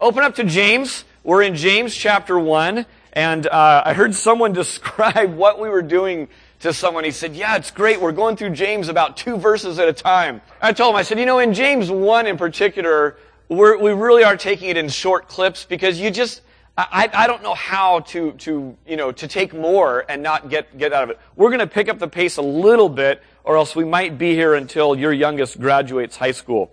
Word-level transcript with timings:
Open 0.00 0.22
up 0.22 0.36
to 0.36 0.44
James. 0.44 1.04
We're 1.24 1.42
in 1.42 1.56
James 1.56 1.92
chapter 1.92 2.38
1. 2.38 2.86
And 3.14 3.46
uh, 3.48 3.82
I 3.84 3.94
heard 3.94 4.14
someone 4.14 4.52
describe 4.52 5.34
what 5.34 5.58
we 5.58 5.68
were 5.68 5.82
doing 5.82 6.28
to 6.60 6.72
someone. 6.72 7.02
He 7.02 7.10
said, 7.10 7.34
Yeah, 7.34 7.56
it's 7.56 7.72
great. 7.72 8.00
We're 8.00 8.12
going 8.12 8.36
through 8.36 8.50
James 8.50 8.88
about 8.88 9.16
two 9.16 9.38
verses 9.38 9.80
at 9.80 9.88
a 9.88 9.92
time. 9.92 10.40
I 10.62 10.72
told 10.72 10.94
him, 10.94 10.98
I 10.98 11.02
said, 11.02 11.18
You 11.18 11.26
know, 11.26 11.40
in 11.40 11.52
James 11.52 11.90
1 11.90 12.28
in 12.28 12.36
particular, 12.36 13.16
we're, 13.48 13.76
we 13.76 13.90
really 13.90 14.22
are 14.22 14.36
taking 14.36 14.68
it 14.68 14.76
in 14.76 14.88
short 14.88 15.26
clips 15.26 15.64
because 15.64 15.98
you 15.98 16.12
just, 16.12 16.42
I, 16.76 17.10
I 17.12 17.26
don't 17.26 17.42
know 17.42 17.54
how 17.54 18.00
to, 18.00 18.32
to, 18.32 18.76
you 18.86 18.96
know, 18.96 19.10
to 19.10 19.26
take 19.26 19.52
more 19.52 20.04
and 20.08 20.22
not 20.22 20.48
get, 20.48 20.78
get 20.78 20.92
out 20.92 21.02
of 21.02 21.10
it. 21.10 21.18
We're 21.34 21.48
going 21.48 21.58
to 21.58 21.66
pick 21.66 21.88
up 21.88 21.98
the 21.98 22.06
pace 22.06 22.36
a 22.36 22.42
little 22.42 22.88
bit 22.88 23.20
or 23.42 23.56
else 23.56 23.74
we 23.74 23.84
might 23.84 24.16
be 24.16 24.34
here 24.34 24.54
until 24.54 24.94
your 24.94 25.12
youngest 25.12 25.58
graduates 25.58 26.16
high 26.18 26.30
school. 26.30 26.70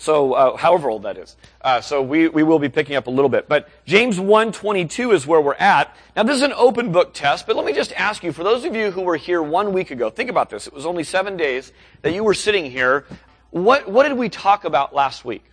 So, 0.00 0.32
uh, 0.32 0.56
however 0.56 0.88
old 0.88 1.02
that 1.02 1.18
is. 1.18 1.36
Uh, 1.60 1.82
so 1.82 2.00
we, 2.00 2.26
we 2.26 2.42
will 2.42 2.58
be 2.58 2.70
picking 2.70 2.96
up 2.96 3.06
a 3.06 3.10
little 3.10 3.28
bit. 3.28 3.50
But 3.50 3.68
James 3.84 4.18
1.22 4.18 5.12
is 5.12 5.26
where 5.26 5.42
we're 5.42 5.52
at. 5.52 5.94
Now 6.16 6.22
this 6.22 6.36
is 6.36 6.42
an 6.42 6.54
open 6.54 6.90
book 6.90 7.12
test, 7.12 7.46
but 7.46 7.54
let 7.54 7.66
me 7.66 7.74
just 7.74 7.92
ask 7.92 8.24
you, 8.24 8.32
for 8.32 8.42
those 8.42 8.64
of 8.64 8.74
you 8.74 8.92
who 8.92 9.02
were 9.02 9.18
here 9.18 9.42
one 9.42 9.74
week 9.74 9.90
ago, 9.90 10.08
think 10.08 10.30
about 10.30 10.48
this. 10.48 10.66
It 10.66 10.72
was 10.72 10.86
only 10.86 11.04
seven 11.04 11.36
days 11.36 11.70
that 12.00 12.14
you 12.14 12.24
were 12.24 12.32
sitting 12.32 12.70
here. 12.70 13.04
What, 13.50 13.90
what 13.90 14.08
did 14.08 14.16
we 14.16 14.30
talk 14.30 14.64
about 14.64 14.94
last 14.94 15.26
week? 15.26 15.44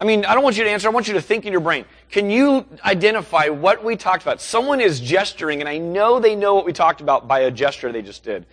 I 0.00 0.04
mean, 0.04 0.24
I 0.24 0.34
don't 0.34 0.44
want 0.44 0.56
you 0.56 0.62
to 0.62 0.70
answer. 0.70 0.86
I 0.86 0.92
want 0.92 1.08
you 1.08 1.14
to 1.14 1.20
think 1.20 1.46
in 1.46 1.50
your 1.50 1.62
brain. 1.62 1.84
Can 2.12 2.30
you 2.30 2.64
identify 2.84 3.48
what 3.48 3.82
we 3.82 3.96
talked 3.96 4.22
about? 4.22 4.40
Someone 4.40 4.80
is 4.80 5.00
gesturing, 5.00 5.58
and 5.58 5.68
I 5.68 5.78
know 5.78 6.20
they 6.20 6.36
know 6.36 6.54
what 6.54 6.64
we 6.64 6.72
talked 6.72 7.00
about 7.00 7.26
by 7.26 7.40
a 7.40 7.50
gesture 7.50 7.90
they 7.90 8.02
just 8.02 8.22
did. 8.22 8.46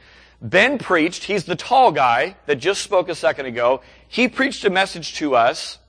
Ben 0.44 0.78
preached. 0.78 1.24
He's 1.24 1.46
the 1.46 1.56
tall 1.56 1.94
guy 1.94 2.36
that 2.48 2.56
just 2.56 2.82
spoke 2.82 3.08
a 3.08 3.16
second 3.16 3.46
ago. 3.46 3.80
He 4.14 4.28
preached 4.28 4.64
a 4.64 4.70
message 4.70 5.16
to 5.16 5.36
us. 5.36 5.80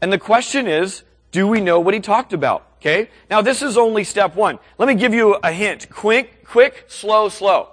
And 0.00 0.12
the 0.12 0.18
question 0.18 0.66
is, 0.66 1.04
do 1.30 1.46
we 1.46 1.60
know 1.60 1.78
what 1.78 1.94
he 1.94 2.00
talked 2.00 2.32
about? 2.32 2.66
Okay? 2.80 3.08
Now 3.30 3.42
this 3.42 3.62
is 3.62 3.76
only 3.76 4.02
step 4.02 4.34
one. 4.34 4.58
Let 4.76 4.88
me 4.88 4.96
give 4.96 5.14
you 5.14 5.34
a 5.34 5.52
hint. 5.52 5.88
Quick, 5.88 6.44
quick, 6.44 6.86
slow, 6.88 7.28
slow. 7.28 7.68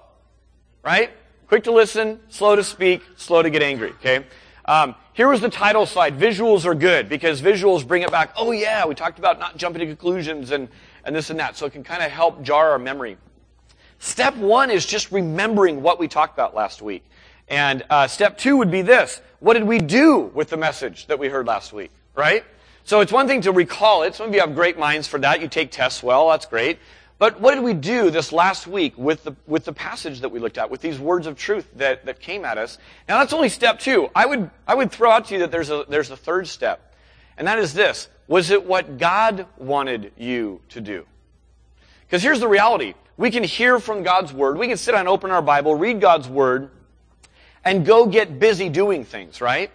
Right? 0.83 1.09
Quick 1.47 1.63
to 1.63 1.71
listen, 1.71 2.19
slow 2.29 2.55
to 2.55 2.63
speak, 2.63 3.01
slow 3.15 3.41
to 3.41 3.49
get 3.49 3.63
angry. 3.63 3.89
Okay? 3.93 4.23
Um, 4.65 4.93
here 5.13 5.29
was 5.29 5.41
the 5.41 5.49
title 5.49 5.87
slide. 5.87 6.19
Visuals 6.19 6.63
are 6.65 6.75
good 6.75 7.09
because 7.09 7.41
visuals 7.41 7.87
bring 7.87 8.03
it 8.03 8.11
back. 8.11 8.33
Oh 8.37 8.51
yeah, 8.51 8.85
we 8.85 8.93
talked 8.93 9.17
about 9.17 9.39
not 9.39 9.57
jumping 9.57 9.79
to 9.79 9.87
conclusions 9.87 10.51
and, 10.51 10.69
and 11.05 11.15
this 11.15 11.31
and 11.31 11.39
that. 11.39 11.57
So 11.57 11.65
it 11.65 11.73
can 11.73 11.83
kind 11.83 12.03
of 12.03 12.11
help 12.11 12.43
jar 12.43 12.69
our 12.69 12.77
memory. 12.77 13.17
Step 13.97 14.35
one 14.35 14.69
is 14.69 14.85
just 14.85 15.11
remembering 15.11 15.81
what 15.81 15.97
we 15.97 16.07
talked 16.07 16.35
about 16.35 16.53
last 16.53 16.83
week. 16.83 17.03
And 17.47 17.83
uh, 17.89 18.07
step 18.07 18.37
two 18.37 18.57
would 18.57 18.71
be 18.71 18.81
this. 18.81 19.21
What 19.39 19.53
did 19.53 19.63
we 19.63 19.79
do 19.79 20.31
with 20.33 20.49
the 20.49 20.57
message 20.57 21.07
that 21.07 21.19
we 21.19 21.29
heard 21.29 21.47
last 21.47 21.71
week? 21.73 21.91
Right? 22.15 22.43
So 22.83 23.01
it's 23.01 23.11
one 23.11 23.27
thing 23.27 23.41
to 23.41 23.51
recall 23.51 24.03
it. 24.03 24.15
Some 24.15 24.29
of 24.29 24.33
you 24.33 24.39
have 24.41 24.55
great 24.55 24.79
minds 24.79 25.07
for 25.07 25.19
that. 25.19 25.41
You 25.41 25.47
take 25.47 25.71
tests 25.71 26.01
well. 26.01 26.29
That's 26.29 26.45
great. 26.45 26.79
But 27.19 27.41
what 27.41 27.55
did 27.55 27.63
we 27.63 27.73
do 27.73 28.11
this 28.11 28.31
last 28.31 28.67
week 28.67 28.95
with 28.97 29.23
the, 29.23 29.35
with 29.47 29.65
the 29.65 29.73
passage 29.73 30.21
that 30.21 30.29
we 30.29 30.39
looked 30.39 30.57
at, 30.57 30.69
with 30.69 30.81
these 30.81 30.99
words 30.99 31.25
of 31.25 31.35
truth 31.35 31.67
that, 31.75 32.05
that 32.05 32.19
came 32.19 32.45
at 32.45 32.57
us? 32.57 32.77
Now 33.09 33.19
that's 33.19 33.33
only 33.33 33.49
step 33.49 33.79
two. 33.79 34.09
I 34.15 34.25
would, 34.25 34.51
I 34.67 34.75
would 34.75 34.91
throw 34.91 35.09
out 35.09 35.25
to 35.25 35.33
you 35.33 35.39
that 35.41 35.51
there's 35.51 35.71
a, 35.71 35.85
there's 35.89 36.11
a 36.11 36.17
third 36.17 36.47
step. 36.47 36.93
And 37.37 37.47
that 37.47 37.59
is 37.59 37.73
this. 37.73 38.07
Was 38.27 38.51
it 38.51 38.65
what 38.65 38.97
God 38.97 39.47
wanted 39.57 40.11
you 40.17 40.61
to 40.69 40.81
do? 40.81 41.05
Because 42.05 42.21
here's 42.21 42.39
the 42.39 42.47
reality. 42.47 42.93
We 43.15 43.31
can 43.31 43.43
hear 43.43 43.79
from 43.79 44.03
God's 44.03 44.31
Word. 44.31 44.57
We 44.57 44.67
can 44.67 44.77
sit 44.77 44.93
and 44.93 45.07
open 45.07 45.31
our 45.31 45.41
Bible, 45.41 45.75
read 45.75 45.99
God's 45.99 46.29
Word, 46.29 46.69
and 47.67 47.85
go 47.85 48.05
get 48.05 48.39
busy 48.39 48.69
doing 48.69 49.03
things, 49.03 49.41
right? 49.41 49.69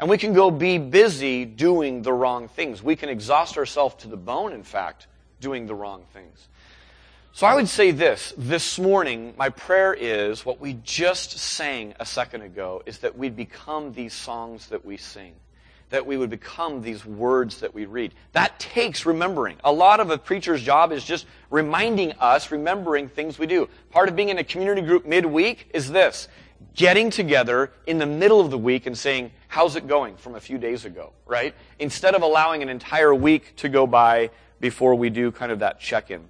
And 0.00 0.10
we 0.10 0.18
can 0.18 0.32
go 0.34 0.50
be 0.50 0.78
busy 0.78 1.44
doing 1.44 2.02
the 2.02 2.12
wrong 2.12 2.48
things. 2.48 2.82
We 2.82 2.96
can 2.96 3.08
exhaust 3.08 3.56
ourselves 3.56 3.94
to 4.02 4.08
the 4.08 4.16
bone, 4.16 4.52
in 4.52 4.64
fact, 4.64 5.06
doing 5.40 5.66
the 5.66 5.74
wrong 5.74 6.02
things. 6.12 6.48
So 7.32 7.46
I 7.46 7.54
would 7.54 7.68
say 7.68 7.92
this, 7.92 8.34
this 8.36 8.78
morning, 8.80 9.34
my 9.38 9.50
prayer 9.50 9.94
is 9.94 10.44
what 10.44 10.60
we 10.60 10.78
just 10.82 11.38
sang 11.38 11.94
a 12.00 12.06
second 12.06 12.42
ago 12.42 12.82
is 12.84 12.98
that 12.98 13.16
we'd 13.16 13.36
become 13.36 13.92
these 13.92 14.12
songs 14.12 14.66
that 14.68 14.84
we 14.84 14.96
sing 14.96 15.34
that 15.90 16.04
we 16.04 16.16
would 16.16 16.30
become 16.30 16.82
these 16.82 17.06
words 17.06 17.60
that 17.60 17.72
we 17.72 17.86
read. 17.86 18.12
That 18.32 18.58
takes 18.58 19.06
remembering. 19.06 19.56
A 19.62 19.70
lot 19.70 20.00
of 20.00 20.10
a 20.10 20.18
preacher's 20.18 20.62
job 20.62 20.90
is 20.90 21.04
just 21.04 21.26
reminding 21.48 22.12
us, 22.14 22.50
remembering 22.50 23.08
things 23.08 23.38
we 23.38 23.46
do. 23.46 23.68
Part 23.90 24.08
of 24.08 24.16
being 24.16 24.30
in 24.30 24.38
a 24.38 24.44
community 24.44 24.82
group 24.82 25.06
midweek 25.06 25.70
is 25.72 25.90
this 25.90 26.28
getting 26.74 27.10
together 27.10 27.72
in 27.86 27.98
the 27.98 28.06
middle 28.06 28.40
of 28.40 28.50
the 28.50 28.58
week 28.58 28.86
and 28.86 28.96
saying, 28.96 29.32
How's 29.48 29.76
it 29.76 29.86
going 29.86 30.16
from 30.16 30.34
a 30.34 30.40
few 30.40 30.58
days 30.58 30.84
ago, 30.84 31.12
right? 31.24 31.54
Instead 31.78 32.14
of 32.14 32.22
allowing 32.22 32.62
an 32.62 32.68
entire 32.68 33.14
week 33.14 33.56
to 33.56 33.68
go 33.68 33.86
by 33.86 34.30
before 34.60 34.94
we 34.94 35.08
do 35.08 35.30
kind 35.32 35.50
of 35.50 35.60
that 35.60 35.80
check 35.80 36.10
in. 36.10 36.28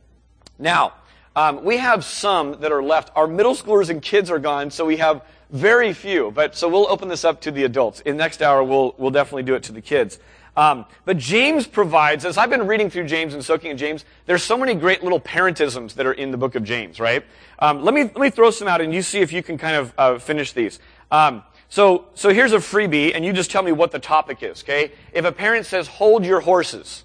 Now, 0.58 0.94
um, 1.34 1.64
we 1.64 1.76
have 1.78 2.04
some 2.04 2.60
that 2.60 2.72
are 2.72 2.82
left. 2.82 3.10
Our 3.14 3.26
middle 3.26 3.54
schoolers 3.54 3.90
and 3.90 4.00
kids 4.00 4.30
are 4.30 4.38
gone, 4.38 4.70
so 4.70 4.86
we 4.86 4.96
have 4.98 5.22
very 5.50 5.92
few, 5.92 6.30
but 6.30 6.56
so 6.56 6.68
we'll 6.68 6.90
open 6.90 7.08
this 7.08 7.24
up 7.24 7.40
to 7.42 7.50
the 7.50 7.64
adults. 7.64 8.00
In 8.00 8.16
next 8.16 8.42
hour, 8.42 8.64
we'll, 8.64 8.94
we'll 8.98 9.10
definitely 9.10 9.42
do 9.42 9.54
it 9.54 9.64
to 9.64 9.72
the 9.72 9.80
kids. 9.80 10.18
Um, 10.56 10.86
but 11.04 11.18
James 11.18 11.66
provides, 11.66 12.24
as 12.24 12.38
I've 12.38 12.48
been 12.48 12.66
reading 12.66 12.88
through 12.88 13.06
James 13.06 13.34
and 13.34 13.44
soaking 13.44 13.72
in 13.72 13.76
James, 13.76 14.04
there's 14.24 14.42
so 14.42 14.56
many 14.56 14.74
great 14.74 15.02
little 15.02 15.20
parentisms 15.20 15.94
that 15.94 16.06
are 16.06 16.14
in 16.14 16.30
the 16.30 16.38
book 16.38 16.54
of 16.54 16.64
James, 16.64 16.98
right? 16.98 17.24
Um, 17.58 17.82
let 17.82 17.92
me 17.92 18.04
let 18.04 18.18
me 18.18 18.30
throw 18.30 18.50
some 18.50 18.66
out, 18.66 18.80
and 18.80 18.92
you 18.92 19.02
see 19.02 19.20
if 19.20 19.32
you 19.32 19.42
can 19.42 19.58
kind 19.58 19.76
of 19.76 19.94
uh, 19.98 20.18
finish 20.18 20.52
these. 20.52 20.78
Um, 21.10 21.42
so 21.68 22.06
so 22.14 22.32
here's 22.32 22.52
a 22.52 22.58
freebie, 22.58 23.12
and 23.14 23.24
you 23.24 23.32
just 23.32 23.50
tell 23.50 23.62
me 23.62 23.72
what 23.72 23.90
the 23.90 23.98
topic 23.98 24.42
is, 24.42 24.62
okay? 24.62 24.92
If 25.12 25.24
a 25.24 25.32
parent 25.32 25.66
says, 25.66 25.88
"Hold 25.88 26.24
your 26.24 26.40
horses," 26.40 27.04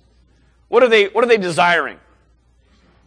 what 0.70 0.82
are 0.82 0.90
they 0.90 1.08
what 1.08 1.24
are 1.24 1.28
they 1.28 1.38
desiring? 1.38 2.00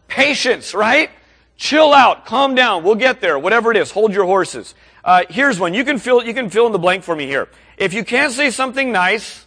Patience, 0.08 0.74
right? 0.74 1.10
Chill 1.56 1.94
out, 1.94 2.26
calm 2.26 2.54
down. 2.54 2.82
We'll 2.82 2.96
get 2.96 3.20
there. 3.20 3.38
Whatever 3.38 3.70
it 3.70 3.76
is, 3.76 3.90
hold 3.90 4.12
your 4.12 4.24
horses. 4.24 4.74
Uh, 5.04 5.24
here's 5.28 5.60
one. 5.60 5.72
You 5.72 5.84
can 5.84 5.98
fill, 5.98 6.24
you 6.24 6.34
can 6.34 6.50
fill 6.50 6.66
in 6.66 6.72
the 6.72 6.78
blank 6.78 7.04
for 7.04 7.14
me 7.14 7.26
here. 7.26 7.48
If 7.76 7.94
you 7.94 8.04
can't 8.04 8.32
say 8.32 8.50
something 8.50 8.90
nice, 8.90 9.43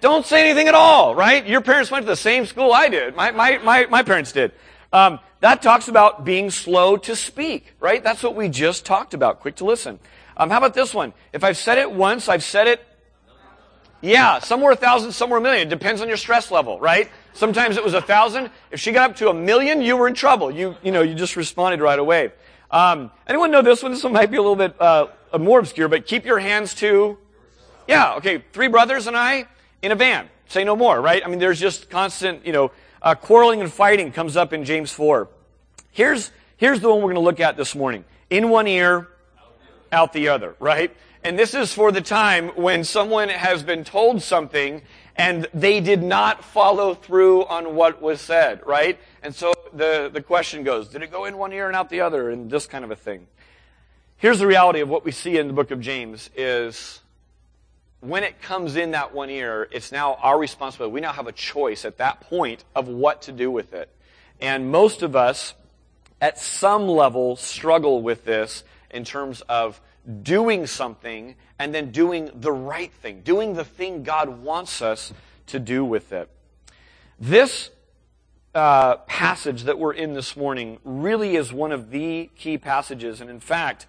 don't 0.00 0.24
say 0.24 0.44
anything 0.44 0.68
at 0.68 0.74
all, 0.74 1.14
right? 1.14 1.46
Your 1.46 1.60
parents 1.60 1.90
went 1.90 2.04
to 2.04 2.10
the 2.10 2.16
same 2.16 2.46
school 2.46 2.72
I 2.72 2.88
did. 2.88 3.16
My, 3.16 3.30
my, 3.30 3.58
my, 3.58 3.86
my 3.86 4.02
parents 4.02 4.32
did. 4.32 4.52
Um, 4.92 5.18
that 5.40 5.62
talks 5.62 5.88
about 5.88 6.24
being 6.24 6.50
slow 6.50 6.96
to 6.98 7.14
speak, 7.14 7.74
right? 7.80 8.02
That's 8.02 8.22
what 8.22 8.34
we 8.34 8.48
just 8.48 8.84
talked 8.84 9.14
about. 9.14 9.40
Quick 9.40 9.56
to 9.56 9.64
listen. 9.64 9.98
Um, 10.36 10.50
how 10.50 10.58
about 10.58 10.74
this 10.74 10.94
one? 10.94 11.12
If 11.32 11.44
I've 11.44 11.56
said 11.56 11.78
it 11.78 11.90
once, 11.90 12.28
I've 12.28 12.44
said 12.44 12.66
it. 12.66 12.84
Yeah, 14.00 14.38
somewhere 14.38 14.72
a 14.72 14.76
thousand, 14.76 15.12
somewhere 15.12 15.38
a 15.38 15.42
million. 15.42 15.68
Depends 15.68 16.00
on 16.00 16.08
your 16.08 16.16
stress 16.16 16.52
level, 16.52 16.78
right? 16.78 17.10
Sometimes 17.32 17.76
it 17.76 17.82
was 17.82 17.94
a 17.94 18.00
thousand. 18.00 18.50
If 18.70 18.80
she 18.80 18.92
got 18.92 19.10
up 19.10 19.16
to 19.16 19.30
a 19.30 19.34
million, 19.34 19.80
you 19.80 19.96
were 19.96 20.06
in 20.06 20.14
trouble. 20.14 20.50
You, 20.52 20.76
you 20.82 20.92
know, 20.92 21.02
you 21.02 21.14
just 21.14 21.34
responded 21.34 21.80
right 21.80 21.98
away. 21.98 22.30
Um, 22.70 23.10
anyone 23.26 23.50
know 23.50 23.62
this 23.62 23.82
one? 23.82 23.90
This 23.90 24.04
one 24.04 24.12
might 24.12 24.30
be 24.30 24.36
a 24.36 24.42
little 24.42 24.56
bit 24.56 24.80
uh, 24.80 25.08
more 25.38 25.58
obscure, 25.58 25.88
but 25.88 26.06
keep 26.06 26.24
your 26.24 26.38
hands 26.38 26.74
to. 26.76 27.18
Yeah, 27.88 28.14
okay. 28.16 28.44
Three 28.52 28.68
brothers 28.68 29.08
and 29.08 29.16
I 29.16 29.48
in 29.82 29.92
a 29.92 29.96
van. 29.96 30.28
Say 30.48 30.64
no 30.64 30.76
more, 30.76 31.00
right? 31.00 31.22
I 31.24 31.28
mean, 31.28 31.38
there's 31.38 31.60
just 31.60 31.90
constant, 31.90 32.46
you 32.46 32.52
know, 32.52 32.70
uh, 33.02 33.14
quarreling 33.14 33.60
and 33.60 33.72
fighting 33.72 34.12
comes 34.12 34.36
up 34.36 34.52
in 34.52 34.64
James 34.64 34.90
4. 34.92 35.28
Here's, 35.90 36.30
here's 36.56 36.80
the 36.80 36.88
one 36.88 36.98
we're 36.98 37.12
going 37.12 37.14
to 37.14 37.20
look 37.20 37.40
at 37.40 37.56
this 37.56 37.74
morning. 37.74 38.04
In 38.30 38.50
one 38.50 38.66
ear, 38.66 39.08
out 39.92 40.12
the 40.12 40.28
other, 40.28 40.54
right? 40.58 40.94
And 41.24 41.38
this 41.38 41.54
is 41.54 41.72
for 41.72 41.92
the 41.92 42.00
time 42.00 42.48
when 42.50 42.84
someone 42.84 43.28
has 43.28 43.62
been 43.62 43.84
told 43.84 44.22
something 44.22 44.82
and 45.16 45.48
they 45.52 45.80
did 45.80 46.02
not 46.02 46.44
follow 46.44 46.94
through 46.94 47.44
on 47.46 47.74
what 47.74 48.00
was 48.00 48.20
said, 48.20 48.64
right? 48.64 48.98
And 49.22 49.34
so 49.34 49.52
the, 49.72 50.10
the 50.12 50.22
question 50.22 50.62
goes, 50.62 50.88
did 50.88 51.02
it 51.02 51.10
go 51.10 51.24
in 51.24 51.36
one 51.36 51.52
ear 51.52 51.66
and 51.66 51.74
out 51.74 51.90
the 51.90 52.02
other? 52.02 52.30
And 52.30 52.50
this 52.50 52.66
kind 52.66 52.84
of 52.84 52.90
a 52.90 52.96
thing. 52.96 53.26
Here's 54.16 54.38
the 54.38 54.46
reality 54.46 54.80
of 54.80 54.88
what 54.88 55.04
we 55.04 55.10
see 55.10 55.36
in 55.36 55.48
the 55.48 55.52
book 55.52 55.70
of 55.70 55.80
James 55.80 56.30
is 56.36 57.00
when 58.00 58.22
it 58.22 58.40
comes 58.40 58.76
in 58.76 58.92
that 58.92 59.12
one 59.12 59.30
ear, 59.30 59.68
it's 59.72 59.90
now 59.90 60.14
our 60.14 60.38
responsibility. 60.38 60.92
We 60.92 61.00
now 61.00 61.12
have 61.12 61.26
a 61.26 61.32
choice 61.32 61.84
at 61.84 61.98
that 61.98 62.20
point 62.20 62.64
of 62.74 62.88
what 62.88 63.22
to 63.22 63.32
do 63.32 63.50
with 63.50 63.72
it. 63.72 63.90
And 64.40 64.70
most 64.70 65.02
of 65.02 65.16
us, 65.16 65.54
at 66.20 66.38
some 66.38 66.86
level, 66.86 67.36
struggle 67.36 68.02
with 68.02 68.24
this 68.24 68.62
in 68.90 69.04
terms 69.04 69.40
of 69.48 69.80
doing 70.22 70.66
something 70.66 71.34
and 71.58 71.74
then 71.74 71.90
doing 71.90 72.30
the 72.34 72.52
right 72.52 72.92
thing, 72.92 73.22
doing 73.22 73.54
the 73.54 73.64
thing 73.64 74.04
God 74.04 74.28
wants 74.28 74.80
us 74.80 75.12
to 75.48 75.58
do 75.58 75.84
with 75.84 76.12
it. 76.12 76.30
This 77.18 77.70
uh, 78.54 78.96
passage 79.06 79.64
that 79.64 79.78
we're 79.78 79.92
in 79.92 80.14
this 80.14 80.36
morning 80.36 80.78
really 80.84 81.36
is 81.36 81.52
one 81.52 81.72
of 81.72 81.90
the 81.90 82.30
key 82.36 82.58
passages. 82.58 83.20
And 83.20 83.28
in 83.28 83.40
fact, 83.40 83.86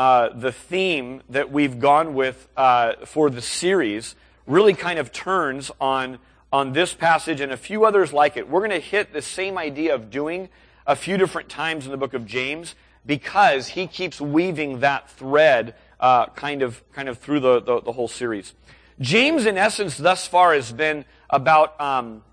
uh, 0.00 0.30
the 0.34 0.50
theme 0.50 1.20
that 1.28 1.52
we've 1.52 1.78
gone 1.78 2.14
with 2.14 2.48
uh, 2.56 2.94
for 3.04 3.28
the 3.28 3.42
series 3.42 4.14
really 4.46 4.72
kind 4.72 4.98
of 4.98 5.12
turns 5.12 5.70
on, 5.78 6.18
on 6.50 6.72
this 6.72 6.94
passage 6.94 7.42
and 7.42 7.52
a 7.52 7.56
few 7.58 7.84
others 7.84 8.10
like 8.10 8.38
it. 8.38 8.48
We're 8.48 8.66
going 8.66 8.70
to 8.70 8.78
hit 8.78 9.12
the 9.12 9.20
same 9.20 9.58
idea 9.58 9.94
of 9.94 10.08
doing 10.08 10.48
a 10.86 10.96
few 10.96 11.18
different 11.18 11.50
times 11.50 11.84
in 11.84 11.90
the 11.90 11.98
book 11.98 12.14
of 12.14 12.24
James 12.24 12.76
because 13.04 13.68
he 13.68 13.86
keeps 13.86 14.22
weaving 14.22 14.80
that 14.80 15.10
thread 15.10 15.74
uh, 16.00 16.28
kind 16.28 16.62
of 16.62 16.82
kind 16.94 17.10
of 17.10 17.18
through 17.18 17.40
the, 17.40 17.60
the, 17.60 17.82
the 17.82 17.92
whole 17.92 18.08
series. 18.08 18.54
James, 19.00 19.44
in 19.44 19.58
essence, 19.58 19.98
thus 19.98 20.26
far 20.26 20.54
has 20.54 20.72
been 20.72 21.04
about 21.28 21.78
um, 21.78 22.24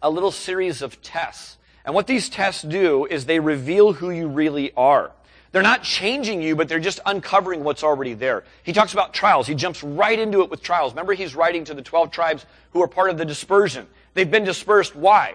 a 0.00 0.08
little 0.08 0.30
series 0.30 0.80
of 0.80 1.02
tests. 1.02 1.58
And 1.84 1.92
what 1.92 2.06
these 2.06 2.28
tests 2.28 2.62
do 2.62 3.04
is 3.04 3.26
they 3.26 3.40
reveal 3.40 3.94
who 3.94 4.10
you 4.10 4.28
really 4.28 4.72
are. 4.76 5.10
They're 5.52 5.62
not 5.62 5.82
changing 5.82 6.42
you, 6.42 6.56
but 6.56 6.68
they're 6.68 6.78
just 6.78 7.00
uncovering 7.06 7.64
what's 7.64 7.82
already 7.82 8.14
there. 8.14 8.44
He 8.62 8.72
talks 8.72 8.92
about 8.92 9.14
trials. 9.14 9.46
He 9.46 9.54
jumps 9.54 9.82
right 9.82 10.18
into 10.18 10.42
it 10.42 10.50
with 10.50 10.62
trials. 10.62 10.92
Remember, 10.92 11.14
he's 11.14 11.34
writing 11.34 11.64
to 11.64 11.74
the 11.74 11.82
12 11.82 12.10
tribes 12.10 12.44
who 12.72 12.82
are 12.82 12.88
part 12.88 13.10
of 13.10 13.18
the 13.18 13.24
dispersion. 13.24 13.86
They've 14.14 14.30
been 14.30 14.44
dispersed. 14.44 14.94
Why? 14.94 15.34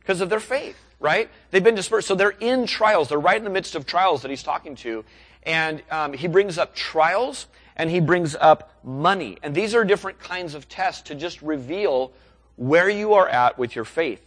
Because 0.00 0.20
of 0.20 0.28
their 0.28 0.40
faith, 0.40 0.76
right? 1.00 1.28
They've 1.50 1.64
been 1.64 1.74
dispersed. 1.74 2.08
So 2.08 2.14
they're 2.14 2.30
in 2.30 2.66
trials. 2.66 3.08
They're 3.08 3.18
right 3.20 3.36
in 3.36 3.44
the 3.44 3.50
midst 3.50 3.74
of 3.74 3.86
trials 3.86 4.22
that 4.22 4.30
he's 4.30 4.42
talking 4.42 4.76
to. 4.76 5.04
And 5.42 5.82
um, 5.90 6.12
he 6.12 6.28
brings 6.28 6.58
up 6.58 6.74
trials 6.74 7.46
and 7.76 7.90
he 7.90 8.00
brings 8.00 8.34
up 8.36 8.72
money. 8.84 9.38
And 9.42 9.54
these 9.54 9.74
are 9.74 9.84
different 9.84 10.18
kinds 10.20 10.54
of 10.54 10.68
tests 10.68 11.02
to 11.02 11.14
just 11.14 11.42
reveal 11.42 12.12
where 12.56 12.88
you 12.88 13.14
are 13.14 13.28
at 13.28 13.58
with 13.58 13.74
your 13.74 13.84
faith. 13.84 14.22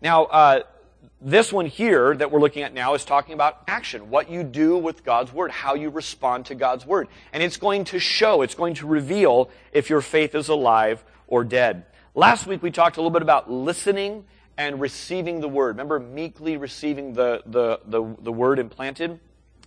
Now, 0.00 0.24
uh, 0.24 0.62
this 1.24 1.52
one 1.52 1.66
here 1.66 2.14
that 2.16 2.30
we're 2.30 2.40
looking 2.40 2.62
at 2.62 2.74
now 2.74 2.94
is 2.94 3.04
talking 3.04 3.34
about 3.34 3.62
action, 3.68 4.10
what 4.10 4.28
you 4.28 4.42
do 4.42 4.76
with 4.76 5.04
God's 5.04 5.32
Word, 5.32 5.52
how 5.52 5.74
you 5.74 5.88
respond 5.88 6.46
to 6.46 6.54
God's 6.54 6.84
Word. 6.84 7.06
And 7.32 7.42
it's 7.42 7.56
going 7.56 7.84
to 7.84 8.00
show, 8.00 8.42
it's 8.42 8.56
going 8.56 8.74
to 8.74 8.86
reveal 8.86 9.48
if 9.72 9.88
your 9.88 10.00
faith 10.00 10.34
is 10.34 10.48
alive 10.48 11.04
or 11.28 11.44
dead. 11.44 11.86
Last 12.14 12.46
week 12.46 12.62
we 12.62 12.70
talked 12.70 12.96
a 12.96 13.00
little 13.00 13.12
bit 13.12 13.22
about 13.22 13.50
listening 13.50 14.24
and 14.58 14.80
receiving 14.80 15.40
the 15.40 15.48
Word. 15.48 15.76
Remember 15.76 16.00
meekly 16.00 16.56
receiving 16.56 17.14
the, 17.14 17.42
the, 17.46 17.80
the, 17.86 18.16
the 18.20 18.32
Word 18.32 18.58
implanted? 18.58 19.20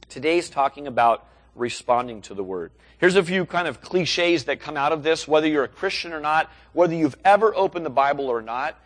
Today's 0.10 0.50
talking 0.50 0.88
about 0.88 1.26
responding 1.56 2.22
to 2.24 2.34
the 2.34 2.44
Word. 2.44 2.72
Here's 2.98 3.16
a 3.16 3.24
few 3.24 3.46
kind 3.46 3.68
of 3.68 3.82
cliches 3.82 4.46
that 4.46 4.60
come 4.60 4.78
out 4.78 4.92
of 4.92 5.04
this, 5.04 5.28
whether 5.28 5.48
you're 5.48 5.64
a 5.64 5.70
Christian 5.70 6.12
or 6.12 6.20
not, 6.20 6.52
whether 6.74 6.94
you've 6.94 7.18
ever 7.24 7.56
opened 7.56 7.86
the 7.86 7.90
Bible 7.90 8.28
or 8.28 8.42
not, 8.42 8.80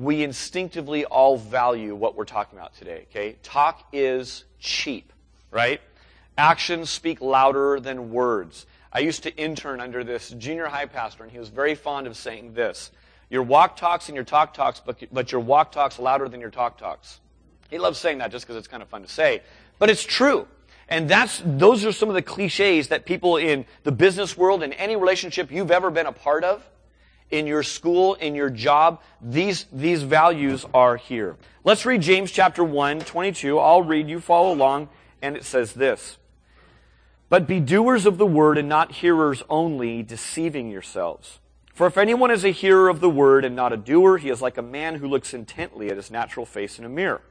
we 0.00 0.22
instinctively 0.22 1.04
all 1.04 1.36
value 1.36 1.94
what 1.94 2.16
we're 2.16 2.24
talking 2.24 2.58
about 2.58 2.74
today, 2.74 3.06
okay? 3.10 3.36
Talk 3.42 3.86
is 3.92 4.44
cheap, 4.58 5.12
right? 5.50 5.78
Actions 6.38 6.88
speak 6.88 7.20
louder 7.20 7.78
than 7.78 8.10
words. 8.10 8.64
I 8.90 9.00
used 9.00 9.24
to 9.24 9.36
intern 9.36 9.78
under 9.78 10.02
this 10.02 10.30
junior 10.30 10.68
high 10.68 10.86
pastor, 10.86 11.22
and 11.22 11.30
he 11.30 11.38
was 11.38 11.50
very 11.50 11.74
fond 11.74 12.06
of 12.06 12.16
saying 12.16 12.54
this. 12.54 12.90
Your 13.28 13.42
walk 13.42 13.76
talks 13.76 14.08
and 14.08 14.16
your 14.16 14.24
talk 14.24 14.54
talks, 14.54 14.80
but, 14.80 14.96
but 15.12 15.32
your 15.32 15.42
walk 15.42 15.70
talks 15.70 15.98
louder 15.98 16.30
than 16.30 16.40
your 16.40 16.50
talk 16.50 16.78
talks. 16.78 17.20
He 17.68 17.78
loves 17.78 17.98
saying 17.98 18.18
that 18.18 18.32
just 18.32 18.46
because 18.46 18.56
it's 18.56 18.68
kind 18.68 18.82
of 18.82 18.88
fun 18.88 19.02
to 19.02 19.08
say. 19.08 19.42
But 19.78 19.90
it's 19.90 20.02
true. 20.02 20.48
And 20.88 21.10
that's, 21.10 21.42
those 21.44 21.84
are 21.84 21.92
some 21.92 22.08
of 22.08 22.14
the 22.14 22.22
cliches 22.22 22.88
that 22.88 23.04
people 23.04 23.36
in 23.36 23.66
the 23.82 23.92
business 23.92 24.34
world, 24.34 24.62
in 24.62 24.72
any 24.72 24.96
relationship 24.96 25.52
you've 25.52 25.70
ever 25.70 25.90
been 25.90 26.06
a 26.06 26.12
part 26.12 26.42
of, 26.42 26.66
in 27.30 27.46
your 27.46 27.62
school, 27.62 28.14
in 28.14 28.34
your 28.34 28.50
job, 28.50 29.00
these, 29.20 29.66
these 29.72 30.02
values 30.02 30.66
are 30.74 30.96
here. 30.96 31.36
Let's 31.64 31.86
read 31.86 32.02
James 32.02 32.30
chapter 32.30 32.64
1, 32.64 33.00
22. 33.00 33.58
I'll 33.58 33.82
read, 33.82 34.08
you 34.08 34.20
follow 34.20 34.52
along, 34.52 34.88
and 35.22 35.36
it 35.36 35.44
says 35.44 35.74
this. 35.74 36.18
But 37.28 37.46
be 37.46 37.60
doers 37.60 38.06
of 38.06 38.18
the 38.18 38.26
word 38.26 38.58
and 38.58 38.68
not 38.68 38.92
hearers 38.92 39.42
only, 39.48 40.02
deceiving 40.02 40.70
yourselves. 40.70 41.38
For 41.72 41.86
if 41.86 41.96
anyone 41.96 42.30
is 42.30 42.44
a 42.44 42.50
hearer 42.50 42.88
of 42.88 43.00
the 43.00 43.08
word 43.08 43.44
and 43.44 43.54
not 43.54 43.72
a 43.72 43.76
doer, 43.76 44.18
he 44.18 44.28
is 44.28 44.42
like 44.42 44.58
a 44.58 44.62
man 44.62 44.96
who 44.96 45.06
looks 45.06 45.32
intently 45.32 45.90
at 45.90 45.96
his 45.96 46.10
natural 46.10 46.44
face 46.44 46.78
in 46.78 46.84
a 46.84 46.88
mirror. 46.88 47.22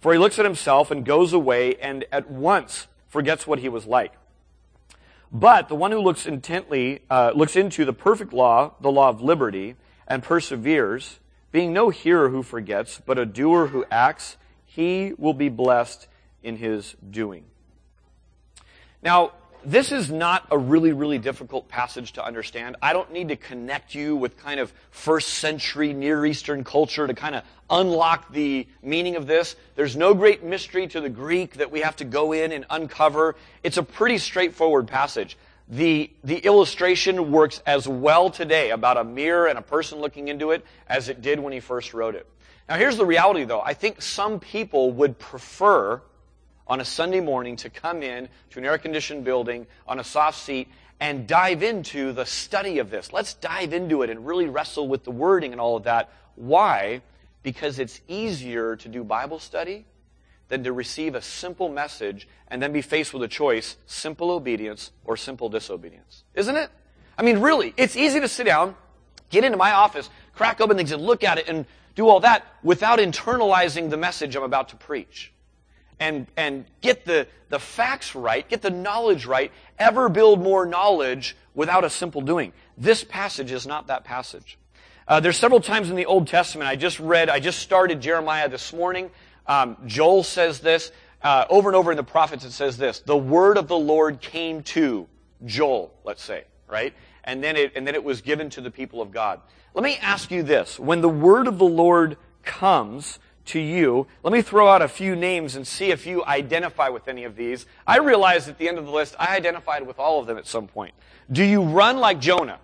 For 0.00 0.12
he 0.12 0.18
looks 0.18 0.38
at 0.38 0.44
himself 0.44 0.90
and 0.90 1.04
goes 1.04 1.32
away 1.32 1.74
and 1.76 2.04
at 2.12 2.30
once 2.30 2.86
forgets 3.08 3.46
what 3.46 3.58
he 3.58 3.68
was 3.68 3.86
like. 3.86 4.12
But 5.30 5.68
the 5.68 5.74
one 5.74 5.92
who 5.92 6.00
looks 6.00 6.26
intently, 6.26 7.00
uh, 7.10 7.32
looks 7.34 7.56
into 7.56 7.84
the 7.84 7.92
perfect 7.92 8.32
law, 8.32 8.72
the 8.80 8.90
law 8.90 9.08
of 9.08 9.20
liberty, 9.20 9.76
and 10.06 10.22
perseveres, 10.22 11.20
being 11.52 11.72
no 11.72 11.90
hearer 11.90 12.30
who 12.30 12.42
forgets, 12.42 13.00
but 13.04 13.18
a 13.18 13.26
doer 13.26 13.68
who 13.68 13.84
acts, 13.90 14.36
he 14.64 15.12
will 15.18 15.34
be 15.34 15.48
blessed 15.48 16.08
in 16.42 16.56
his 16.56 16.96
doing. 17.10 17.44
Now, 19.02 19.32
this 19.64 19.92
is 19.92 20.10
not 20.10 20.46
a 20.50 20.58
really, 20.58 20.92
really 20.92 21.18
difficult 21.18 21.68
passage 21.68 22.12
to 22.12 22.24
understand. 22.24 22.76
I 22.80 22.92
don't 22.92 23.12
need 23.12 23.28
to 23.28 23.36
connect 23.36 23.94
you 23.94 24.16
with 24.16 24.38
kind 24.38 24.60
of 24.60 24.72
first 24.90 25.28
century 25.34 25.92
Near 25.92 26.24
Eastern 26.24 26.64
culture 26.64 27.06
to 27.06 27.14
kind 27.14 27.34
of 27.34 27.42
unlock 27.68 28.32
the 28.32 28.66
meaning 28.82 29.16
of 29.16 29.26
this. 29.26 29.56
There's 29.74 29.96
no 29.96 30.14
great 30.14 30.42
mystery 30.42 30.86
to 30.88 31.00
the 31.00 31.08
Greek 31.08 31.54
that 31.54 31.70
we 31.70 31.80
have 31.80 31.96
to 31.96 32.04
go 32.04 32.32
in 32.32 32.52
and 32.52 32.66
uncover. 32.70 33.36
It's 33.62 33.76
a 33.76 33.82
pretty 33.82 34.18
straightforward 34.18 34.86
passage. 34.86 35.36
The, 35.68 36.10
the 36.24 36.38
illustration 36.38 37.30
works 37.30 37.60
as 37.66 37.86
well 37.86 38.30
today 38.30 38.70
about 38.70 38.96
a 38.96 39.04
mirror 39.04 39.48
and 39.48 39.58
a 39.58 39.62
person 39.62 39.98
looking 39.98 40.28
into 40.28 40.52
it 40.52 40.64
as 40.88 41.08
it 41.08 41.20
did 41.20 41.38
when 41.40 41.52
he 41.52 41.60
first 41.60 41.92
wrote 41.92 42.14
it. 42.14 42.26
Now 42.68 42.76
here's 42.76 42.96
the 42.96 43.06
reality 43.06 43.44
though. 43.44 43.60
I 43.60 43.74
think 43.74 44.00
some 44.00 44.40
people 44.40 44.92
would 44.92 45.18
prefer 45.18 46.00
on 46.68 46.80
a 46.80 46.84
Sunday 46.84 47.20
morning 47.20 47.56
to 47.56 47.70
come 47.70 48.02
in 48.02 48.28
to 48.50 48.58
an 48.58 48.64
air 48.64 48.78
conditioned 48.78 49.24
building 49.24 49.66
on 49.86 49.98
a 49.98 50.04
soft 50.04 50.38
seat 50.38 50.68
and 51.00 51.26
dive 51.26 51.62
into 51.62 52.12
the 52.12 52.26
study 52.26 52.78
of 52.78 52.90
this. 52.90 53.12
Let's 53.12 53.34
dive 53.34 53.72
into 53.72 54.02
it 54.02 54.10
and 54.10 54.26
really 54.26 54.46
wrestle 54.46 54.88
with 54.88 55.04
the 55.04 55.10
wording 55.10 55.52
and 55.52 55.60
all 55.60 55.76
of 55.76 55.84
that. 55.84 56.10
Why? 56.34 57.02
Because 57.42 57.78
it's 57.78 58.00
easier 58.08 58.76
to 58.76 58.88
do 58.88 59.04
Bible 59.04 59.38
study 59.38 59.86
than 60.48 60.64
to 60.64 60.72
receive 60.72 61.14
a 61.14 61.22
simple 61.22 61.68
message 61.68 62.28
and 62.48 62.60
then 62.60 62.72
be 62.72 62.82
faced 62.82 63.14
with 63.14 63.22
a 63.22 63.28
choice 63.28 63.76
simple 63.86 64.30
obedience 64.30 64.90
or 65.04 65.16
simple 65.16 65.48
disobedience. 65.48 66.24
Isn't 66.34 66.56
it? 66.56 66.70
I 67.16 67.22
mean, 67.22 67.38
really, 67.38 67.74
it's 67.76 67.96
easy 67.96 68.20
to 68.20 68.28
sit 68.28 68.44
down, 68.44 68.74
get 69.30 69.44
into 69.44 69.58
my 69.58 69.72
office, 69.72 70.10
crack 70.34 70.60
open 70.60 70.76
things 70.76 70.92
and 70.92 71.02
look 71.02 71.24
at 71.24 71.38
it 71.38 71.48
and 71.48 71.66
do 71.94 72.08
all 72.08 72.20
that 72.20 72.44
without 72.62 72.98
internalizing 72.98 73.90
the 73.90 73.96
message 73.96 74.36
I'm 74.36 74.42
about 74.42 74.68
to 74.70 74.76
preach 74.76 75.32
and, 76.00 76.26
and 76.36 76.64
get 76.80 77.04
the, 77.04 77.26
the 77.48 77.58
facts 77.58 78.14
right, 78.14 78.48
get 78.48 78.62
the 78.62 78.70
knowledge 78.70 79.26
right, 79.26 79.52
ever 79.78 80.08
build 80.08 80.40
more 80.40 80.66
knowledge 80.66 81.36
without 81.54 81.84
a 81.84 81.90
simple 81.90 82.20
doing. 82.20 82.52
This 82.76 83.04
passage 83.04 83.52
is 83.52 83.66
not 83.66 83.88
that 83.88 84.04
passage. 84.04 84.58
Uh, 85.06 85.20
there's 85.20 85.36
several 85.36 85.60
times 85.60 85.90
in 85.90 85.96
the 85.96 86.06
Old 86.06 86.26
Testament, 86.26 86.68
I 86.68 86.76
just 86.76 87.00
read, 87.00 87.28
I 87.28 87.40
just 87.40 87.60
started 87.60 88.00
Jeremiah 88.00 88.48
this 88.48 88.72
morning. 88.72 89.10
Um, 89.46 89.76
Joel 89.86 90.22
says 90.22 90.60
this. 90.60 90.92
Uh, 91.20 91.44
over 91.50 91.68
and 91.68 91.74
over 91.74 91.90
in 91.90 91.96
the 91.96 92.04
prophets 92.04 92.44
it 92.44 92.52
says 92.52 92.76
this. 92.76 93.00
The 93.00 93.16
word 93.16 93.58
of 93.58 93.66
the 93.66 93.78
Lord 93.78 94.20
came 94.20 94.62
to 94.64 95.08
Joel, 95.44 95.92
let's 96.04 96.22
say, 96.22 96.44
right? 96.68 96.94
And 97.24 97.42
then 97.42 97.56
it, 97.56 97.72
and 97.74 97.86
then 97.86 97.94
it 97.94 98.04
was 98.04 98.20
given 98.20 98.50
to 98.50 98.60
the 98.60 98.70
people 98.70 99.02
of 99.02 99.10
God. 99.10 99.40
Let 99.74 99.82
me 99.82 99.96
ask 100.00 100.30
you 100.30 100.42
this. 100.42 100.78
When 100.78 101.00
the 101.00 101.08
word 101.08 101.48
of 101.48 101.58
the 101.58 101.66
Lord 101.66 102.16
comes, 102.44 103.18
to 103.48 103.60
you. 103.60 104.06
Let 104.22 104.32
me 104.32 104.42
throw 104.42 104.68
out 104.68 104.82
a 104.82 104.88
few 104.88 105.16
names 105.16 105.56
and 105.56 105.66
see 105.66 105.90
if 105.90 106.06
you 106.06 106.24
identify 106.24 106.88
with 106.88 107.08
any 107.08 107.24
of 107.24 107.36
these. 107.36 107.66
I 107.86 107.98
realized 107.98 108.48
at 108.48 108.58
the 108.58 108.68
end 108.68 108.78
of 108.78 108.86
the 108.86 108.90
list, 108.90 109.14
I 109.18 109.36
identified 109.36 109.86
with 109.86 109.98
all 109.98 110.20
of 110.20 110.26
them 110.26 110.38
at 110.38 110.46
some 110.46 110.66
point. 110.66 110.94
Do 111.30 111.44
you 111.44 111.62
run 111.62 111.98
like 111.98 112.20
Jonah? 112.20 112.60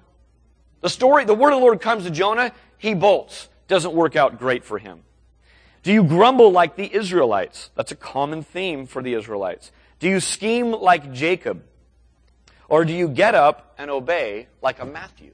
The 0.81 0.91
story, 0.91 1.25
the 1.25 1.35
word 1.35 1.53
of 1.53 1.61
the 1.61 1.65
Lord 1.65 1.81
comes 1.81 2.05
to 2.05 2.11
Jonah, 2.11 2.53
he 2.79 2.95
bolts. 2.95 3.49
Doesn't 3.69 3.95
work 3.95 4.17
out 4.17 4.39
great 4.39 4.65
for 4.65 4.79
him. 4.79 5.01
Do 5.83 5.93
you 5.93 6.05
grumble 6.05 6.51
like 6.51 6.77
the 6.77 6.95
Israelites? 6.95 7.71
That's 7.75 7.93
a 7.93 7.97
common 7.97 8.43
theme 8.43 8.87
for 8.87 9.03
the 9.03 9.15
Israelites. 9.15 9.73
Do 10.01 10.09
you 10.09 10.21
scheme 10.21 10.73
like 10.73 11.13
Jacob? 11.13 11.63
Or 12.69 12.85
do 12.85 12.93
you 12.93 13.09
get 13.09 13.35
up 13.35 13.75
and 13.79 13.91
obey 13.91 14.49
like 14.63 14.81
a 14.81 14.85
Matthew? 14.85 15.33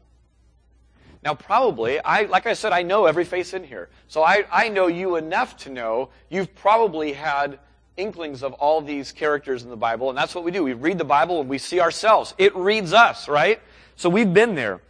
Now, 1.23 1.35
probably, 1.35 2.01
I, 2.01 2.23
like 2.23 2.47
I 2.47 2.55
said, 2.55 2.73
I 2.73 2.83
know 2.83 3.05
every 3.05 3.25
face 3.25 3.53
in 3.53 3.63
here. 3.63 3.91
So 4.09 4.23
I, 4.23 4.45
I 4.51 4.69
know 4.71 4.87
you 4.87 5.17
enough 5.17 5.57
to 5.59 5.71
know 5.71 6.09
you've 6.31 6.55
probably 6.55 7.13
had 7.13 7.59
inklings 7.97 8.43
of 8.43 8.55
all 8.55 8.81
these 8.81 9.13
characters 9.13 9.63
in 9.63 9.69
the 9.69 9.77
Bible, 9.77 10.09
and 10.09 10.17
that's 10.17 10.35
what 10.35 10.45
we 10.45 10.51
do. 10.51 10.65
We 10.65 10.73
read 10.73 10.97
the 10.97 11.05
Bible 11.05 11.41
and 11.41 11.49
we 11.49 11.59
see 11.59 11.81
ourselves. 11.81 12.35
It 12.39 12.57
reads 12.57 12.95
us, 12.95 13.29
right? 13.29 13.61
So 13.97 14.09
we've 14.09 14.33
been 14.33 14.55
there. 14.55 14.81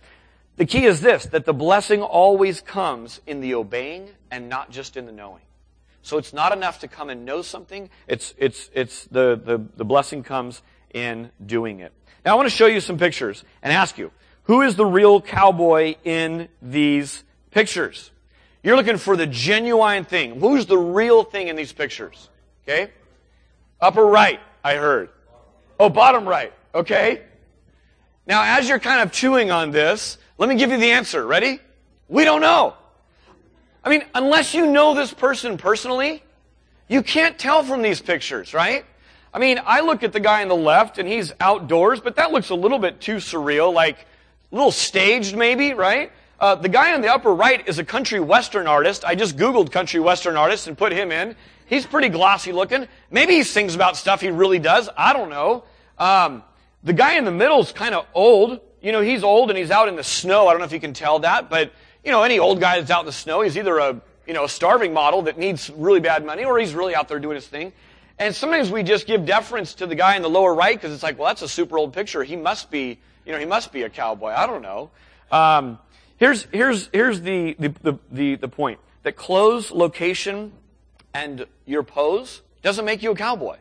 The 0.56 0.66
key 0.66 0.84
is 0.84 1.00
this, 1.00 1.26
that 1.26 1.46
the 1.46 1.54
blessing 1.54 2.02
always 2.02 2.60
comes 2.60 3.20
in 3.26 3.40
the 3.40 3.54
obeying 3.54 4.10
and 4.30 4.49
not 4.49 4.70
just 4.70 4.96
in 4.96 5.06
the 5.06 5.12
knowing. 5.12 5.42
So 6.02 6.16
it's 6.16 6.32
not 6.32 6.52
enough 6.52 6.80
to 6.80 6.88
come 6.88 7.10
and 7.10 7.25
know 7.25 7.42
something. 7.42 7.90
It's, 8.06 8.34
it's, 8.38 8.70
it's 8.72 9.04
the, 9.06 9.40
the, 9.42 9.64
the 9.76 9.84
blessing 9.84 10.22
comes 10.22 10.62
in 10.94 11.30
doing 11.44 11.80
it. 11.80 11.92
Now 12.25 12.32
I 12.32 12.34
want 12.37 12.49
to 12.49 12.54
show 12.54 12.66
you 12.66 12.80
some 12.80 12.99
pictures 12.99 13.42
and 13.62 13.72
ask 13.72 13.99
you, 13.99 14.12
who 14.44 14.62
is 14.62 14.76
the 14.76 14.87
real 14.87 15.20
cowboy 15.20 15.97
in 16.04 16.49
these 16.61 17.25
pictures? 17.50 18.11
You're 18.62 18.76
looking 18.76 18.99
for 18.99 19.16
the 19.16 19.26
genuine 19.26 20.04
thing. 20.04 20.38
Who's 20.40 20.66
the 20.66 20.78
real 20.78 21.25
thing 21.25 21.49
in 21.49 21.56
these 21.56 21.73
pictures? 21.73 22.28
Okay? 22.64 22.90
Upper 23.80 24.04
right, 24.04 24.40
I 24.62 24.75
heard. 24.75 25.11
Oh, 25.78 25.88
bottom 25.88 26.28
right. 26.28 26.52
Okay? 26.75 27.23
Now, 28.26 28.59
as 28.59 28.68
you're 28.68 28.78
kind 28.78 29.00
of 29.00 29.12
chewing 29.12 29.50
on 29.50 29.70
this, 29.70 30.18
let 30.37 30.49
me 30.49 30.56
give 30.56 30.70
you 30.70 30.76
the 30.76 30.90
answer. 30.92 31.26
Ready? 31.26 31.61
We 32.09 32.25
don't 32.25 32.40
know. 32.40 32.75
I 33.82 33.88
mean, 33.88 34.04
unless 34.14 34.52
you 34.52 34.66
know 34.66 34.94
this 34.94 35.14
person 35.14 35.56
personally, 35.56 36.23
you 36.87 37.02
can't 37.02 37.38
tell 37.38 37.62
from 37.62 37.82
these 37.82 38.00
pictures, 38.00 38.52
right? 38.52 38.85
I 39.32 39.38
mean, 39.38 39.61
I 39.64 39.80
look 39.80 40.02
at 40.02 40.12
the 40.12 40.20
guy 40.20 40.42
on 40.42 40.49
the 40.49 40.56
left 40.56 40.99
and 40.99 41.09
he's 41.09 41.32
outdoors, 41.40 42.00
but 42.00 42.16
that 42.16 42.32
looks 42.32 42.50
a 42.50 42.54
little 42.54 42.78
bit 42.78 43.00
too 43.00 43.16
surreal, 43.16 43.73
like 43.73 44.06
a 44.50 44.54
little 44.54 44.73
staged 44.73 45.37
maybe, 45.37 45.75
right? 45.75 46.12
Uh, 46.38 46.54
the 46.54 46.69
guy 46.69 46.95
on 46.95 47.02
the 47.02 47.12
upper 47.12 47.35
right 47.35 47.66
is 47.69 47.78
a 47.78 47.85
country 47.85 48.19
western 48.19 48.66
artist. 48.66 49.04
I 49.04 49.14
just 49.14 49.37
Googled 49.37 49.71
country 49.71 50.00
western 50.00 50.37
artist 50.37 50.66
and 50.66 50.76
put 50.76 50.92
him 50.92 51.12
in. 51.12 51.37
He's 51.66 51.87
pretty 51.87 52.09
glossy 52.09 52.52
looking. 52.52 52.88
Maybe 53.11 53.35
he 53.35 53.42
sings 53.42 53.75
about 53.75 53.97
stuff 53.97 54.21
he 54.21 54.30
really 54.30 54.59
does. 54.59 54.88
I 54.97 55.12
don't 55.12 55.30
know. 55.30 55.64
Um, 55.99 56.42
the 56.83 56.92
guy 56.92 57.16
in 57.16 57.25
the 57.25 57.30
middle 57.30 57.61
is 57.61 57.73
kind 57.73 57.95
of 57.95 58.07
old. 58.14 58.61
You 58.80 58.92
know, 58.92 59.02
he's 59.02 59.23
old 59.23 59.50
and 59.50 59.59
he's 59.59 59.71
out 59.71 59.88
in 59.88 59.97
the 59.97 60.02
snow. 60.02 60.49
I 60.49 60.52
don't 60.52 60.61
know 60.61 60.66
if 60.66 60.73
you 60.73 60.80
can 60.80 60.95
tell 60.95 61.21
that, 61.21 61.50
but 61.50 61.73
you 62.04 62.11
know, 62.11 62.23
any 62.23 62.38
old 62.38 62.61
guy 62.61 62.78
that's 62.78 62.90
out 62.90 63.00
in 63.00 63.07
the 63.07 63.12
snow, 63.12 63.42
he's 63.42 63.57
either 63.57 63.78
a 63.78 64.00
you 64.26 64.33
know 64.33 64.45
a 64.45 64.49
starving 64.49 64.92
model 64.92 65.23
that 65.23 65.38
needs 65.38 65.71
really 65.71 66.00
bad 66.00 66.25
money, 66.25 66.45
or 66.45 66.59
he's 66.59 66.75
really 66.75 66.95
out 66.95 67.09
there 67.09 67.19
doing 67.19 67.35
his 67.35 67.47
thing. 67.47 67.73
And 68.19 68.35
sometimes 68.35 68.71
we 68.71 68.83
just 68.83 69.07
give 69.07 69.25
deference 69.25 69.75
to 69.75 69.87
the 69.87 69.95
guy 69.95 70.16
in 70.16 70.23
the 70.23 70.28
lower 70.28 70.54
right 70.54 70.76
because 70.76 70.92
it's 70.92 71.02
like, 71.02 71.19
well, 71.19 71.28
that's 71.28 71.42
a 71.42 71.49
super 71.49 71.78
old 71.78 71.92
picture. 71.92 72.23
He 72.23 72.37
must 72.37 72.71
be, 72.71 72.99
you 73.30 73.37
know, 73.37 73.38
he 73.38 73.46
must 73.46 73.72
be 73.72 73.82
a 73.82 73.88
cowboy. 73.88 74.30
I 74.30 74.49
don't 74.49 74.62
know. 74.62 74.90
Um, 75.30 75.78
Here's, 76.20 76.42
here's, 76.52 76.90
here's 76.92 77.22
the, 77.22 77.54
the, 77.58 77.99
the, 78.12 78.34
the, 78.34 78.49
point. 78.49 78.78
That 79.04 79.16
clothes, 79.16 79.70
location, 79.70 80.52
and 81.14 81.46
your 81.64 81.82
pose 81.82 82.42
doesn't 82.60 82.84
make 82.84 83.02
you 83.02 83.12
a 83.12 83.16
cowboy. 83.16 83.56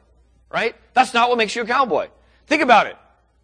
Right? 0.52 0.76
That's 0.94 1.14
not 1.14 1.30
what 1.30 1.38
makes 1.38 1.56
you 1.56 1.62
a 1.62 1.66
cowboy. 1.66 2.10
Think 2.48 2.62
about 2.62 2.88
it. 2.88 2.98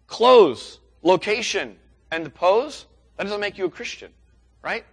Clothes, 0.06 0.80
location, 1.02 1.76
and 2.10 2.26
the 2.26 2.30
pose, 2.30 2.84
that 3.16 3.22
doesn't 3.22 3.40
make 3.40 3.56
you 3.56 3.64
a 3.64 3.70
Christian. 3.70 4.10
Right? 4.62 4.84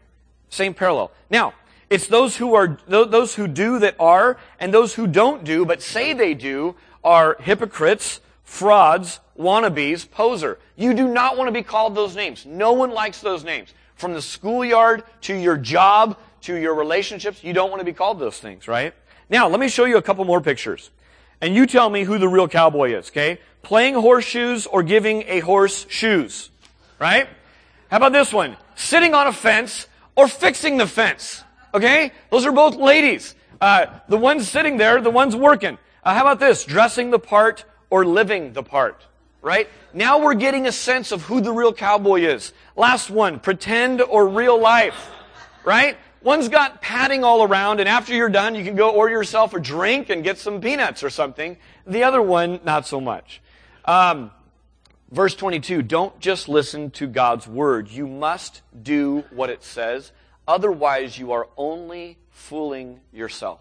Same 0.48 0.74
parallel. 0.74 1.12
Now, 1.30 1.54
it's 1.90 2.08
those 2.08 2.38
who 2.38 2.54
are, 2.54 2.78
those 2.88 3.36
who 3.36 3.50
do 3.50 3.80
that 3.80 3.98
are, 4.00 4.38
and 4.58 4.74
those 4.74 4.94
who 4.94 5.06
don't 5.06 5.44
do, 5.44 5.66
but 5.66 5.82
say 5.82 6.13
they 6.13 6.34
do, 6.34 6.75
are 7.04 7.36
hypocrites, 7.42 8.22
frauds, 8.54 9.20
wannabes, 9.36 10.10
poser. 10.10 10.60
You 10.76 10.94
do 10.94 11.08
not 11.08 11.38
want 11.38 11.48
to 11.48 11.52
be 11.52 11.64
called 11.64 11.96
those 11.96 12.16
names. 12.16 12.46
No 12.46 12.74
one 12.74 12.92
likes 12.92 13.20
those 13.20 13.44
names. 13.44 13.74
From 13.96 14.14
the 14.14 14.22
schoolyard 14.22 15.04
to 15.22 15.34
your 15.36 15.58
job 15.58 16.20
to 16.42 16.56
your 16.56 16.76
relationships, 16.76 17.44
you 17.44 17.52
don't 17.52 17.72
want 17.72 17.80
to 17.80 17.86
be 17.86 17.94
called 17.94 18.20
those 18.20 18.38
things, 18.38 18.68
right? 18.68 18.94
Now, 19.28 19.48
let 19.48 19.60
me 19.60 19.70
show 19.70 19.86
you 19.86 19.98
a 19.98 20.04
couple 20.04 20.24
more 20.24 20.40
pictures. 20.40 20.92
And 21.42 21.56
you 21.56 21.66
tell 21.66 21.90
me 21.90 22.04
who 22.04 22.20
the 22.20 22.28
real 22.28 22.48
cowboy 22.48 22.94
is, 22.94 23.10
okay? 23.10 23.40
Playing 23.64 23.96
horseshoes 23.96 24.68
or 24.68 24.84
giving 24.84 25.24
a 25.24 25.40
horse 25.40 25.88
shoes, 25.90 26.52
right? 27.00 27.28
How 27.90 27.98
about 27.98 28.14
this 28.14 28.32
one? 28.32 28.56
Sitting 28.76 29.16
on 29.16 29.26
a 29.26 29.34
fence 29.34 29.88
or 30.16 30.28
fixing 30.28 30.78
the 30.78 30.86
fence, 30.86 31.44
okay? 31.74 32.12
Those 32.30 32.46
are 32.46 32.52
both 32.52 32.76
ladies. 32.76 33.34
Uh, 33.60 33.88
the 34.10 34.18
ones 34.18 34.48
sitting 34.48 34.78
there, 34.78 35.02
the 35.02 35.10
ones 35.10 35.36
working. 35.36 35.80
Uh, 36.04 36.14
how 36.14 36.22
about 36.22 36.40
this? 36.40 36.66
Dressing 36.66 37.10
the 37.10 37.20
part 37.20 37.66
or 37.94 38.04
living 38.06 38.54
the 38.54 38.64
part 38.64 39.06
right? 39.44 39.68
Now 39.94 40.20
we're 40.20 40.36
getting 40.36 40.66
a 40.68 40.72
sense 40.72 41.12
of 41.12 41.24
who 41.24 41.42
the 41.42 41.52
real 41.52 41.74
cowboy 41.74 42.22
is. 42.22 42.54
Last 42.78 43.10
one, 43.10 43.42
pretend 43.42 44.02
or 44.02 44.26
real 44.30 44.58
life, 44.58 45.12
right? 45.66 45.98
One's 46.22 46.48
got 46.48 46.82
padding 46.82 47.26
all 47.26 47.44
around, 47.44 47.82
and 47.82 47.90
after 47.90 48.16
you're 48.16 48.30
done, 48.30 48.56
you 48.56 48.64
can 48.64 48.78
go 48.78 48.92
order 48.92 49.14
yourself 49.14 49.54
a 49.54 49.60
drink 49.60 50.10
and 50.10 50.24
get 50.24 50.38
some 50.38 50.62
peanuts 50.62 51.04
or 51.04 51.10
something. 51.10 51.58
The 51.86 52.06
other 52.06 52.22
one, 52.22 52.62
not 52.64 52.88
so 52.88 53.02
much. 53.02 53.42
Um, 53.84 54.32
verse 55.12 55.36
22, 55.36 55.82
don't 55.82 56.18
just 56.22 56.48
listen 56.48 56.90
to 56.92 57.08
God's 57.08 57.46
word. 57.46 57.92
You 57.92 58.08
must 58.08 58.62
do 58.82 59.26
what 59.32 59.50
it 59.50 59.62
says. 59.62 60.14
Otherwise, 60.48 61.20
you 61.20 61.34
are 61.34 61.50
only 61.58 62.18
fooling 62.32 63.02
yourself. 63.12 63.60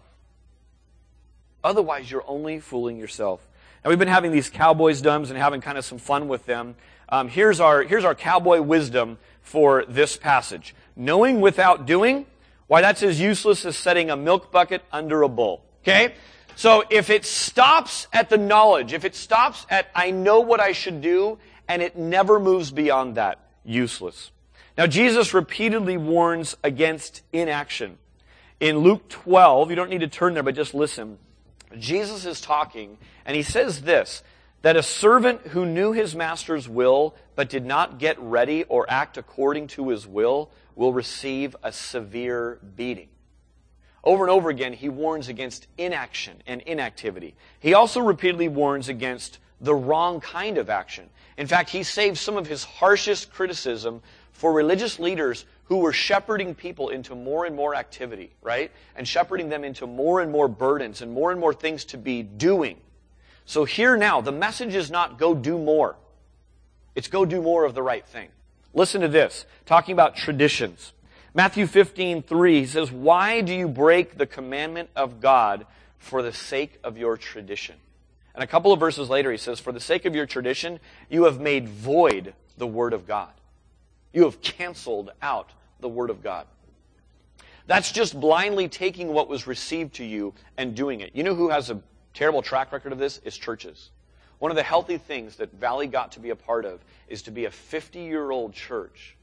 Otherwise, 1.61 2.09
you're 2.09 2.25
only 2.25 2.61
fooling 2.61 2.97
yourself. 2.97 3.45
And 3.83 3.89
we've 3.89 3.99
been 3.99 4.07
having 4.07 4.31
these 4.31 4.49
cowboys 4.49 5.01
dumbs 5.01 5.29
and 5.29 5.37
having 5.37 5.59
kind 5.59 5.77
of 5.77 5.83
some 5.83 5.97
fun 5.97 6.27
with 6.27 6.45
them. 6.45 6.75
Um, 7.09 7.27
here's 7.27 7.59
our 7.59 7.83
here's 7.83 8.05
our 8.05 8.15
cowboy 8.15 8.61
wisdom 8.61 9.17
for 9.41 9.83
this 9.87 10.15
passage. 10.15 10.73
Knowing 10.95 11.41
without 11.41 11.85
doing, 11.85 12.25
why 12.67 12.81
that's 12.81 13.03
as 13.03 13.19
useless 13.19 13.65
as 13.65 13.75
setting 13.75 14.09
a 14.09 14.15
milk 14.15 14.51
bucket 14.51 14.83
under 14.91 15.21
a 15.23 15.29
bull. 15.29 15.63
Okay? 15.83 16.15
So 16.55 16.83
if 16.89 17.09
it 17.09 17.25
stops 17.25 18.07
at 18.13 18.29
the 18.29 18.37
knowledge, 18.37 18.93
if 18.93 19.03
it 19.03 19.15
stops 19.15 19.65
at 19.69 19.87
I 19.93 20.11
know 20.11 20.39
what 20.39 20.59
I 20.59 20.71
should 20.71 21.01
do, 21.01 21.39
and 21.67 21.81
it 21.81 21.97
never 21.97 22.39
moves 22.39 22.71
beyond 22.71 23.15
that, 23.15 23.39
useless. 23.65 24.31
Now 24.77 24.87
Jesus 24.87 25.33
repeatedly 25.33 25.97
warns 25.97 26.55
against 26.63 27.21
inaction. 27.33 27.97
In 28.61 28.77
Luke 28.77 29.09
12, 29.09 29.71
you 29.71 29.75
don't 29.75 29.89
need 29.89 30.01
to 30.01 30.07
turn 30.07 30.35
there, 30.35 30.43
but 30.43 30.55
just 30.55 30.73
listen. 30.73 31.17
Jesus 31.79 32.25
is 32.25 32.41
talking, 32.41 32.97
and 33.25 33.35
he 33.35 33.43
says 33.43 33.81
this 33.81 34.23
that 34.63 34.77
a 34.77 34.83
servant 34.83 35.41
who 35.47 35.65
knew 35.65 35.91
his 35.91 36.15
master's 36.15 36.69
will 36.69 37.15
but 37.35 37.49
did 37.49 37.65
not 37.65 37.99
get 37.99 38.17
ready 38.19 38.63
or 38.63 38.89
act 38.89 39.17
according 39.17 39.67
to 39.67 39.89
his 39.89 40.07
will 40.07 40.49
will 40.75 40.93
receive 40.93 41.55
a 41.63 41.71
severe 41.71 42.59
beating. 42.75 43.09
Over 44.03 44.23
and 44.23 44.31
over 44.31 44.49
again, 44.49 44.73
he 44.73 44.89
warns 44.89 45.27
against 45.27 45.67
inaction 45.77 46.41
and 46.47 46.61
inactivity. 46.61 47.35
He 47.59 47.73
also 47.73 48.01
repeatedly 48.01 48.47
warns 48.47 48.89
against 48.89 49.39
the 49.61 49.75
wrong 49.75 50.19
kind 50.19 50.57
of 50.57 50.69
action. 50.69 51.09
In 51.37 51.47
fact, 51.47 51.69
he 51.69 51.83
saves 51.83 52.19
some 52.19 52.37
of 52.37 52.47
his 52.47 52.63
harshest 52.63 53.31
criticism 53.33 54.01
for 54.31 54.51
religious 54.51 54.99
leaders 54.99 55.45
who 55.65 55.77
were 55.77 55.93
shepherding 55.93 56.55
people 56.55 56.89
into 56.89 57.15
more 57.15 57.45
and 57.45 57.55
more 57.55 57.75
activity, 57.75 58.31
right? 58.41 58.71
And 58.95 59.07
shepherding 59.07 59.49
them 59.49 59.63
into 59.63 59.87
more 59.87 60.21
and 60.21 60.31
more 60.31 60.47
burdens 60.47 61.01
and 61.01 61.11
more 61.11 61.31
and 61.31 61.39
more 61.39 61.53
things 61.53 61.85
to 61.85 61.97
be 61.97 62.23
doing. 62.23 62.77
So 63.45 63.65
here 63.65 63.97
now, 63.97 64.21
the 64.21 64.31
message 64.31 64.75
is 64.75 64.91
not 64.91 65.17
go 65.17 65.33
do 65.33 65.57
more. 65.57 65.95
It's 66.95 67.07
go 67.07 67.25
do 67.25 67.41
more 67.41 67.65
of 67.65 67.73
the 67.73 67.81
right 67.81 68.05
thing. 68.05 68.29
Listen 68.73 69.01
to 69.01 69.07
this, 69.07 69.45
talking 69.65 69.93
about 69.93 70.15
traditions. 70.15 70.93
Matthew 71.33 71.65
15, 71.65 72.23
3, 72.23 72.59
he 72.59 72.65
says, 72.65 72.91
Why 72.91 73.41
do 73.41 73.53
you 73.53 73.67
break 73.67 74.17
the 74.17 74.27
commandment 74.27 74.89
of 74.95 75.19
God 75.19 75.65
for 75.97 76.21
the 76.21 76.33
sake 76.33 76.79
of 76.83 76.97
your 76.97 77.17
tradition? 77.17 77.75
And 78.35 78.43
a 78.43 78.47
couple 78.47 78.71
of 78.71 78.79
verses 78.79 79.09
later, 79.09 79.31
he 79.31 79.37
says, 79.37 79.59
For 79.59 79.71
the 79.71 79.79
sake 79.79 80.05
of 80.05 80.15
your 80.15 80.25
tradition, 80.25 80.79
you 81.09 81.25
have 81.25 81.39
made 81.39 81.69
void 81.69 82.33
the 82.57 82.67
word 82.67 82.93
of 82.93 83.07
God. 83.07 83.29
You 84.13 84.23
have 84.23 84.41
canceled 84.41 85.11
out 85.21 85.51
the 85.79 85.89
Word 85.89 86.09
of 86.09 86.23
God. 86.23 86.47
That's 87.65 87.91
just 87.91 88.19
blindly 88.19 88.67
taking 88.69 89.09
what 89.09 89.27
was 89.27 89.47
received 89.47 89.95
to 89.95 90.05
you 90.05 90.33
and 90.57 90.75
doing 90.75 91.01
it. 91.01 91.15
You 91.15 91.23
know 91.23 91.35
who 91.35 91.49
has 91.49 91.69
a 91.69 91.81
terrible 92.13 92.41
track 92.41 92.71
record 92.71 92.91
of 92.91 92.99
this? 92.99 93.19
Is 93.19 93.37
churches. 93.37 93.89
One 94.39 94.51
of 94.51 94.57
the 94.57 94.63
healthy 94.63 94.97
things 94.97 95.37
that 95.37 95.53
Valley 95.53 95.87
got 95.87 96.11
to 96.13 96.19
be 96.19 96.29
a 96.29 96.35
part 96.35 96.65
of 96.65 96.81
is 97.07 97.21
to 97.23 97.31
be 97.31 97.45
a 97.45 97.51
50 97.51 97.99
year 97.99 98.31
old 98.31 98.53
church 98.53 99.15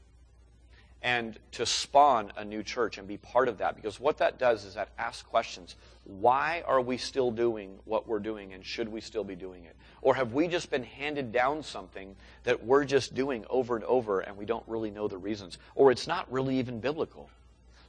and 1.03 1.37
to 1.51 1.65
spawn 1.65 2.31
a 2.37 2.45
new 2.45 2.63
church 2.63 2.97
and 2.97 3.07
be 3.07 3.17
part 3.17 3.47
of 3.47 3.57
that. 3.59 3.75
Because 3.75 3.99
what 3.99 4.17
that 4.17 4.37
does 4.37 4.65
is 4.65 4.75
that 4.75 4.89
asks 4.97 5.23
questions. 5.23 5.75
Why 6.03 6.63
are 6.65 6.81
we 6.81 6.97
still 6.97 7.31
doing 7.31 7.79
what 7.85 8.07
we're 8.07 8.19
doing 8.19 8.53
and 8.53 8.65
should 8.65 8.89
we 8.89 9.01
still 9.01 9.23
be 9.23 9.35
doing 9.35 9.65
it? 9.65 9.75
Or 10.01 10.15
have 10.15 10.33
we 10.33 10.47
just 10.47 10.71
been 10.71 10.83
handed 10.83 11.31
down 11.31 11.63
something 11.63 12.15
that 12.43 12.65
we're 12.65 12.85
just 12.85 13.13
doing 13.13 13.45
over 13.49 13.75
and 13.75 13.85
over 13.85 14.19
and 14.19 14.35
we 14.35 14.45
don't 14.45 14.63
really 14.67 14.89
know 14.89 15.07
the 15.07 15.17
reasons? 15.17 15.57
Or 15.75 15.91
it's 15.91 16.07
not 16.07 16.31
really 16.31 16.57
even 16.57 16.79
biblical. 16.79 17.29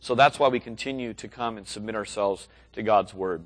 So 0.00 0.14
that's 0.14 0.38
why 0.38 0.48
we 0.48 0.60
continue 0.60 1.14
to 1.14 1.28
come 1.28 1.56
and 1.56 1.66
submit 1.66 1.94
ourselves 1.94 2.48
to 2.72 2.82
God's 2.82 3.14
Word. 3.14 3.44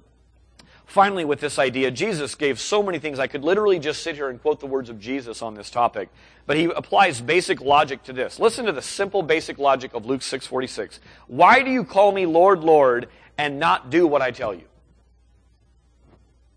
Finally, 0.87 1.25
with 1.25 1.41
this 1.41 1.59
idea, 1.59 1.91
Jesus 1.91 2.37
gave 2.37 2.61
so 2.61 2.81
many 2.83 3.01
things. 3.01 3.19
I 3.19 3.27
could 3.27 3.43
literally 3.43 3.81
just 3.81 4.03
sit 4.03 4.15
here 4.15 4.29
and 4.29 4.41
quote 4.41 4.61
the 4.61 4.67
words 4.67 4.89
of 4.89 5.01
Jesus 5.01 5.43
on 5.43 5.55
this 5.55 5.69
topic. 5.69 6.09
But 6.47 6.57
he 6.57 6.65
applies 6.65 7.21
basic 7.21 7.61
logic 7.61 8.05
to 8.05 8.13
this. 8.13 8.39
Listen 8.39 8.67
to 8.67 8.73
the 8.73 8.81
simple 8.81 9.23
basic 9.23 9.59
logic 9.59 9.95
of 9.95 10.07
Luke 10.07 10.23
6:46. 10.23 11.01
Why 11.27 11.63
do 11.63 11.71
you 11.71 11.85
call 11.85 12.13
me 12.13 12.25
Lord, 12.25 12.61
Lord, 12.61 13.09
and 13.37 13.59
not 13.59 13.91
do 13.91 14.07
what 14.07 14.23
I 14.23 14.31
tell 14.31 14.55
you? 14.55 14.65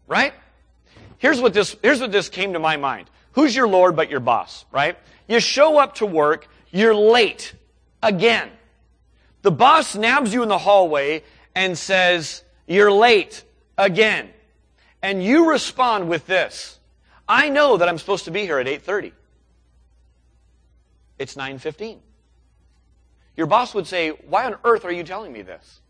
Right? 0.07 0.33
Here's 1.19 1.39
what 1.39 1.53
this, 1.53 1.75
here's 1.81 2.01
what 2.01 2.11
this 2.11 2.29
came 2.29 2.53
to 2.53 2.59
my 2.59 2.77
mind. 2.77 3.09
Who's 3.33 3.55
your 3.55 3.67
Lord 3.67 3.95
but 3.95 4.09
your 4.09 4.19
boss, 4.19 4.65
right? 4.71 4.97
You 5.27 5.39
show 5.39 5.77
up 5.77 5.95
to 5.95 6.05
work, 6.05 6.47
you're 6.71 6.95
late. 6.95 7.53
Again. 8.01 8.49
The 9.41 9.51
boss 9.51 9.95
nabs 9.95 10.33
you 10.33 10.41
in 10.41 10.49
the 10.49 10.57
hallway 10.57 11.23
and 11.53 11.77
says, 11.77 12.43
you're 12.65 12.91
late 12.91 13.43
again. 13.77 14.29
And 15.01 15.23
you 15.23 15.49
respond 15.49 16.07
with 16.07 16.27
this. 16.27 16.79
I 17.27 17.49
know 17.49 17.77
that 17.77 17.87
I'm 17.87 17.97
supposed 17.97 18.25
to 18.25 18.31
be 18.31 18.41
here 18.41 18.59
at 18.59 18.67
8:30. 18.67 19.13
It's 21.17 21.35
9:15. 21.35 21.99
Your 23.37 23.47
boss 23.47 23.73
would 23.73 23.87
say, 23.87 24.09
"Why 24.09 24.45
on 24.45 24.57
earth 24.63 24.83
are 24.83 24.91
you 24.91 25.03
telling 25.03 25.31
me 25.31 25.41
this?" 25.41 25.81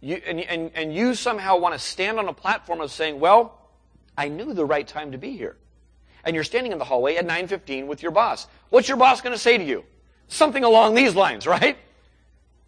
You, 0.00 0.20
and, 0.26 0.40
and, 0.40 0.70
and 0.74 0.94
you 0.94 1.14
somehow 1.14 1.56
want 1.58 1.74
to 1.74 1.78
stand 1.78 2.18
on 2.18 2.28
a 2.28 2.32
platform 2.32 2.80
of 2.80 2.90
saying, 2.90 3.20
"Well, 3.20 3.58
I 4.22 4.28
knew 4.28 4.54
the 4.54 4.64
right 4.64 4.86
time 4.86 5.12
to 5.12 5.18
be 5.18 5.36
here." 5.36 5.56
And 6.24 6.34
you're 6.34 6.44
standing 6.44 6.72
in 6.72 6.78
the 6.78 6.84
hallway 6.84 7.16
at 7.16 7.26
9:15 7.26 7.86
with 7.86 8.02
your 8.02 8.12
boss. 8.12 8.46
What's 8.70 8.88
your 8.88 8.96
boss 8.96 9.20
going 9.20 9.34
to 9.34 9.38
say 9.38 9.58
to 9.58 9.64
you? 9.64 9.84
Something 10.28 10.64
along 10.64 10.94
these 10.94 11.14
lines, 11.14 11.46
right? 11.58 11.76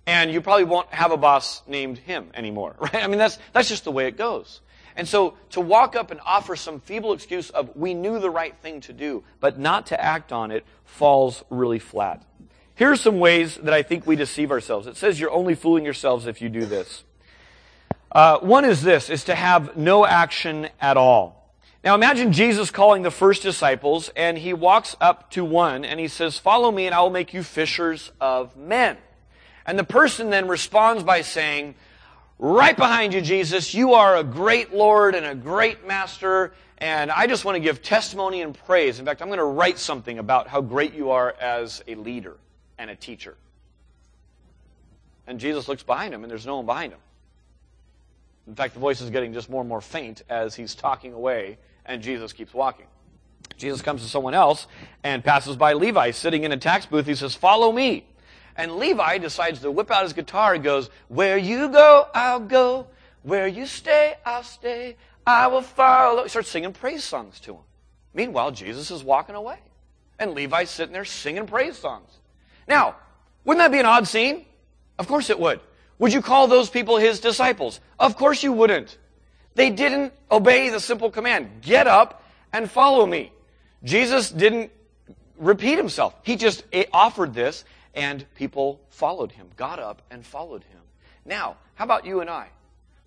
and 0.06 0.30
you 0.30 0.40
probably 0.40 0.64
won't 0.64 0.88
have 0.92 1.12
a 1.12 1.16
boss 1.16 1.62
named 1.66 1.98
him 1.98 2.30
anymore, 2.34 2.74
right? 2.78 2.96
I 2.96 3.06
mean, 3.06 3.18
that's, 3.18 3.38
that's 3.52 3.68
just 3.68 3.84
the 3.84 3.92
way 3.92 4.06
it 4.06 4.16
goes. 4.16 4.60
And 4.96 5.08
so 5.08 5.34
to 5.50 5.60
walk 5.60 5.96
up 5.96 6.10
and 6.10 6.20
offer 6.24 6.54
some 6.54 6.80
feeble 6.80 7.12
excuse 7.12 7.50
of 7.50 7.74
we 7.74 7.94
knew 7.94 8.20
the 8.20 8.30
right 8.30 8.56
thing 8.58 8.80
to 8.82 8.92
do, 8.92 9.24
but 9.40 9.58
not 9.58 9.86
to 9.86 10.00
act 10.00 10.32
on 10.32 10.50
it 10.52 10.64
falls 10.84 11.42
really 11.50 11.80
flat. 11.80 12.24
Here 12.76 12.90
are 12.90 12.96
some 12.96 13.18
ways 13.18 13.56
that 13.56 13.74
I 13.74 13.82
think 13.82 14.06
we 14.06 14.14
deceive 14.14 14.50
ourselves. 14.50 14.86
It 14.86 14.96
says 14.96 15.18
you're 15.18 15.32
only 15.32 15.54
fooling 15.54 15.84
yourselves 15.84 16.26
if 16.26 16.40
you 16.40 16.48
do 16.48 16.64
this. 16.64 17.04
Uh, 18.12 18.38
one 18.38 18.64
is 18.64 18.82
this, 18.82 19.10
is 19.10 19.24
to 19.24 19.34
have 19.34 19.76
no 19.76 20.06
action 20.06 20.68
at 20.80 20.96
all. 20.96 21.43
Now 21.84 21.94
imagine 21.94 22.32
Jesus 22.32 22.70
calling 22.70 23.02
the 23.02 23.10
first 23.10 23.42
disciples 23.42 24.10
and 24.16 24.38
he 24.38 24.54
walks 24.54 24.96
up 25.02 25.30
to 25.32 25.44
one 25.44 25.84
and 25.84 26.00
he 26.00 26.08
says, 26.08 26.38
follow 26.38 26.72
me 26.72 26.86
and 26.86 26.94
I 26.94 27.02
will 27.02 27.10
make 27.10 27.34
you 27.34 27.42
fishers 27.42 28.10
of 28.22 28.56
men. 28.56 28.96
And 29.66 29.78
the 29.78 29.84
person 29.84 30.30
then 30.30 30.48
responds 30.48 31.02
by 31.02 31.20
saying, 31.20 31.74
right 32.38 32.74
behind 32.74 33.12
you, 33.12 33.20
Jesus, 33.20 33.74
you 33.74 33.92
are 33.92 34.16
a 34.16 34.24
great 34.24 34.72
Lord 34.72 35.14
and 35.14 35.26
a 35.26 35.34
great 35.34 35.86
master 35.86 36.54
and 36.78 37.10
I 37.10 37.26
just 37.26 37.44
want 37.44 37.56
to 37.56 37.60
give 37.60 37.82
testimony 37.82 38.40
and 38.40 38.56
praise. 38.64 38.98
In 38.98 39.04
fact, 39.04 39.20
I'm 39.20 39.28
going 39.28 39.36
to 39.38 39.44
write 39.44 39.78
something 39.78 40.18
about 40.18 40.48
how 40.48 40.62
great 40.62 40.94
you 40.94 41.10
are 41.10 41.34
as 41.38 41.84
a 41.86 41.96
leader 41.96 42.38
and 42.78 42.88
a 42.88 42.96
teacher. 42.96 43.36
And 45.26 45.38
Jesus 45.38 45.68
looks 45.68 45.82
behind 45.82 46.14
him 46.14 46.24
and 46.24 46.30
there's 46.30 46.46
no 46.46 46.56
one 46.56 46.66
behind 46.66 46.94
him. 46.94 47.00
In 48.46 48.54
fact, 48.54 48.72
the 48.72 48.80
voice 48.80 49.02
is 49.02 49.10
getting 49.10 49.34
just 49.34 49.50
more 49.50 49.60
and 49.60 49.68
more 49.68 49.82
faint 49.82 50.22
as 50.30 50.54
he's 50.54 50.74
talking 50.74 51.12
away 51.12 51.58
and 51.86 52.02
Jesus 52.02 52.32
keeps 52.32 52.54
walking. 52.54 52.86
Jesus 53.56 53.82
comes 53.82 54.02
to 54.02 54.08
someone 54.08 54.34
else 54.34 54.66
and 55.02 55.22
passes 55.22 55.56
by 55.56 55.74
Levi 55.74 56.10
sitting 56.10 56.44
in 56.44 56.52
a 56.52 56.56
tax 56.56 56.86
booth. 56.86 57.06
He 57.06 57.14
says, 57.14 57.34
follow 57.34 57.70
me. 57.70 58.06
And 58.56 58.76
Levi 58.76 59.18
decides 59.18 59.60
to 59.60 59.70
whip 59.70 59.90
out 59.90 60.02
his 60.04 60.12
guitar 60.12 60.54
and 60.54 60.64
goes, 60.64 60.90
where 61.08 61.36
you 61.36 61.68
go, 61.68 62.08
I'll 62.14 62.40
go. 62.40 62.86
Where 63.22 63.46
you 63.46 63.66
stay, 63.66 64.14
I'll 64.24 64.42
stay. 64.42 64.96
I 65.26 65.46
will 65.46 65.62
follow. 65.62 66.24
He 66.24 66.28
starts 66.28 66.50
singing 66.50 66.72
praise 66.72 67.04
songs 67.04 67.40
to 67.40 67.54
him. 67.54 67.62
Meanwhile, 68.12 68.52
Jesus 68.52 68.90
is 68.90 69.02
walking 69.02 69.34
away. 69.34 69.58
And 70.18 70.34
Levi's 70.34 70.70
sitting 70.70 70.92
there 70.92 71.04
singing 71.04 71.46
praise 71.46 71.76
songs. 71.76 72.10
Now, 72.68 72.96
wouldn't 73.44 73.62
that 73.64 73.72
be 73.72 73.80
an 73.80 73.86
odd 73.86 74.06
scene? 74.06 74.44
Of 74.98 75.08
course 75.08 75.30
it 75.30 75.38
would. 75.38 75.60
Would 75.98 76.12
you 76.12 76.22
call 76.22 76.46
those 76.46 76.70
people 76.70 76.98
his 76.98 77.20
disciples? 77.20 77.80
Of 77.98 78.16
course 78.16 78.42
you 78.42 78.52
wouldn't. 78.52 78.98
They 79.54 79.70
didn't 79.70 80.12
obey 80.30 80.68
the 80.70 80.80
simple 80.80 81.10
command, 81.10 81.62
get 81.62 81.86
up 81.86 82.22
and 82.52 82.70
follow 82.70 83.06
me. 83.06 83.32
Jesus 83.82 84.30
didn't 84.30 84.72
repeat 85.36 85.76
himself. 85.76 86.14
He 86.22 86.36
just 86.36 86.64
eh, 86.72 86.84
offered 86.92 87.34
this 87.34 87.64
and 87.94 88.24
people 88.34 88.80
followed 88.90 89.32
him, 89.32 89.48
got 89.56 89.78
up 89.78 90.02
and 90.10 90.24
followed 90.24 90.64
him. 90.64 90.80
Now, 91.24 91.56
how 91.74 91.84
about 91.84 92.04
you 92.04 92.20
and 92.20 92.28
I? 92.28 92.48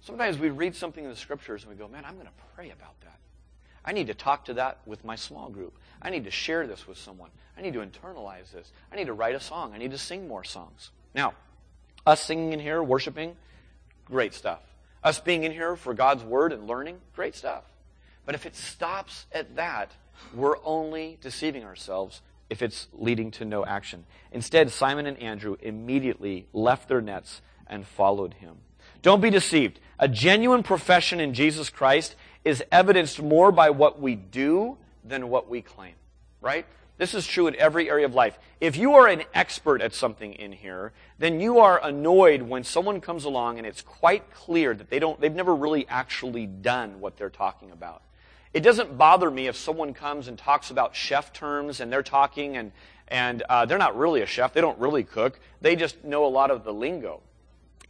Sometimes 0.01 0.39
we 0.39 0.50
read 0.50 0.75
something 0.75 1.04
in 1.04 1.10
the 1.10 1.16
scriptures 1.16 1.63
and 1.63 1.72
we 1.72 1.77
go, 1.77 1.88
man, 1.88 2.06
I'm 2.06 2.16
going 2.16 2.27
to 2.27 2.34
pray 2.56 2.72
about 2.72 3.00
that. 3.01 3.20
I 3.84 3.92
need 3.92 4.08
to 4.08 4.13
talk 4.13 4.46
to 4.46 4.54
that 4.56 4.80
with 4.86 5.04
my 5.04 5.16
small 5.16 5.50
group. 5.50 5.77
I 6.01 6.10
need 6.10 6.25
to 6.25 6.32
share 6.32 6.68
this 6.68 6.88
with 6.88 6.98
someone. 6.98 7.30
I 7.58 7.62
need 7.62 7.74
to 7.74 7.80
internalize 7.80 8.51
this. 8.51 8.72
I 8.92 8.96
need 8.96 9.08
to 9.08 9.13
write 9.13 9.36
a 9.36 9.39
song. 9.39 9.74
I 9.74 9.77
need 9.77 9.92
to 9.92 9.98
sing 9.98 10.27
more 10.27 10.44
songs. 10.44 10.92
Now, 11.16 11.34
us 12.06 12.22
singing 12.22 12.54
in 12.54 12.60
here, 12.60 12.82
worshiping, 12.84 13.36
great 14.06 14.34
stuff. 14.34 14.62
Us 15.08 15.22
being 15.22 15.46
in 15.46 15.54
here 15.54 15.78
for 15.78 15.94
God's 15.94 16.22
word 16.22 16.52
and 16.52 16.68
learning, 16.68 17.00
great 17.16 17.34
stuff. 17.34 17.64
But 18.26 18.36
if 18.36 18.46
it 18.46 18.58
stops 18.58 19.26
at 19.32 19.56
that, 19.56 19.94
we're 20.34 20.58
only 20.66 21.18
deceiving 21.22 21.64
ourselves 21.64 22.22
if 22.50 22.62
it's 22.62 22.90
leading 22.92 23.32
to 23.32 23.46
no 23.46 23.66
action. 23.66 24.04
Instead, 24.34 24.70
Simon 24.70 25.06
and 25.06 25.18
Andrew 25.20 25.56
immediately 25.62 26.46
left 26.52 26.90
their 26.90 27.00
nets 27.00 27.42
and 27.68 27.88
followed 27.88 28.34
him. 28.34 28.58
Don't 29.02 29.22
be 29.22 29.30
deceived. 29.30 29.80
A 29.98 30.10
genuine 30.10 30.62
profession 30.62 31.22
in 31.22 31.34
Jesus 31.34 31.70
Christ 31.70 32.16
is 32.44 32.62
evidenced 32.70 33.22
more 33.22 33.54
by 33.54 33.70
what 33.70 34.02
we 34.02 34.14
do 34.16 34.76
than 35.06 35.30
what 35.30 35.48
we 35.48 35.62
claim, 35.62 35.94
right? 36.42 36.66
This 36.98 37.13
is 37.13 37.27
true 37.27 37.48
in 37.48 37.56
every 37.56 37.89
area 37.89 38.06
of 38.06 38.16
life. 38.16 38.39
If 38.60 38.75
you 38.75 38.96
are 38.96 39.08
an 39.08 39.24
expert 39.34 39.82
at 39.82 39.94
something 39.94 40.34
in 40.34 40.51
here, 40.51 40.94
then 41.20 41.39
you 41.39 41.60
are 41.60 41.84
annoyed 41.84 42.42
when 42.42 42.63
someone 42.63 43.01
comes 43.01 43.24
along 43.24 43.60
and 43.60 43.68
it's 43.68 43.84
quite 43.84 44.32
clear 44.32 44.74
that 44.74 44.89
they 44.89 44.98
don't, 44.98 45.22
they've 45.22 45.34
never 45.34 45.56
really 45.56 45.88
actually 45.88 46.48
done 46.48 47.00
what 47.00 47.16
they're 47.16 47.29
talking 47.29 47.72
about. 47.72 48.01
It 48.51 48.62
doesn't 48.62 48.98
bother 48.98 49.29
me 49.29 49.48
if 49.48 49.55
someone 49.55 49.94
comes 49.94 50.27
and 50.27 50.38
talks 50.38 50.72
about 50.72 50.96
chef 50.96 51.33
terms 51.33 51.79
and 51.79 51.92
they're 51.92 52.01
talking 52.01 52.57
and, 52.57 52.72
and 53.07 53.44
uh, 53.48 53.66
they're 53.66 53.77
not 53.77 53.96
really 53.96 54.22
a 54.22 54.25
chef. 54.25 54.53
They 54.53 54.62
don't 54.62 54.79
really 54.79 55.03
cook. 55.03 55.40
They 55.62 55.75
just 55.75 56.03
know 56.03 56.25
a 56.25 56.27
lot 56.27 56.50
of 56.50 56.64
the 56.64 56.74
lingo. 56.74 57.22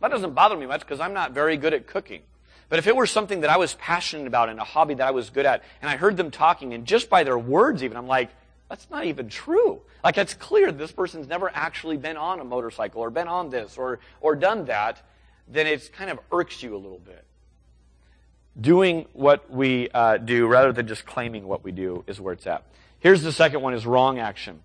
That 0.02 0.12
doesn't 0.12 0.34
bother 0.34 0.58
me 0.58 0.66
much 0.66 0.82
because 0.82 1.00
I'm 1.00 1.14
not 1.14 1.32
very 1.32 1.56
good 1.56 1.74
at 1.74 1.88
cooking. 1.88 2.24
But 2.70 2.80
if 2.80 2.88
it 2.88 2.96
were 2.96 3.08
something 3.08 3.42
that 3.42 3.50
I 3.50 3.58
was 3.58 3.76
passionate 3.76 4.28
about 4.28 4.50
and 4.50 4.60
a 4.60 4.66
hobby 4.66 4.96
that 4.96 5.08
I 5.08 5.12
was 5.12 5.30
good 5.30 5.46
at, 5.46 5.64
and 5.82 5.90
I 5.90 5.96
heard 5.96 6.18
them 6.18 6.32
talking, 6.32 6.74
and 6.74 6.86
just 6.86 7.10
by 7.10 7.24
their 7.24 7.40
words 7.40 7.82
even, 7.82 7.96
I'm 7.96 8.08
like, 8.08 8.30
that's 8.70 8.90
not 8.90 9.06
even 9.06 9.30
true. 9.30 9.82
Like 10.04 10.18
it's 10.18 10.34
clear 10.34 10.72
this 10.72 10.92
person's 10.92 11.28
never 11.28 11.50
actually 11.54 11.98
been 11.98 12.18
on 12.18 12.40
a 12.40 12.44
motorcycle 12.44 13.02
or 13.02 13.10
been 13.10 13.28
on 13.28 13.50
this 13.50 13.78
or, 13.78 14.00
or 14.20 14.36
done 14.36 14.66
that, 14.66 15.02
then 15.48 15.68
it 15.68 15.92
kind 15.94 16.10
of 16.10 16.20
irks 16.32 16.62
you 16.62 16.76
a 16.76 16.78
little 16.78 17.00
bit. 17.00 17.24
Doing 18.60 19.06
what 19.14 19.50
we 19.52 19.90
uh, 19.94 20.18
do 20.18 20.48
rather 20.48 20.74
than 20.74 20.88
just 20.88 21.06
claiming 21.06 21.48
what 21.48 21.64
we 21.64 21.72
do 21.72 22.04
is 22.08 22.20
where 22.20 22.34
it's 22.34 22.48
at. 22.48 22.64
Here's 23.00 23.22
the 23.22 23.32
second 23.32 23.62
one 23.62 23.74
is 23.74 23.86
wrong 23.86 24.20
action. 24.20 24.62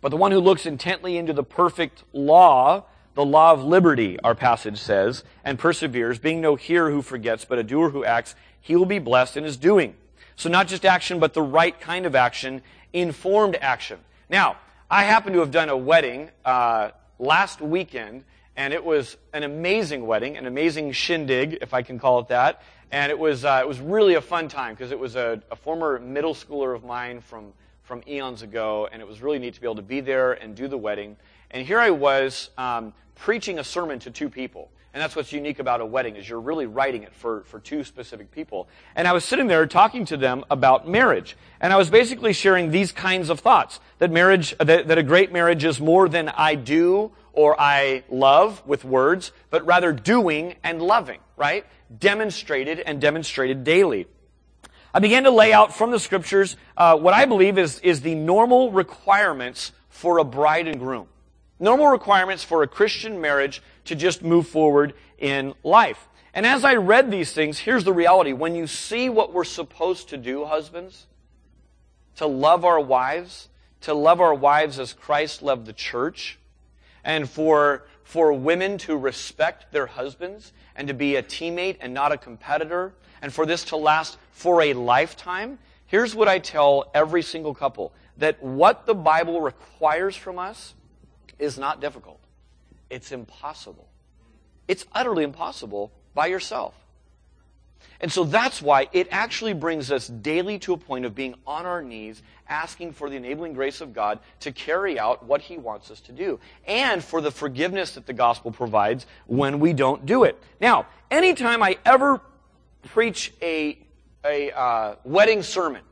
But 0.00 0.08
the 0.08 0.16
one 0.16 0.32
who 0.32 0.40
looks 0.40 0.66
intently 0.66 1.16
into 1.16 1.32
the 1.32 1.44
perfect 1.44 2.04
law, 2.12 2.84
the 3.14 3.24
law 3.24 3.52
of 3.52 3.62
liberty, 3.62 4.18
our 4.20 4.34
passage 4.34 4.78
says, 4.78 5.24
and 5.44 5.58
perseveres, 5.58 6.18
being 6.18 6.40
no 6.40 6.56
hearer 6.56 6.90
who 6.90 7.02
forgets, 7.02 7.44
but 7.44 7.58
a 7.58 7.62
doer 7.62 7.90
who 7.90 8.04
acts, 8.04 8.34
he 8.60 8.76
will 8.76 8.86
be 8.86 8.98
blessed 8.98 9.36
in 9.36 9.44
his 9.44 9.56
doing. 9.56 9.94
So 10.36 10.48
not 10.48 10.68
just 10.68 10.86
action, 10.86 11.20
but 11.20 11.34
the 11.34 11.42
right 11.42 11.78
kind 11.78 12.06
of 12.06 12.14
action, 12.14 12.62
informed 12.92 13.56
action. 13.60 13.98
Now, 14.28 14.56
I 14.90 15.04
happen 15.04 15.32
to 15.34 15.40
have 15.40 15.50
done 15.50 15.68
a 15.68 15.76
wedding 15.76 16.30
uh, 16.44 16.90
last 17.18 17.60
weekend, 17.60 18.24
and 18.56 18.74
it 18.74 18.84
was 18.84 19.16
an 19.32 19.44
amazing 19.44 20.06
wedding, 20.06 20.36
an 20.36 20.46
amazing 20.46 20.92
shindig, 20.92 21.58
if 21.60 21.72
I 21.72 21.82
can 21.82 21.98
call 21.98 22.18
it 22.20 22.28
that. 22.28 22.62
And 22.90 23.10
it 23.10 23.18
was 23.18 23.44
uh, 23.44 23.60
it 23.62 23.68
was 23.68 23.80
really 23.80 24.14
a 24.14 24.20
fun 24.20 24.48
time 24.48 24.74
because 24.74 24.90
it 24.90 24.98
was 24.98 25.14
a, 25.14 25.40
a 25.50 25.56
former 25.56 26.00
middle 26.00 26.34
schooler 26.34 26.74
of 26.74 26.84
mine 26.84 27.20
from 27.20 27.52
from 27.84 28.02
eons 28.06 28.42
ago, 28.42 28.88
and 28.92 29.02
it 29.02 29.08
was 29.08 29.20
really 29.20 29.38
neat 29.38 29.54
to 29.54 29.60
be 29.60 29.66
able 29.66 29.74
to 29.74 29.82
be 29.82 30.00
there 30.00 30.34
and 30.34 30.54
do 30.54 30.68
the 30.68 30.78
wedding. 30.78 31.16
And 31.50 31.66
here 31.66 31.80
I 31.80 31.90
was 31.90 32.50
um, 32.56 32.92
preaching 33.16 33.58
a 33.58 33.64
sermon 33.64 33.98
to 34.00 34.10
two 34.10 34.28
people. 34.28 34.70
And 34.92 35.00
that's 35.00 35.14
what's 35.14 35.32
unique 35.32 35.60
about 35.60 35.80
a 35.80 35.86
wedding 35.86 36.16
is 36.16 36.28
you're 36.28 36.40
really 36.40 36.66
writing 36.66 37.04
it 37.04 37.14
for, 37.14 37.44
for 37.44 37.60
two 37.60 37.84
specific 37.84 38.32
people. 38.32 38.68
And 38.96 39.06
I 39.06 39.12
was 39.12 39.24
sitting 39.24 39.46
there 39.46 39.64
talking 39.66 40.04
to 40.06 40.16
them 40.16 40.44
about 40.50 40.88
marriage. 40.88 41.36
And 41.60 41.72
I 41.72 41.76
was 41.76 41.90
basically 41.90 42.32
sharing 42.32 42.70
these 42.70 42.90
kinds 42.90 43.30
of 43.30 43.38
thoughts. 43.38 43.78
That 43.98 44.10
marriage, 44.10 44.56
that, 44.58 44.88
that 44.88 44.98
a 44.98 45.04
great 45.04 45.32
marriage 45.32 45.62
is 45.62 45.80
more 45.80 46.08
than 46.08 46.28
I 46.28 46.56
do 46.56 47.12
or 47.32 47.60
I 47.60 48.02
love 48.10 48.66
with 48.66 48.84
words, 48.84 49.30
but 49.50 49.64
rather 49.64 49.92
doing 49.92 50.56
and 50.64 50.82
loving, 50.82 51.20
right? 51.36 51.64
Demonstrated 51.96 52.80
and 52.80 53.00
demonstrated 53.00 53.62
daily. 53.62 54.08
I 54.92 54.98
began 54.98 55.22
to 55.22 55.30
lay 55.30 55.52
out 55.52 55.72
from 55.72 55.92
the 55.92 56.00
scriptures 56.00 56.56
uh, 56.76 56.96
what 56.96 57.14
I 57.14 57.26
believe 57.26 57.58
is, 57.58 57.78
is 57.80 58.00
the 58.00 58.16
normal 58.16 58.72
requirements 58.72 59.70
for 59.88 60.18
a 60.18 60.24
bride 60.24 60.66
and 60.66 60.80
groom. 60.80 61.06
Normal 61.60 61.88
requirements 61.88 62.42
for 62.42 62.62
a 62.62 62.66
Christian 62.66 63.20
marriage 63.20 63.62
to 63.90 63.96
just 63.96 64.22
move 64.22 64.46
forward 64.46 64.94
in 65.18 65.52
life. 65.64 66.08
And 66.32 66.46
as 66.46 66.64
I 66.64 66.76
read 66.76 67.10
these 67.10 67.32
things, 67.32 67.58
here's 67.58 67.82
the 67.82 67.92
reality. 67.92 68.32
When 68.32 68.54
you 68.54 68.68
see 68.68 69.08
what 69.08 69.32
we're 69.32 69.42
supposed 69.42 70.10
to 70.10 70.16
do, 70.16 70.44
husbands, 70.44 71.08
to 72.14 72.26
love 72.26 72.64
our 72.64 72.78
wives, 72.78 73.48
to 73.80 73.92
love 73.92 74.20
our 74.20 74.32
wives 74.32 74.78
as 74.78 74.92
Christ 74.92 75.42
loved 75.42 75.66
the 75.66 75.72
church, 75.72 76.38
and 77.02 77.28
for, 77.28 77.84
for 78.04 78.32
women 78.32 78.78
to 78.78 78.96
respect 78.96 79.72
their 79.72 79.86
husbands 79.86 80.52
and 80.76 80.86
to 80.86 80.94
be 80.94 81.16
a 81.16 81.22
teammate 81.22 81.78
and 81.80 81.92
not 81.92 82.12
a 82.12 82.16
competitor, 82.16 82.92
and 83.20 83.34
for 83.34 83.44
this 83.44 83.64
to 83.64 83.76
last 83.76 84.18
for 84.30 84.62
a 84.62 84.72
lifetime, 84.72 85.58
here's 85.86 86.14
what 86.14 86.28
I 86.28 86.38
tell 86.38 86.92
every 86.94 87.22
single 87.22 87.56
couple. 87.56 87.92
That 88.18 88.40
what 88.40 88.86
the 88.86 88.94
Bible 88.94 89.40
requires 89.40 90.14
from 90.14 90.38
us 90.38 90.74
is 91.40 91.58
not 91.58 91.80
difficult. 91.80 92.19
It's 92.90 93.12
impossible. 93.12 93.88
It's 94.68 94.84
utterly 94.92 95.24
impossible 95.24 95.92
by 96.14 96.26
yourself. 96.26 96.74
And 98.00 98.10
so 98.10 98.24
that's 98.24 98.62
why 98.62 98.88
it 98.92 99.08
actually 99.10 99.52
brings 99.52 99.92
us 99.92 100.08
daily 100.08 100.58
to 100.60 100.72
a 100.72 100.76
point 100.76 101.04
of 101.04 101.14
being 101.14 101.34
on 101.46 101.66
our 101.66 101.82
knees, 101.82 102.22
asking 102.48 102.92
for 102.92 103.10
the 103.10 103.16
enabling 103.16 103.52
grace 103.52 103.80
of 103.80 103.92
God 103.92 104.18
to 104.40 104.52
carry 104.52 104.98
out 104.98 105.24
what 105.24 105.42
He 105.42 105.58
wants 105.58 105.90
us 105.90 106.00
to 106.02 106.12
do, 106.12 106.40
and 106.66 107.04
for 107.04 107.20
the 107.20 107.30
forgiveness 107.30 107.92
that 107.92 108.06
the 108.06 108.12
gospel 108.12 108.52
provides 108.52 109.06
when 109.26 109.60
we 109.60 109.72
don't 109.72 110.06
do 110.06 110.24
it. 110.24 110.42
Now, 110.60 110.86
anytime 111.10 111.62
I 111.62 111.78
ever 111.84 112.20
preach 112.88 113.32
a, 113.42 113.78
a 114.24 114.50
uh, 114.50 114.94
wedding 115.04 115.42
sermon, 115.42 115.82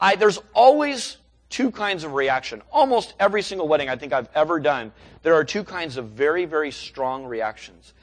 I, 0.00 0.16
there's 0.16 0.40
always 0.54 1.18
two 1.50 1.70
kinds 1.70 2.04
of 2.04 2.14
reaction. 2.14 2.62
Almost 2.72 3.14
every 3.18 3.42
single 3.42 3.68
wedding 3.68 3.88
I 3.88 3.96
think 3.96 4.12
I've 4.12 4.28
ever 4.34 4.60
done, 4.60 4.92
there 5.22 5.34
are 5.34 5.44
two 5.44 5.64
kinds 5.64 5.96
of 5.96 6.10
very, 6.10 6.44
very 6.44 6.70
strong 6.70 7.24
reactions. 7.24 7.94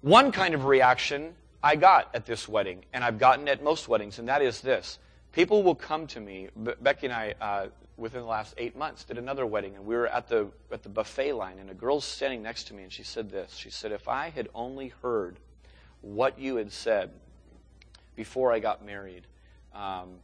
One 0.00 0.30
kind 0.32 0.54
of 0.54 0.64
reaction 0.64 1.34
I 1.62 1.74
got 1.76 2.08
at 2.14 2.24
this 2.24 2.48
wedding, 2.48 2.84
and 2.92 3.02
I've 3.02 3.18
gotten 3.18 3.48
at 3.48 3.62
most 3.62 3.88
weddings, 3.88 4.18
and 4.18 4.28
that 4.28 4.42
is 4.42 4.60
this. 4.60 4.98
People 5.32 5.62
will 5.62 5.74
come 5.74 6.06
to 6.08 6.20
me. 6.20 6.48
Becky 6.80 7.06
and 7.06 7.14
I, 7.14 7.34
uh, 7.40 7.66
within 7.96 8.20
the 8.20 8.26
last 8.26 8.54
eight 8.58 8.76
months, 8.76 9.04
did 9.04 9.18
another 9.18 9.44
wedding, 9.44 9.74
and 9.74 9.84
we 9.84 9.96
were 9.96 10.06
at 10.06 10.28
the, 10.28 10.48
at 10.70 10.84
the 10.84 10.88
buffet 10.88 11.32
line, 11.32 11.58
and 11.58 11.68
a 11.68 11.74
girl's 11.74 12.04
standing 12.04 12.42
next 12.42 12.64
to 12.68 12.74
me, 12.74 12.84
and 12.84 12.92
she 12.92 13.02
said 13.02 13.28
this. 13.28 13.54
She 13.54 13.70
said, 13.70 13.90
If 13.90 14.06
I 14.06 14.30
had 14.30 14.48
only 14.54 14.92
heard 15.02 15.38
what 16.00 16.38
you 16.38 16.56
had 16.56 16.70
said 16.70 17.10
before 18.14 18.52
I 18.52 18.60
got 18.60 18.86
married, 18.86 19.26
um, 19.74 20.20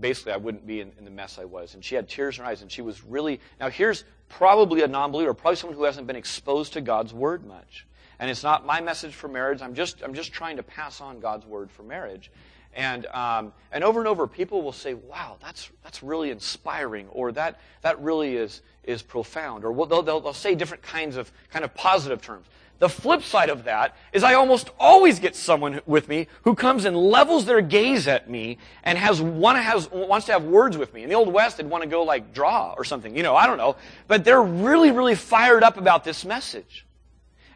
basically 0.00 0.32
I 0.32 0.36
wouldn't 0.36 0.66
be 0.66 0.80
in, 0.80 0.92
in, 0.98 1.04
the 1.04 1.10
mess 1.10 1.38
I 1.38 1.44
was. 1.44 1.74
And 1.74 1.84
she 1.84 1.94
had 1.94 2.08
tears 2.08 2.38
in 2.38 2.44
her 2.44 2.50
eyes, 2.50 2.62
and 2.62 2.70
she 2.70 2.82
was 2.82 3.04
really. 3.04 3.40
Now, 3.60 3.68
here's 3.68 4.04
probably 4.28 4.82
a 4.82 4.88
non 4.88 5.12
believer, 5.12 5.34
probably 5.34 5.56
someone 5.56 5.76
who 5.76 5.84
hasn't 5.84 6.06
been 6.06 6.16
exposed 6.16 6.72
to 6.74 6.80
God's 6.80 7.14
word 7.14 7.46
much. 7.46 7.86
And 8.18 8.30
it's 8.30 8.42
not 8.42 8.64
my 8.64 8.80
message 8.80 9.14
for 9.14 9.28
marriage. 9.28 9.60
I'm 9.60 9.74
just, 9.74 10.02
I'm 10.02 10.14
just 10.14 10.32
trying 10.32 10.56
to 10.56 10.62
pass 10.62 11.00
on 11.00 11.20
God's 11.20 11.46
word 11.46 11.70
for 11.70 11.82
marriage. 11.82 12.30
And, 12.74 13.06
um, 13.06 13.52
and 13.72 13.82
over 13.82 14.00
and 14.00 14.08
over, 14.08 14.26
people 14.26 14.62
will 14.62 14.72
say, 14.72 14.94
wow, 14.94 15.38
that's, 15.42 15.70
that's 15.82 16.02
really 16.02 16.30
inspiring, 16.30 17.08
or 17.08 17.32
that, 17.32 17.58
that 17.80 18.00
really 18.02 18.36
is, 18.36 18.60
is 18.84 19.02
profound. 19.02 19.64
Or 19.64 19.86
they'll, 19.86 20.02
they'll, 20.02 20.20
they'll 20.20 20.32
say 20.34 20.54
different 20.54 20.82
kinds 20.82 21.16
of 21.16 21.32
kind 21.50 21.64
of 21.64 21.74
positive 21.74 22.20
terms. 22.20 22.46
The 22.78 22.88
flip 22.88 23.22
side 23.22 23.48
of 23.48 23.64
that 23.64 23.96
is 24.12 24.22
I 24.22 24.34
almost 24.34 24.70
always 24.78 25.18
get 25.18 25.34
someone 25.34 25.80
with 25.86 26.08
me 26.08 26.28
who 26.42 26.54
comes 26.54 26.84
and 26.84 26.96
levels 26.96 27.46
their 27.46 27.62
gaze 27.62 28.06
at 28.06 28.28
me 28.28 28.58
and 28.82 28.98
has, 28.98 29.20
one 29.20 29.56
has, 29.56 29.90
wants 29.90 30.26
to 30.26 30.32
have 30.32 30.44
words 30.44 30.76
with 30.76 30.92
me. 30.92 31.02
In 31.02 31.08
the 31.08 31.14
Old 31.14 31.32
West, 31.32 31.56
they'd 31.56 31.66
want 31.66 31.84
to 31.84 31.88
go 31.88 32.02
like 32.02 32.34
draw 32.34 32.74
or 32.76 32.84
something. 32.84 33.16
You 33.16 33.22
know, 33.22 33.34
I 33.34 33.46
don't 33.46 33.56
know. 33.56 33.76
But 34.08 34.24
they're 34.24 34.42
really, 34.42 34.90
really 34.90 35.14
fired 35.14 35.62
up 35.62 35.78
about 35.78 36.04
this 36.04 36.24
message. 36.24 36.84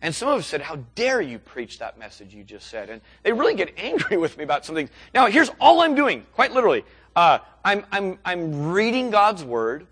And 0.02 0.14
some 0.14 0.28
of 0.28 0.34
them 0.36 0.42
said, 0.42 0.62
How 0.62 0.76
dare 0.94 1.20
you 1.20 1.38
preach 1.38 1.78
that 1.80 1.98
message 1.98 2.34
you 2.34 2.42
just 2.42 2.68
said? 2.68 2.88
And 2.88 3.02
they 3.22 3.32
really 3.32 3.54
get 3.54 3.74
angry 3.76 4.16
with 4.16 4.38
me 4.38 4.44
about 4.44 4.64
something. 4.64 4.88
Now, 5.14 5.26
here's 5.26 5.50
all 5.60 5.82
I'm 5.82 5.94
doing, 5.94 6.26
quite 6.34 6.52
literally. 6.52 6.84
Uh, 7.14 7.40
I'm, 7.64 7.84
I'm, 7.92 8.18
I'm 8.24 8.72
reading 8.72 9.10
God's 9.10 9.44
Word. 9.44 9.86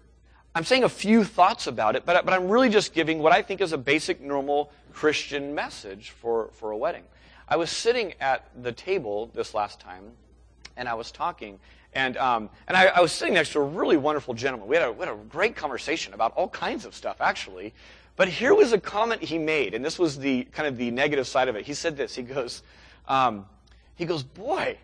I'm 0.55 0.65
saying 0.65 0.85
a 0.85 0.89
few 0.89 1.25
thoughts 1.25 1.67
about 1.67 1.95
it, 1.95 2.07
but, 2.07 2.25
but 2.25 2.33
I'm 2.33 2.49
really 2.49 2.71
just 2.71 2.95
giving 2.95 3.19
what 3.21 3.33
I 3.33 3.43
think 3.43 3.61
is 3.61 3.73
a 3.73 3.79
basic, 3.79 4.21
normal 4.21 4.73
Christian 4.99 5.55
message 5.55 6.11
for, 6.11 6.51
for 6.55 6.73
a 6.73 6.77
wedding. 6.77 7.05
I 7.47 7.55
was 7.55 7.71
sitting 7.71 8.15
at 8.21 8.49
the 8.61 8.73
table 8.73 9.31
this 9.33 9.55
last 9.55 9.79
time, 9.79 10.03
and 10.77 10.89
I 10.89 10.95
was 10.95 11.13
talking, 11.13 11.61
and, 11.93 12.17
um, 12.17 12.51
and 12.67 12.77
I, 12.77 12.87
I, 12.87 13.01
was 13.01 13.13
sitting 13.13 13.35
next 13.35 13.53
to 13.53 13.61
a 13.61 13.63
really 13.63 13.97
wonderful 13.97 14.35
gentleman. 14.35 14.67
We 14.67 14.75
had, 14.75 14.89
a, 14.89 14.91
we 14.91 15.07
had 15.07 15.15
a 15.15 15.17
great 15.29 15.55
conversation 15.55 16.15
about 16.15 16.33
all 16.33 16.49
kinds 16.49 16.85
of 16.85 16.97
stuff, 16.97 17.21
actually. 17.21 17.75
But 18.17 18.27
here 18.27 18.53
was 18.57 18.73
a 18.73 18.81
comment 18.81 19.23
he 19.23 19.39
made, 19.39 19.73
and 19.73 19.85
this 19.85 20.01
was 20.01 20.19
the 20.19 20.43
kind 20.51 20.67
of 20.67 20.77
the 20.77 20.91
negative 20.91 21.29
side 21.29 21.47
of 21.47 21.55
it. 21.55 21.65
He 21.65 21.75
said 21.75 21.97
this. 21.97 22.17
He 22.17 22.23
goes, 22.23 22.65
um, 23.07 23.47
he 23.95 24.05
goes, 24.05 24.25
boy, 24.25 24.79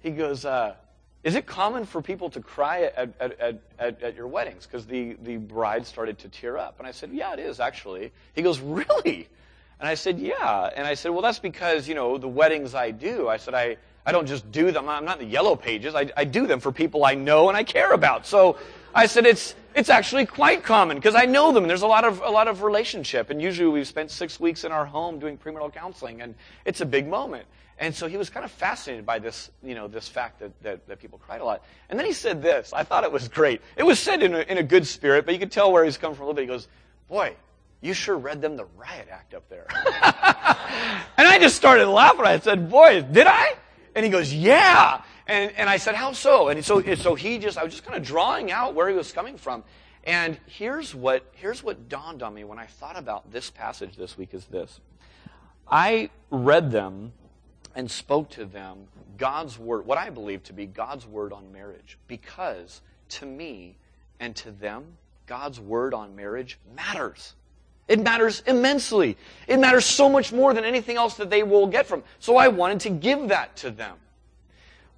he 0.00 0.12
goes, 0.12 0.46
uh, 0.46 0.76
is 1.24 1.34
it 1.34 1.44
common 1.44 1.84
for 1.84 2.00
people 2.00 2.30
to 2.30 2.40
cry 2.40 2.84
at, 2.96 3.12
at, 3.20 3.60
at, 3.78 4.02
at 4.02 4.16
your 4.16 4.28
weddings? 4.28 4.64
Because 4.64 4.86
the, 4.86 5.18
the 5.24 5.36
bride 5.36 5.86
started 5.86 6.18
to 6.20 6.30
tear 6.30 6.56
up. 6.56 6.78
And 6.78 6.88
I 6.88 6.90
said, 6.90 7.10
yeah, 7.12 7.34
it 7.34 7.38
is 7.38 7.60
actually. 7.60 8.12
He 8.32 8.40
goes, 8.40 8.60
really? 8.60 9.28
And 9.80 9.88
I 9.88 9.94
said, 9.94 10.18
yeah. 10.18 10.70
And 10.74 10.86
I 10.86 10.94
said, 10.94 11.10
well, 11.10 11.22
that's 11.22 11.38
because, 11.38 11.86
you 11.86 11.94
know, 11.94 12.18
the 12.18 12.28
weddings 12.28 12.74
I 12.74 12.90
do, 12.90 13.28
I 13.28 13.36
said, 13.36 13.54
I, 13.54 13.76
I 14.04 14.12
don't 14.12 14.26
just 14.26 14.50
do 14.50 14.72
them. 14.72 14.88
I'm 14.88 15.04
not 15.04 15.20
in 15.20 15.26
the 15.26 15.32
yellow 15.32 15.54
pages. 15.54 15.94
I, 15.94 16.10
I 16.16 16.24
do 16.24 16.46
them 16.46 16.60
for 16.60 16.72
people 16.72 17.04
I 17.04 17.14
know 17.14 17.48
and 17.48 17.56
I 17.56 17.62
care 17.62 17.92
about. 17.92 18.26
So 18.26 18.56
I 18.94 19.06
said, 19.06 19.26
it's, 19.26 19.54
it's 19.74 19.88
actually 19.90 20.26
quite 20.26 20.64
common 20.64 20.96
because 20.96 21.14
I 21.14 21.26
know 21.26 21.52
them. 21.52 21.68
There's 21.68 21.82
a 21.82 21.86
lot 21.86 22.04
of 22.04 22.20
a 22.22 22.30
lot 22.30 22.48
of 22.48 22.62
relationship, 22.62 23.30
and 23.30 23.40
usually 23.40 23.68
we've 23.68 23.86
spent 23.86 24.10
six 24.10 24.40
weeks 24.40 24.64
in 24.64 24.72
our 24.72 24.84
home 24.84 25.20
doing 25.20 25.38
premarital 25.38 25.72
counseling, 25.72 26.20
and 26.20 26.34
it's 26.64 26.80
a 26.80 26.86
big 26.86 27.06
moment. 27.06 27.46
And 27.78 27.94
so 27.94 28.08
he 28.08 28.16
was 28.16 28.28
kind 28.28 28.44
of 28.44 28.50
fascinated 28.50 29.06
by 29.06 29.20
this, 29.20 29.52
you 29.62 29.76
know, 29.76 29.86
this 29.86 30.08
fact 30.08 30.40
that, 30.40 30.50
that, 30.64 30.88
that 30.88 30.98
people 30.98 31.20
cried 31.24 31.40
a 31.40 31.44
lot. 31.44 31.62
And 31.88 31.96
then 31.96 32.06
he 32.06 32.12
said 32.12 32.42
this. 32.42 32.72
I 32.72 32.82
thought 32.82 33.04
it 33.04 33.12
was 33.12 33.28
great. 33.28 33.60
It 33.76 33.84
was 33.84 34.00
said 34.00 34.20
in 34.20 34.34
a, 34.34 34.40
in 34.40 34.58
a 34.58 34.64
good 34.64 34.84
spirit, 34.84 35.24
but 35.24 35.32
you 35.32 35.38
could 35.38 35.52
tell 35.52 35.70
where 35.70 35.84
he's 35.84 35.96
come 35.96 36.12
from 36.14 36.24
a 36.24 36.26
little 36.26 36.34
bit. 36.34 36.42
He 36.42 36.48
goes, 36.48 36.66
"Boy, 37.08 37.36
you 37.80 37.94
sure 37.94 38.16
read 38.16 38.40
them 38.40 38.56
the 38.56 38.66
riot 38.76 39.08
act 39.10 39.34
up 39.34 39.48
there." 39.48 39.66
and 41.16 41.28
I 41.28 41.38
just 41.40 41.56
started 41.56 41.88
laughing. 41.88 42.24
I 42.24 42.38
said, 42.38 42.70
"Boy, 42.70 43.02
did 43.02 43.26
I?" 43.26 43.56
And 43.94 44.04
he 44.04 44.10
goes, 44.10 44.32
"Yeah." 44.32 45.02
And, 45.28 45.52
and 45.58 45.68
I 45.68 45.76
said, 45.76 45.94
how 45.94 46.12
so? 46.12 46.48
And 46.48 46.64
so, 46.64 46.82
so 46.94 47.14
he 47.14 47.38
just, 47.38 47.58
I 47.58 47.62
was 47.62 47.72
just 47.72 47.84
kind 47.84 47.98
of 47.98 48.02
drawing 48.02 48.50
out 48.50 48.74
where 48.74 48.88
he 48.88 48.94
was 48.94 49.12
coming 49.12 49.36
from. 49.36 49.62
And 50.02 50.38
here's 50.46 50.94
what, 50.94 51.30
here's 51.32 51.62
what 51.62 51.90
dawned 51.90 52.22
on 52.22 52.32
me 52.32 52.44
when 52.44 52.58
I 52.58 52.64
thought 52.64 52.98
about 52.98 53.30
this 53.30 53.50
passage 53.50 53.94
this 53.96 54.16
week 54.16 54.32
is 54.32 54.46
this. 54.46 54.80
I 55.70 56.08
read 56.30 56.70
them 56.70 57.12
and 57.74 57.90
spoke 57.90 58.30
to 58.30 58.46
them 58.46 58.88
God's 59.18 59.58
word, 59.58 59.84
what 59.84 59.98
I 59.98 60.08
believe 60.08 60.42
to 60.44 60.54
be 60.54 60.64
God's 60.64 61.06
word 61.06 61.32
on 61.32 61.52
marriage. 61.52 61.98
Because 62.08 62.80
to 63.10 63.26
me 63.26 63.76
and 64.18 64.34
to 64.36 64.50
them, 64.50 64.96
God's 65.26 65.60
word 65.60 65.92
on 65.92 66.16
marriage 66.16 66.58
matters. 66.74 67.34
It 67.88 68.00
matters 68.00 68.42
immensely. 68.46 69.16
It 69.46 69.58
matters 69.58 69.86
so 69.86 70.08
much 70.08 70.32
more 70.32 70.52
than 70.52 70.64
anything 70.64 70.96
else 70.96 71.14
that 71.14 71.30
they 71.30 71.42
will 71.42 71.66
get 71.66 71.86
from. 71.86 72.02
So 72.20 72.36
I 72.36 72.48
wanted 72.48 72.80
to 72.80 72.90
give 72.90 73.28
that 73.28 73.56
to 73.56 73.70
them. 73.70 73.96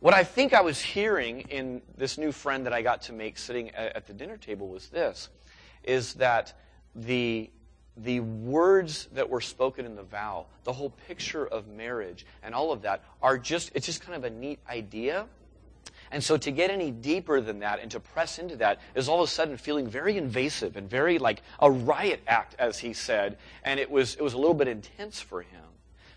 What 0.01 0.15
I 0.15 0.25
think 0.25 0.55
I 0.55 0.61
was 0.63 0.81
hearing 0.81 1.43
in 1.43 1.83
this 1.97 2.19
new 2.19 2.33
friend 2.33 2.67
that 2.67 2.73
I 2.73 2.83
got 2.83 3.03
to 3.03 3.13
make 3.13 3.39
sitting 3.39 3.71
at 3.71 4.07
the 4.07 4.13
dinner 4.13 4.37
table 4.37 4.69
was 4.69 4.89
this 4.89 5.29
is 5.85 6.15
that 6.15 6.53
the 6.95 7.51
the 7.97 8.21
words 8.21 9.09
that 9.13 9.29
were 9.29 9.43
spoken 9.43 9.85
in 9.85 9.95
the 9.95 10.03
vow, 10.03 10.47
the 10.65 10.73
whole 10.73 10.91
picture 11.07 11.47
of 11.47 11.69
marriage 11.69 12.25
and 12.43 12.55
all 12.55 12.73
of 12.73 12.83
that 12.83 13.05
are 13.21 13.37
just 13.37 13.71
it's 13.75 13.85
just 13.85 14.01
kind 14.01 14.17
of 14.17 14.25
a 14.25 14.35
neat 14.35 14.59
idea. 14.69 15.27
And 16.11 16.23
so 16.23 16.37
to 16.37 16.51
get 16.51 16.71
any 16.71 16.91
deeper 16.91 17.41
than 17.41 17.61
that 17.61 17.81
and 17.81 17.91
to 17.93 18.01
press 18.01 18.39
into 18.39 18.57
that 18.57 18.81
is 18.95 19.09
all 19.09 19.23
of 19.23 19.29
a 19.29 19.33
sudden 19.33 19.57
feeling 19.57 19.87
very 19.87 20.17
invasive 20.17 20.77
and 20.77 20.91
very 20.91 21.19
like 21.19 21.43
a 21.61 21.71
riot 21.71 22.21
act, 22.27 22.57
as 22.59 22.79
he 22.79 22.93
said, 22.93 23.39
and 23.65 23.79
it 23.79 23.91
was 23.91 24.15
it 24.17 24.23
was 24.23 24.35
a 24.35 24.39
little 24.39 24.55
bit 24.55 24.69
intense 24.69 25.21
for 25.21 25.43
him. 25.43 25.63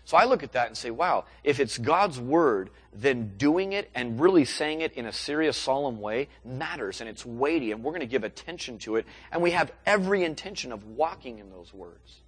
So 0.04 0.18
I 0.18 0.24
look 0.24 0.42
at 0.42 0.52
that 0.52 0.66
and 0.66 0.76
say, 0.76 0.90
wow, 0.90 1.24
if 1.44 1.60
it's 1.60 1.78
God's 1.78 2.20
word, 2.20 2.70
then 2.92 3.32
doing 3.38 3.72
it 3.72 3.90
and 3.94 4.20
really 4.20 4.44
saying 4.44 4.82
it 4.82 4.92
in 4.92 5.06
a 5.06 5.12
serious, 5.12 5.56
solemn 5.56 6.00
way 6.00 6.28
matters 6.44 7.00
and 7.00 7.08
it's 7.08 7.24
weighty 7.24 7.72
and 7.72 7.82
we're 7.82 7.92
going 7.92 8.00
to 8.00 8.06
give 8.06 8.24
attention 8.24 8.78
to 8.80 8.96
it 8.96 9.06
and 9.32 9.42
we 9.42 9.52
have 9.52 9.72
every 9.86 10.24
intention 10.24 10.72
of 10.72 10.84
walking 10.84 11.38
in 11.38 11.50
those 11.50 11.72
words. 11.72 12.20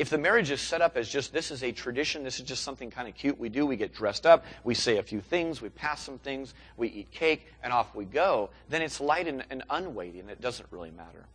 If 0.00 0.08
the 0.08 0.16
marriage 0.16 0.50
is 0.50 0.62
set 0.62 0.80
up 0.80 0.96
as 0.96 1.10
just 1.10 1.30
this 1.30 1.50
is 1.50 1.62
a 1.62 1.72
tradition, 1.72 2.24
this 2.24 2.40
is 2.40 2.46
just 2.46 2.64
something 2.64 2.90
kind 2.90 3.06
of 3.06 3.14
cute 3.14 3.38
we 3.38 3.50
do, 3.50 3.66
we 3.66 3.76
get 3.76 3.92
dressed 3.92 4.24
up, 4.24 4.46
we 4.64 4.72
say 4.72 4.96
a 4.96 5.02
few 5.02 5.20
things, 5.20 5.60
we 5.60 5.68
pass 5.68 6.02
some 6.02 6.16
things, 6.16 6.54
we 6.78 6.88
eat 6.88 7.10
cake, 7.10 7.46
and 7.62 7.70
off 7.70 7.94
we 7.94 8.06
go, 8.06 8.48
then 8.70 8.80
it's 8.80 8.98
light 8.98 9.28
and, 9.28 9.44
and 9.50 9.62
unweighty 9.68 10.18
and 10.18 10.30
it 10.30 10.40
doesn't 10.40 10.66
really 10.70 10.90
matter. 10.90 11.26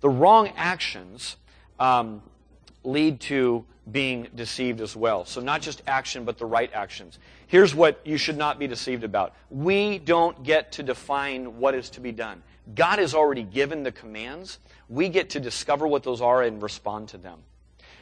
The 0.00 0.08
wrong 0.08 0.48
actions 0.56 1.36
um, 1.78 2.22
lead 2.82 3.20
to 3.20 3.62
being 3.92 4.28
deceived 4.34 4.80
as 4.80 4.96
well. 4.96 5.26
So, 5.26 5.42
not 5.42 5.60
just 5.60 5.82
action, 5.86 6.24
but 6.24 6.38
the 6.38 6.46
right 6.46 6.72
actions. 6.72 7.18
Here's 7.46 7.74
what 7.74 8.00
you 8.06 8.16
should 8.16 8.38
not 8.38 8.58
be 8.58 8.66
deceived 8.66 9.04
about 9.04 9.34
we 9.50 9.98
don't 9.98 10.42
get 10.42 10.72
to 10.72 10.82
define 10.82 11.58
what 11.58 11.74
is 11.74 11.90
to 11.90 12.00
be 12.00 12.10
done. 12.10 12.42
God 12.74 13.00
has 13.00 13.14
already 13.14 13.42
given 13.42 13.82
the 13.82 13.92
commands. 13.92 14.60
We 14.88 15.10
get 15.10 15.28
to 15.30 15.40
discover 15.40 15.86
what 15.86 16.04
those 16.04 16.22
are 16.22 16.42
and 16.42 16.62
respond 16.62 17.08
to 17.08 17.18
them. 17.18 17.40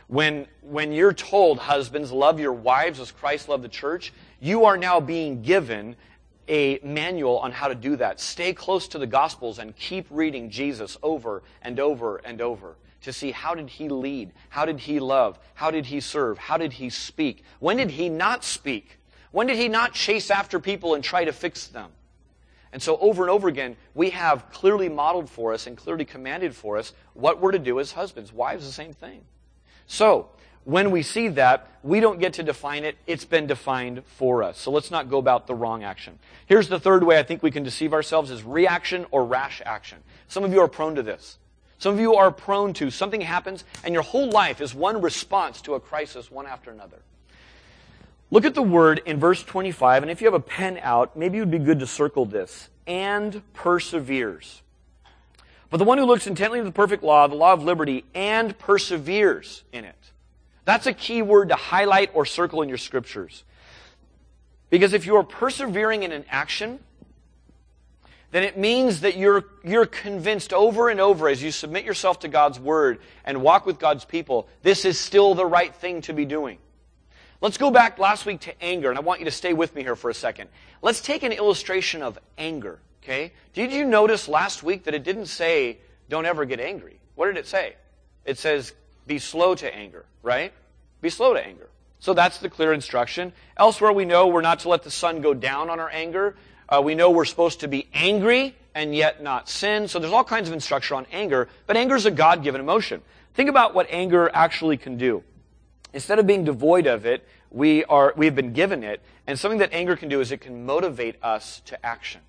When, 0.08 0.46
when 0.60 0.92
you're 0.92 1.12
told, 1.12 1.58
husbands, 1.58 2.12
love 2.12 2.38
your 2.38 2.52
wives 2.52 3.00
as 3.00 3.10
Christ 3.10 3.48
loved 3.48 3.64
the 3.64 3.68
church, 3.68 4.12
you 4.40 4.64
are 4.64 4.76
now 4.76 5.00
being 5.00 5.42
given 5.42 5.96
a 6.48 6.80
manual 6.82 7.38
on 7.38 7.52
how 7.52 7.68
to 7.68 7.74
do 7.74 7.96
that. 7.96 8.20
Stay 8.20 8.52
close 8.52 8.88
to 8.88 8.98
the 8.98 9.06
Gospels 9.06 9.58
and 9.58 9.76
keep 9.76 10.06
reading 10.10 10.50
Jesus 10.50 10.96
over 11.02 11.42
and 11.62 11.78
over 11.78 12.18
and 12.18 12.40
over 12.40 12.76
to 13.02 13.12
see 13.12 13.32
how 13.32 13.54
did 13.54 13.68
he 13.68 13.88
lead? 13.88 14.32
How 14.48 14.64
did 14.64 14.80
he 14.80 15.00
love? 15.00 15.38
How 15.54 15.70
did 15.70 15.86
he 15.86 16.00
serve? 16.00 16.38
How 16.38 16.56
did 16.56 16.74
he 16.74 16.90
speak? 16.90 17.44
When 17.58 17.76
did 17.76 17.90
he 17.90 18.08
not 18.08 18.44
speak? 18.44 18.98
When 19.30 19.46
did 19.46 19.56
he 19.56 19.68
not 19.68 19.94
chase 19.94 20.30
after 20.30 20.60
people 20.60 20.94
and 20.94 21.02
try 21.02 21.24
to 21.24 21.32
fix 21.32 21.66
them? 21.66 21.90
And 22.72 22.80
so 22.80 22.96
over 22.98 23.22
and 23.22 23.30
over 23.30 23.48
again, 23.48 23.76
we 23.94 24.10
have 24.10 24.50
clearly 24.50 24.88
modeled 24.88 25.28
for 25.28 25.52
us 25.52 25.66
and 25.66 25.76
clearly 25.76 26.04
commanded 26.04 26.54
for 26.54 26.78
us 26.78 26.92
what 27.12 27.40
we're 27.40 27.52
to 27.52 27.58
do 27.58 27.80
as 27.80 27.92
husbands. 27.92 28.32
Wives, 28.32 28.64
the 28.64 28.72
same 28.72 28.94
thing. 28.94 29.22
So, 29.86 30.28
when 30.64 30.90
we 30.90 31.02
see 31.02 31.28
that, 31.28 31.68
we 31.82 31.98
don't 32.00 32.20
get 32.20 32.34
to 32.34 32.42
define 32.42 32.84
it. 32.84 32.96
It's 33.06 33.24
been 33.24 33.46
defined 33.46 34.04
for 34.04 34.42
us. 34.42 34.58
So 34.58 34.70
let's 34.70 34.90
not 34.90 35.10
go 35.10 35.18
about 35.18 35.46
the 35.46 35.54
wrong 35.54 35.82
action. 35.82 36.18
Here's 36.46 36.68
the 36.68 36.78
third 36.78 37.02
way 37.02 37.18
I 37.18 37.24
think 37.24 37.42
we 37.42 37.50
can 37.50 37.64
deceive 37.64 37.92
ourselves 37.92 38.30
is 38.30 38.44
reaction 38.44 39.06
or 39.10 39.24
rash 39.24 39.60
action. 39.64 39.98
Some 40.28 40.44
of 40.44 40.52
you 40.52 40.60
are 40.60 40.68
prone 40.68 40.94
to 40.94 41.02
this. 41.02 41.38
Some 41.78 41.94
of 41.94 42.00
you 42.00 42.14
are 42.14 42.30
prone 42.30 42.74
to 42.74 42.90
something 42.90 43.20
happens 43.20 43.64
and 43.82 43.92
your 43.92 44.04
whole 44.04 44.30
life 44.30 44.60
is 44.60 44.72
one 44.72 45.02
response 45.02 45.60
to 45.62 45.74
a 45.74 45.80
crisis, 45.80 46.30
one 46.30 46.46
after 46.46 46.70
another. 46.70 46.98
Look 48.30 48.44
at 48.44 48.54
the 48.54 48.62
word 48.62 49.02
in 49.04 49.18
verse 49.18 49.42
25, 49.42 50.02
and 50.02 50.10
if 50.10 50.22
you 50.22 50.26
have 50.26 50.32
a 50.32 50.40
pen 50.40 50.78
out, 50.80 51.16
maybe 51.16 51.36
it 51.36 51.40
would 51.40 51.50
be 51.50 51.58
good 51.58 51.80
to 51.80 51.86
circle 51.86 52.24
this. 52.24 52.70
And 52.86 53.42
perseveres. 53.52 54.62
But 55.72 55.78
the 55.78 55.84
one 55.84 55.96
who 55.96 56.04
looks 56.04 56.26
intently 56.26 56.58
at 56.58 56.66
the 56.66 56.70
perfect 56.70 57.02
law, 57.02 57.26
the 57.28 57.34
law 57.34 57.54
of 57.54 57.64
liberty, 57.64 58.04
and 58.14 58.56
perseveres 58.58 59.64
in 59.72 59.86
it. 59.86 59.96
That's 60.66 60.86
a 60.86 60.92
key 60.92 61.22
word 61.22 61.48
to 61.48 61.54
highlight 61.54 62.10
or 62.12 62.26
circle 62.26 62.60
in 62.60 62.68
your 62.68 62.76
scriptures. 62.76 63.42
Because 64.68 64.92
if 64.92 65.06
you're 65.06 65.22
persevering 65.22 66.02
in 66.02 66.12
an 66.12 66.26
action, 66.28 66.78
then 68.32 68.42
it 68.42 68.58
means 68.58 69.00
that 69.00 69.16
you're, 69.16 69.46
you're 69.64 69.86
convinced 69.86 70.52
over 70.52 70.90
and 70.90 71.00
over 71.00 71.26
as 71.26 71.42
you 71.42 71.50
submit 71.50 71.86
yourself 71.86 72.20
to 72.20 72.28
God's 72.28 72.60
Word 72.60 72.98
and 73.24 73.40
walk 73.40 73.64
with 73.64 73.78
God's 73.78 74.04
people, 74.04 74.48
this 74.62 74.84
is 74.84 75.00
still 75.00 75.34
the 75.34 75.46
right 75.46 75.74
thing 75.74 76.02
to 76.02 76.12
be 76.12 76.26
doing. 76.26 76.58
Let's 77.40 77.56
go 77.56 77.70
back 77.70 77.98
last 77.98 78.26
week 78.26 78.40
to 78.40 78.62
anger, 78.62 78.90
and 78.90 78.98
I 78.98 79.00
want 79.00 79.20
you 79.20 79.24
to 79.24 79.30
stay 79.30 79.54
with 79.54 79.74
me 79.74 79.82
here 79.82 79.96
for 79.96 80.10
a 80.10 80.14
second. 80.14 80.50
Let's 80.82 81.00
take 81.00 81.22
an 81.22 81.32
illustration 81.32 82.02
of 82.02 82.18
anger, 82.36 82.78
okay? 83.02 83.32
Did 83.52 83.72
you 83.72 83.84
notice 83.84 84.28
last 84.28 84.62
week 84.62 84.84
that 84.84 84.94
it 84.94 85.02
didn't 85.02 85.26
say, 85.26 85.78
don't 86.08 86.26
ever 86.26 86.44
get 86.44 86.60
angry? 86.60 87.00
What 87.14 87.26
did 87.26 87.36
it 87.36 87.46
say? 87.46 87.74
It 88.24 88.38
says, 88.38 88.72
be 89.06 89.18
slow 89.18 89.54
to 89.54 89.74
anger, 89.74 90.04
right? 90.22 90.52
Be 91.00 91.10
slow 91.10 91.34
to 91.34 91.44
anger. 91.44 91.68
So 91.98 92.14
that's 92.14 92.38
the 92.38 92.48
clear 92.48 92.72
instruction. 92.72 93.32
Elsewhere, 93.56 93.92
we 93.92 94.04
know 94.04 94.26
we're 94.28 94.40
not 94.40 94.60
to 94.60 94.68
let 94.68 94.82
the 94.82 94.90
sun 94.90 95.20
go 95.20 95.34
down 95.34 95.70
on 95.70 95.78
our 95.80 95.90
anger. 95.90 96.36
Uh, 96.68 96.80
we 96.82 96.94
know 96.94 97.10
we're 97.10 97.24
supposed 97.24 97.60
to 97.60 97.68
be 97.68 97.88
angry 97.92 98.56
and 98.74 98.94
yet 98.94 99.22
not 99.22 99.48
sin. 99.48 99.86
So 99.88 99.98
there's 99.98 100.12
all 100.12 100.24
kinds 100.24 100.48
of 100.48 100.54
instruction 100.54 100.96
on 100.96 101.06
anger, 101.12 101.48
but 101.66 101.76
anger 101.76 101.94
is 101.94 102.06
a 102.06 102.10
God 102.10 102.42
given 102.42 102.60
emotion. 102.60 103.02
Think 103.34 103.48
about 103.48 103.74
what 103.74 103.86
anger 103.90 104.30
actually 104.32 104.76
can 104.76 104.96
do. 104.96 105.22
Instead 105.92 106.18
of 106.18 106.26
being 106.26 106.44
devoid 106.44 106.86
of 106.86 107.04
it, 107.06 107.26
we 107.50 107.84
are, 107.84 108.14
we 108.16 108.26
have 108.26 108.34
been 108.34 108.52
given 108.52 108.82
it, 108.82 109.02
and 109.26 109.38
something 109.38 109.58
that 109.58 109.72
anger 109.72 109.94
can 109.94 110.08
do 110.08 110.20
is 110.20 110.32
it 110.32 110.40
can 110.40 110.64
motivate 110.64 111.16
us 111.22 111.60
to 111.66 111.84
action. 111.84 112.22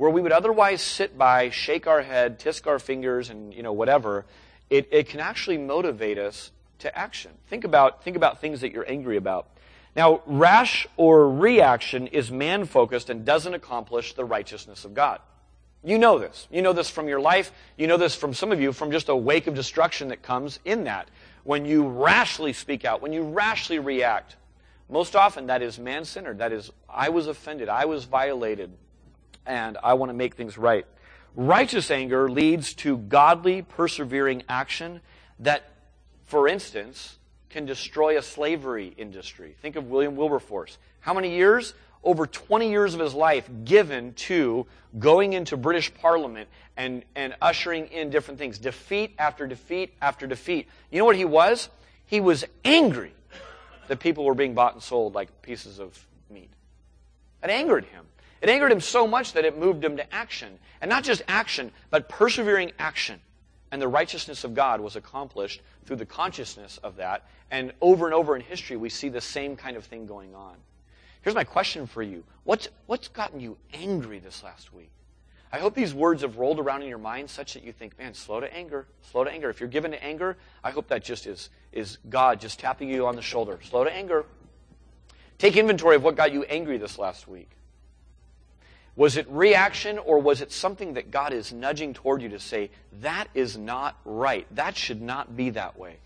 Where 0.00 0.08
we 0.08 0.22
would 0.22 0.32
otherwise 0.32 0.80
sit 0.80 1.18
by, 1.18 1.50
shake 1.50 1.86
our 1.86 2.00
head, 2.00 2.40
tisk 2.40 2.66
our 2.66 2.78
fingers, 2.78 3.28
and 3.28 3.52
you 3.52 3.62
know, 3.62 3.74
whatever, 3.74 4.24
it, 4.70 4.88
it 4.90 5.10
can 5.10 5.20
actually 5.20 5.58
motivate 5.58 6.16
us 6.16 6.52
to 6.78 6.98
action. 6.98 7.32
Think 7.48 7.64
about, 7.64 8.02
think 8.02 8.16
about 8.16 8.40
things 8.40 8.62
that 8.62 8.72
you're 8.72 8.90
angry 8.90 9.18
about. 9.18 9.48
Now, 9.94 10.22
rash 10.24 10.86
or 10.96 11.28
reaction 11.28 12.06
is 12.06 12.30
man 12.30 12.64
focused 12.64 13.10
and 13.10 13.26
doesn't 13.26 13.52
accomplish 13.52 14.14
the 14.14 14.24
righteousness 14.24 14.86
of 14.86 14.94
God. 14.94 15.20
You 15.84 15.98
know 15.98 16.18
this. 16.18 16.48
You 16.50 16.62
know 16.62 16.72
this 16.72 16.88
from 16.88 17.06
your 17.06 17.20
life. 17.20 17.52
You 17.76 17.86
know 17.86 17.98
this 17.98 18.14
from 18.14 18.32
some 18.32 18.52
of 18.52 18.60
you 18.62 18.72
from 18.72 18.92
just 18.92 19.10
a 19.10 19.14
wake 19.14 19.48
of 19.48 19.54
destruction 19.54 20.08
that 20.08 20.22
comes 20.22 20.60
in 20.64 20.84
that. 20.84 21.10
When 21.44 21.66
you 21.66 21.86
rashly 21.86 22.54
speak 22.54 22.86
out, 22.86 23.02
when 23.02 23.12
you 23.12 23.24
rashly 23.24 23.78
react, 23.78 24.36
most 24.88 25.14
often 25.14 25.48
that 25.48 25.60
is 25.60 25.78
man 25.78 26.06
centered. 26.06 26.38
That 26.38 26.52
is, 26.52 26.70
I 26.88 27.10
was 27.10 27.26
offended, 27.26 27.68
I 27.68 27.84
was 27.84 28.06
violated, 28.06 28.72
and 29.50 29.76
I 29.82 29.94
want 29.94 30.10
to 30.10 30.14
make 30.14 30.36
things 30.36 30.56
right. 30.56 30.86
Righteous 31.34 31.90
anger 31.90 32.30
leads 32.30 32.72
to 32.74 32.96
godly, 32.96 33.62
persevering 33.62 34.44
action 34.48 35.00
that, 35.40 35.64
for 36.24 36.46
instance, 36.46 37.18
can 37.50 37.66
destroy 37.66 38.16
a 38.16 38.22
slavery 38.22 38.94
industry. 38.96 39.56
Think 39.60 39.74
of 39.74 39.90
William 39.90 40.14
Wilberforce. 40.14 40.78
How 41.00 41.12
many 41.12 41.34
years? 41.34 41.74
Over 42.04 42.26
20 42.26 42.70
years 42.70 42.94
of 42.94 43.00
his 43.00 43.12
life 43.12 43.50
given 43.64 44.14
to 44.14 44.66
going 44.98 45.32
into 45.32 45.56
British 45.56 45.92
Parliament 45.92 46.48
and, 46.76 47.02
and 47.16 47.34
ushering 47.42 47.88
in 47.88 48.08
different 48.08 48.38
things. 48.38 48.58
Defeat 48.58 49.14
after 49.18 49.46
defeat 49.48 49.92
after 50.00 50.26
defeat. 50.28 50.68
You 50.90 51.00
know 51.00 51.04
what 51.04 51.16
he 51.16 51.24
was? 51.24 51.68
He 52.06 52.20
was 52.20 52.44
angry 52.64 53.12
that 53.88 53.98
people 53.98 54.24
were 54.24 54.34
being 54.34 54.54
bought 54.54 54.74
and 54.74 54.82
sold 54.82 55.14
like 55.14 55.42
pieces 55.42 55.80
of 55.80 56.06
meat. 56.30 56.50
It 57.42 57.50
angered 57.50 57.84
him. 57.86 58.06
It 58.40 58.48
angered 58.48 58.72
him 58.72 58.80
so 58.80 59.06
much 59.06 59.34
that 59.34 59.44
it 59.44 59.58
moved 59.58 59.84
him 59.84 59.96
to 59.98 60.14
action. 60.14 60.58
And 60.80 60.88
not 60.88 61.04
just 61.04 61.22
action, 61.28 61.72
but 61.90 62.08
persevering 62.08 62.72
action. 62.78 63.20
And 63.70 63.80
the 63.80 63.88
righteousness 63.88 64.44
of 64.44 64.54
God 64.54 64.80
was 64.80 64.96
accomplished 64.96 65.60
through 65.84 65.96
the 65.96 66.06
consciousness 66.06 66.78
of 66.82 66.96
that. 66.96 67.28
And 67.50 67.72
over 67.80 68.06
and 68.06 68.14
over 68.14 68.34
in 68.34 68.42
history, 68.42 68.76
we 68.76 68.88
see 68.88 69.08
the 69.08 69.20
same 69.20 69.56
kind 69.56 69.76
of 69.76 69.84
thing 69.84 70.06
going 70.06 70.34
on. 70.34 70.56
Here's 71.22 71.36
my 71.36 71.44
question 71.44 71.86
for 71.86 72.02
you 72.02 72.24
What's, 72.44 72.68
what's 72.86 73.08
gotten 73.08 73.40
you 73.40 73.58
angry 73.74 74.18
this 74.18 74.42
last 74.42 74.72
week? 74.72 74.90
I 75.52 75.58
hope 75.58 75.74
these 75.74 75.92
words 75.92 76.22
have 76.22 76.38
rolled 76.38 76.60
around 76.60 76.82
in 76.82 76.88
your 76.88 76.98
mind 76.98 77.28
such 77.28 77.54
that 77.54 77.64
you 77.64 77.72
think, 77.72 77.98
man, 77.98 78.14
slow 78.14 78.38
to 78.38 78.52
anger, 78.54 78.86
slow 79.10 79.24
to 79.24 79.30
anger. 79.30 79.50
If 79.50 79.58
you're 79.58 79.68
given 79.68 79.90
to 79.90 80.02
anger, 80.02 80.36
I 80.62 80.70
hope 80.70 80.88
that 80.88 81.02
just 81.02 81.26
is, 81.26 81.50
is 81.72 81.98
God 82.08 82.40
just 82.40 82.60
tapping 82.60 82.88
you 82.88 83.06
on 83.06 83.16
the 83.16 83.22
shoulder. 83.22 83.58
Slow 83.62 83.82
to 83.82 83.92
anger. 83.92 84.24
Take 85.38 85.56
inventory 85.56 85.96
of 85.96 86.04
what 86.04 86.14
got 86.14 86.32
you 86.32 86.44
angry 86.44 86.78
this 86.78 86.98
last 86.98 87.26
week. 87.26 87.50
Was 88.96 89.16
it 89.16 89.26
reaction 89.30 89.98
or 89.98 90.18
was 90.18 90.40
it 90.40 90.52
something 90.52 90.94
that 90.94 91.10
God 91.10 91.32
is 91.32 91.52
nudging 91.52 91.94
toward 91.94 92.22
you 92.22 92.28
to 92.30 92.40
say, 92.40 92.70
that 93.00 93.28
is 93.34 93.56
not 93.56 93.96
right? 94.04 94.46
That 94.54 94.76
should 94.76 95.00
not 95.00 95.36
be 95.36 95.50
that 95.50 95.78
way. 95.78 95.96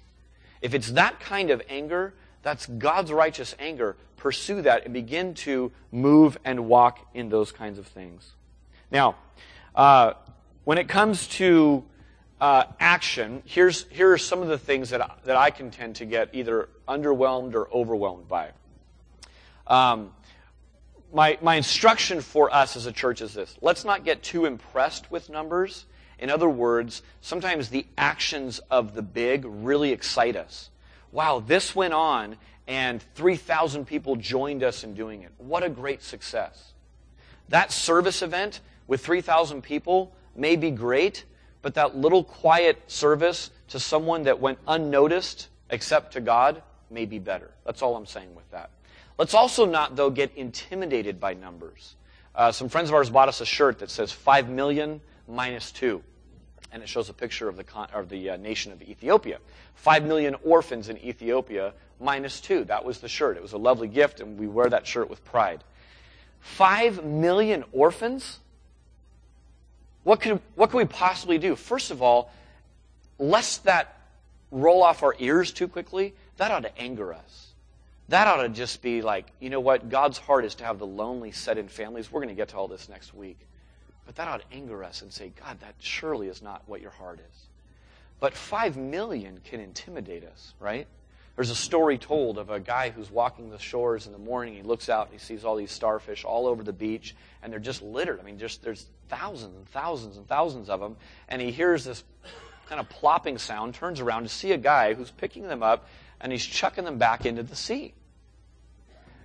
If 0.60 0.74
it's 0.74 0.92
that 0.92 1.18
kind 1.20 1.50
of 1.50 1.62
anger, 1.68 2.14
that's 2.42 2.66
God's 2.66 3.10
righteous 3.10 3.54
anger. 3.58 3.96
Pursue 4.16 4.62
that 4.62 4.84
and 4.84 4.94
begin 4.94 5.34
to 5.34 5.72
move 5.90 6.38
and 6.44 6.68
walk 6.68 7.06
in 7.14 7.28
those 7.28 7.52
kinds 7.52 7.78
of 7.78 7.86
things. 7.86 8.32
Now, 8.90 9.16
uh, 9.74 10.12
when 10.64 10.78
it 10.78 10.88
comes 10.88 11.26
to 11.28 11.84
uh, 12.40 12.64
action, 12.78 13.42
here's, 13.44 13.84
here 13.90 14.12
are 14.12 14.18
some 14.18 14.40
of 14.40 14.48
the 14.48 14.58
things 14.58 14.90
that, 14.90 15.02
I, 15.02 15.10
that 15.24 15.36
I 15.36 15.50
can 15.50 15.70
tend 15.70 15.96
to 15.96 16.04
get 16.04 16.30
either 16.32 16.68
underwhelmed 16.86 17.54
or 17.54 17.68
overwhelmed 17.72 18.28
by. 18.28 18.50
Um, 19.66 20.12
my, 21.14 21.38
my 21.40 21.54
instruction 21.54 22.20
for 22.20 22.52
us 22.52 22.76
as 22.76 22.86
a 22.86 22.92
church 22.92 23.22
is 23.22 23.32
this 23.32 23.56
let's 23.62 23.84
not 23.84 24.04
get 24.04 24.22
too 24.22 24.44
impressed 24.44 25.10
with 25.10 25.30
numbers. 25.30 25.86
In 26.18 26.30
other 26.30 26.48
words, 26.48 27.02
sometimes 27.20 27.68
the 27.68 27.86
actions 27.96 28.60
of 28.70 28.94
the 28.94 29.02
big 29.02 29.44
really 29.44 29.92
excite 29.92 30.36
us. 30.36 30.70
Wow, 31.12 31.40
this 31.40 31.74
went 31.74 31.94
on 31.94 32.36
and 32.66 33.02
3,000 33.14 33.84
people 33.84 34.16
joined 34.16 34.62
us 34.62 34.84
in 34.84 34.94
doing 34.94 35.22
it. 35.22 35.32
What 35.38 35.62
a 35.62 35.68
great 35.68 36.02
success. 36.02 36.72
That 37.48 37.72
service 37.72 38.22
event 38.22 38.60
with 38.86 39.04
3,000 39.04 39.62
people 39.62 40.14
may 40.34 40.56
be 40.56 40.70
great, 40.70 41.24
but 41.62 41.74
that 41.74 41.96
little 41.96 42.24
quiet 42.24 42.80
service 42.86 43.50
to 43.68 43.78
someone 43.78 44.22
that 44.24 44.40
went 44.40 44.58
unnoticed 44.66 45.48
except 45.70 46.12
to 46.14 46.20
God 46.20 46.62
may 46.90 47.04
be 47.04 47.18
better. 47.18 47.50
That's 47.66 47.82
all 47.82 47.96
I'm 47.96 48.06
saying 48.06 48.34
with 48.34 48.50
that. 48.50 48.70
Let's 49.16 49.34
also 49.34 49.64
not, 49.64 49.96
though, 49.96 50.10
get 50.10 50.36
intimidated 50.36 51.20
by 51.20 51.34
numbers. 51.34 51.94
Uh, 52.34 52.50
some 52.50 52.68
friends 52.68 52.88
of 52.88 52.94
ours 52.94 53.10
bought 53.10 53.28
us 53.28 53.40
a 53.40 53.46
shirt 53.46 53.78
that 53.78 53.90
says 53.90 54.10
5 54.10 54.48
million 54.48 55.00
minus 55.28 55.70
2. 55.72 56.02
And 56.72 56.82
it 56.82 56.88
shows 56.88 57.08
a 57.08 57.12
picture 57.12 57.48
of 57.48 57.56
the, 57.56 57.62
con- 57.62 57.88
of 57.94 58.08
the 58.08 58.30
uh, 58.30 58.36
nation 58.36 58.72
of 58.72 58.82
Ethiopia. 58.82 59.38
5 59.76 60.04
million 60.04 60.34
orphans 60.44 60.88
in 60.88 60.98
Ethiopia 60.98 61.72
minus 62.00 62.40
2. 62.40 62.64
That 62.64 62.84
was 62.84 62.98
the 62.98 63.08
shirt. 63.08 63.36
It 63.36 63.42
was 63.42 63.52
a 63.52 63.58
lovely 63.58 63.86
gift, 63.86 64.18
and 64.18 64.36
we 64.36 64.48
wear 64.48 64.68
that 64.68 64.84
shirt 64.84 65.08
with 65.08 65.24
pride. 65.24 65.62
5 66.40 67.04
million 67.04 67.64
orphans? 67.72 68.40
What 70.02 70.20
could, 70.20 70.40
what 70.56 70.70
could 70.70 70.78
we 70.78 70.84
possibly 70.86 71.38
do? 71.38 71.54
First 71.54 71.92
of 71.92 72.02
all, 72.02 72.32
lest 73.20 73.64
that 73.64 73.96
roll 74.50 74.82
off 74.82 75.04
our 75.04 75.14
ears 75.20 75.52
too 75.52 75.68
quickly, 75.68 76.14
that 76.36 76.50
ought 76.50 76.64
to 76.64 76.78
anger 76.78 77.14
us. 77.14 77.53
That 78.08 78.28
ought 78.28 78.42
to 78.42 78.48
just 78.50 78.82
be 78.82 79.00
like, 79.00 79.26
you 79.40 79.50
know 79.50 79.60
what? 79.60 79.88
God's 79.88 80.18
heart 80.18 80.44
is 80.44 80.54
to 80.56 80.64
have 80.64 80.78
the 80.78 80.86
lonely 80.86 81.32
set 81.32 81.56
in 81.56 81.68
families. 81.68 82.12
We're 82.12 82.20
going 82.20 82.28
to 82.28 82.34
get 82.34 82.48
to 82.48 82.56
all 82.56 82.68
this 82.68 82.88
next 82.88 83.14
week. 83.14 83.38
But 84.04 84.16
that 84.16 84.28
ought 84.28 84.48
to 84.48 84.56
anger 84.56 84.84
us 84.84 85.00
and 85.00 85.10
say, 85.10 85.32
God, 85.42 85.60
that 85.60 85.74
surely 85.78 86.28
is 86.28 86.42
not 86.42 86.62
what 86.66 86.82
your 86.82 86.90
heart 86.90 87.18
is. 87.18 87.46
But 88.20 88.34
five 88.34 88.76
million 88.76 89.40
can 89.44 89.60
intimidate 89.60 90.24
us, 90.24 90.54
right? 90.60 90.86
There's 91.36 91.50
a 91.50 91.56
story 91.56 91.98
told 91.98 92.38
of 92.38 92.50
a 92.50 92.60
guy 92.60 92.90
who's 92.90 93.10
walking 93.10 93.50
the 93.50 93.58
shores 93.58 94.06
in 94.06 94.12
the 94.12 94.18
morning. 94.18 94.54
He 94.54 94.62
looks 94.62 94.88
out 94.88 95.06
and 95.06 95.18
he 95.18 95.18
sees 95.18 95.44
all 95.44 95.56
these 95.56 95.72
starfish 95.72 96.24
all 96.24 96.46
over 96.46 96.62
the 96.62 96.72
beach, 96.72 97.16
and 97.42 97.52
they're 97.52 97.58
just 97.58 97.82
littered. 97.82 98.20
I 98.20 98.22
mean, 98.22 98.38
just 98.38 98.62
there's 98.62 98.86
thousands 99.08 99.56
and 99.56 99.68
thousands 99.68 100.16
and 100.16 100.28
thousands 100.28 100.68
of 100.68 100.80
them. 100.80 100.96
And 101.28 101.42
he 101.42 101.50
hears 101.50 101.84
this 101.84 102.04
kind 102.68 102.80
of 102.80 102.88
plopping 102.88 103.38
sound, 103.38 103.74
turns 103.74 104.00
around 104.00 104.22
to 104.22 104.28
see 104.28 104.52
a 104.52 104.56
guy 104.58 104.94
who's 104.94 105.10
picking 105.10 105.48
them 105.48 105.62
up 105.62 105.88
and 106.24 106.32
he's 106.32 106.44
chucking 106.44 106.84
them 106.84 106.96
back 106.96 107.26
into 107.26 107.42
the 107.42 107.54
sea. 107.54 107.92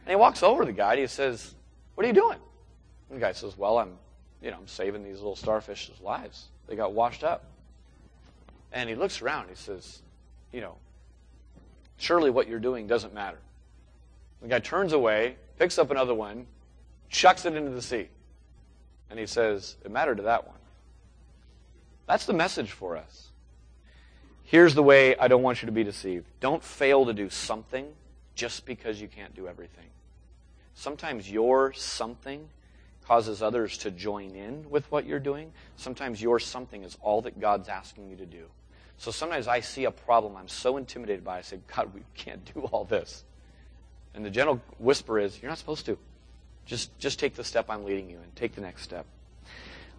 And 0.03 0.09
he 0.09 0.15
walks 0.17 0.43
over 0.43 0.63
to 0.63 0.65
the 0.65 0.73
guy 0.73 0.91
and 0.91 0.99
he 0.99 1.07
says, 1.07 1.55
What 1.95 2.03
are 2.03 2.07
you 2.07 2.13
doing? 2.13 2.37
And 3.09 3.17
the 3.17 3.25
guy 3.25 3.31
says, 3.31 3.57
Well, 3.57 3.79
I'm, 3.79 3.93
you 4.43 4.51
know, 4.51 4.57
I'm 4.57 4.67
saving 4.67 5.05
these 5.05 5.15
little 5.15 5.37
starfish's 5.37 6.01
lives. 6.01 6.47
They 6.67 6.75
got 6.75 6.91
washed 6.91 7.23
up. 7.23 7.45
And 8.73 8.89
he 8.89 8.95
looks 8.95 9.21
around 9.21 9.47
he 9.47 9.55
says, 9.55 10.01
You 10.51 10.59
know, 10.59 10.75
surely 11.95 12.31
what 12.31 12.49
you're 12.49 12.59
doing 12.59 12.85
doesn't 12.85 13.13
matter. 13.13 13.39
The 14.41 14.49
guy 14.49 14.59
turns 14.59 14.91
away, 14.91 15.37
picks 15.57 15.79
up 15.79 15.91
another 15.91 16.13
one, 16.13 16.47
chucks 17.07 17.45
it 17.45 17.55
into 17.55 17.71
the 17.71 17.81
sea. 17.81 18.09
And 19.09 19.17
he 19.17 19.25
says, 19.25 19.77
It 19.85 19.91
mattered 19.91 20.17
to 20.17 20.23
that 20.23 20.45
one. 20.45 20.57
That's 22.07 22.25
the 22.25 22.33
message 22.33 22.71
for 22.71 22.97
us. 22.97 23.28
Here's 24.49 24.73
the 24.73 24.81
way 24.81 25.15
I 25.15 25.27
don't 25.27 25.43
want 25.43 25.61
you 25.61 25.67
to 25.67 25.71
be 25.71 25.83
deceived. 25.83 26.25
Don't 26.39 26.63
fail 26.63 27.05
to 27.05 27.13
do 27.13 27.29
something 27.29 27.85
just 28.33 28.65
because 28.65 28.99
you 28.99 29.07
can't 29.07 29.35
do 29.35 29.47
everything. 29.47 29.85
Sometimes 30.73 31.29
your 31.29 31.71
something 31.73 32.49
causes 33.05 33.43
others 33.43 33.77
to 33.77 33.91
join 33.91 34.31
in 34.31 34.67
with 34.67 34.91
what 34.91 35.05
you're 35.05 35.19
doing. 35.19 35.51
Sometimes 35.75 36.19
your 36.19 36.39
something 36.39 36.81
is 36.81 36.97
all 37.01 37.21
that 37.21 37.39
God's 37.39 37.69
asking 37.69 38.09
you 38.09 38.15
to 38.15 38.25
do. 38.25 38.45
So 38.97 39.11
sometimes 39.11 39.47
I 39.47 39.59
see 39.59 39.85
a 39.85 39.91
problem 39.91 40.35
I'm 40.35 40.47
so 40.47 40.77
intimidated 40.77 41.23
by, 41.23 41.37
I 41.37 41.41
say, 41.41 41.59
God, 41.75 41.93
we 41.93 42.01
can't 42.15 42.43
do 42.55 42.61
all 42.71 42.85
this. 42.85 43.23
And 44.15 44.25
the 44.25 44.31
gentle 44.31 44.61
whisper 44.79 45.19
is, 45.19 45.39
You're 45.39 45.51
not 45.51 45.59
supposed 45.59 45.85
to. 45.85 45.99
Just, 46.65 46.97
just 46.97 47.19
take 47.19 47.35
the 47.35 47.43
step 47.43 47.69
I'm 47.69 47.85
leading 47.85 48.09
you 48.09 48.17
and 48.17 48.35
Take 48.35 48.55
the 48.55 48.61
next 48.61 48.81
step. 48.81 49.05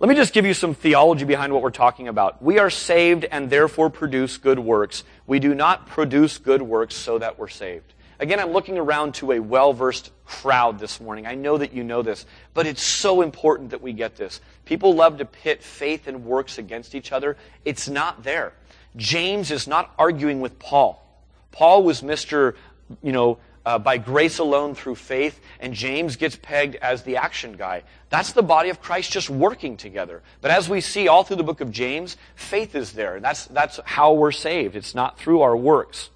Let 0.01 0.09
me 0.09 0.15
just 0.15 0.33
give 0.33 0.47
you 0.47 0.55
some 0.55 0.73
theology 0.73 1.27
behind 1.27 1.53
what 1.53 1.61
we're 1.61 1.69
talking 1.69 2.09
about. 2.09 2.43
We 2.43 2.59
are 2.59 2.71
saved 2.71 3.27
and 3.27 3.51
therefore 3.51 3.91
produce 3.91 4.39
good 4.39 4.59
works. 4.59 5.05
We 5.27 5.41
do 5.41 5.55
not 5.55 5.87
produce 5.89 6.39
good 6.39 6.63
works 6.63 6.95
so 6.95 7.19
that 7.19 7.39
we're 7.39 7.49
saved. 7.49 7.93
Again, 8.19 8.41
I'm 8.41 8.53
looking 8.53 8.79
around 8.79 9.13
to 9.17 9.33
a 9.33 9.41
well 9.41 9.75
versed 9.75 10.11
crowd 10.25 10.79
this 10.79 11.03
morning. 11.03 11.27
I 11.27 11.35
know 11.35 11.59
that 11.59 11.75
you 11.75 11.85
know 11.85 12.01
this, 12.01 12.25
but 12.55 12.67
it's 12.67 12.81
so 12.81 13.21
important 13.21 13.71
that 13.71 13.83
we 13.83 13.93
get 13.93 14.17
this. 14.17 14.41
People 14.65 14.95
love 14.95 15.19
to 15.19 15.27
pit 15.27 15.63
faith 15.63 16.07
and 16.07 16.25
works 16.25 16.57
against 16.57 16.95
each 16.95 17.13
other. 17.13 17.37
It's 17.67 17.87
not 17.87 18.23
there. 18.23 18.55
James 18.97 19.51
is 19.51 19.69
not 19.69 19.93
arguing 19.99 20.41
with 20.41 20.59
Paul. 20.59 21.07
Paul 21.53 21.83
was 21.83 22.01
Mr. 22.01 22.55
You 23.03 23.13
know, 23.13 23.39
uh, 23.67 23.79
by 23.79 23.99
grace 23.99 24.39
alone 24.39 24.75
through 24.75 24.95
faith, 24.95 25.41
and 25.61 25.75
James 25.75 26.17
gets 26.17 26.37
pegged 26.37 26.77
as 26.77 27.03
the 27.03 27.17
action 27.17 27.57
guy. 27.57 27.83
That's 28.09 28.33
the 28.33 28.43
body 28.43 28.71
of 28.71 28.81
Christ 28.81 29.13
just 29.13 29.29
working 29.29 29.77
together. 29.77 30.23
But 30.41 30.51
as 30.51 30.69
we 30.69 30.81
see 30.81 31.09
all 31.09 31.25
through 31.25 31.37
the 31.37 31.45
book 31.45 31.61
of 31.61 31.71
James, 31.71 32.17
faith 32.35 32.75
is 32.75 32.93
there. 32.93 33.21
That's, 33.21 33.47
that's 33.47 33.79
how 33.85 34.15
we're 34.15 34.33
saved. 34.33 34.77
It's 34.77 34.95
not 34.95 35.19
through 35.19 35.43
our 35.43 35.57
works. 35.57 36.11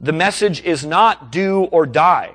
The 0.00 0.12
message 0.12 0.62
is 0.62 0.84
not 0.84 1.32
do 1.32 1.64
or 1.64 1.86
die. 1.86 2.34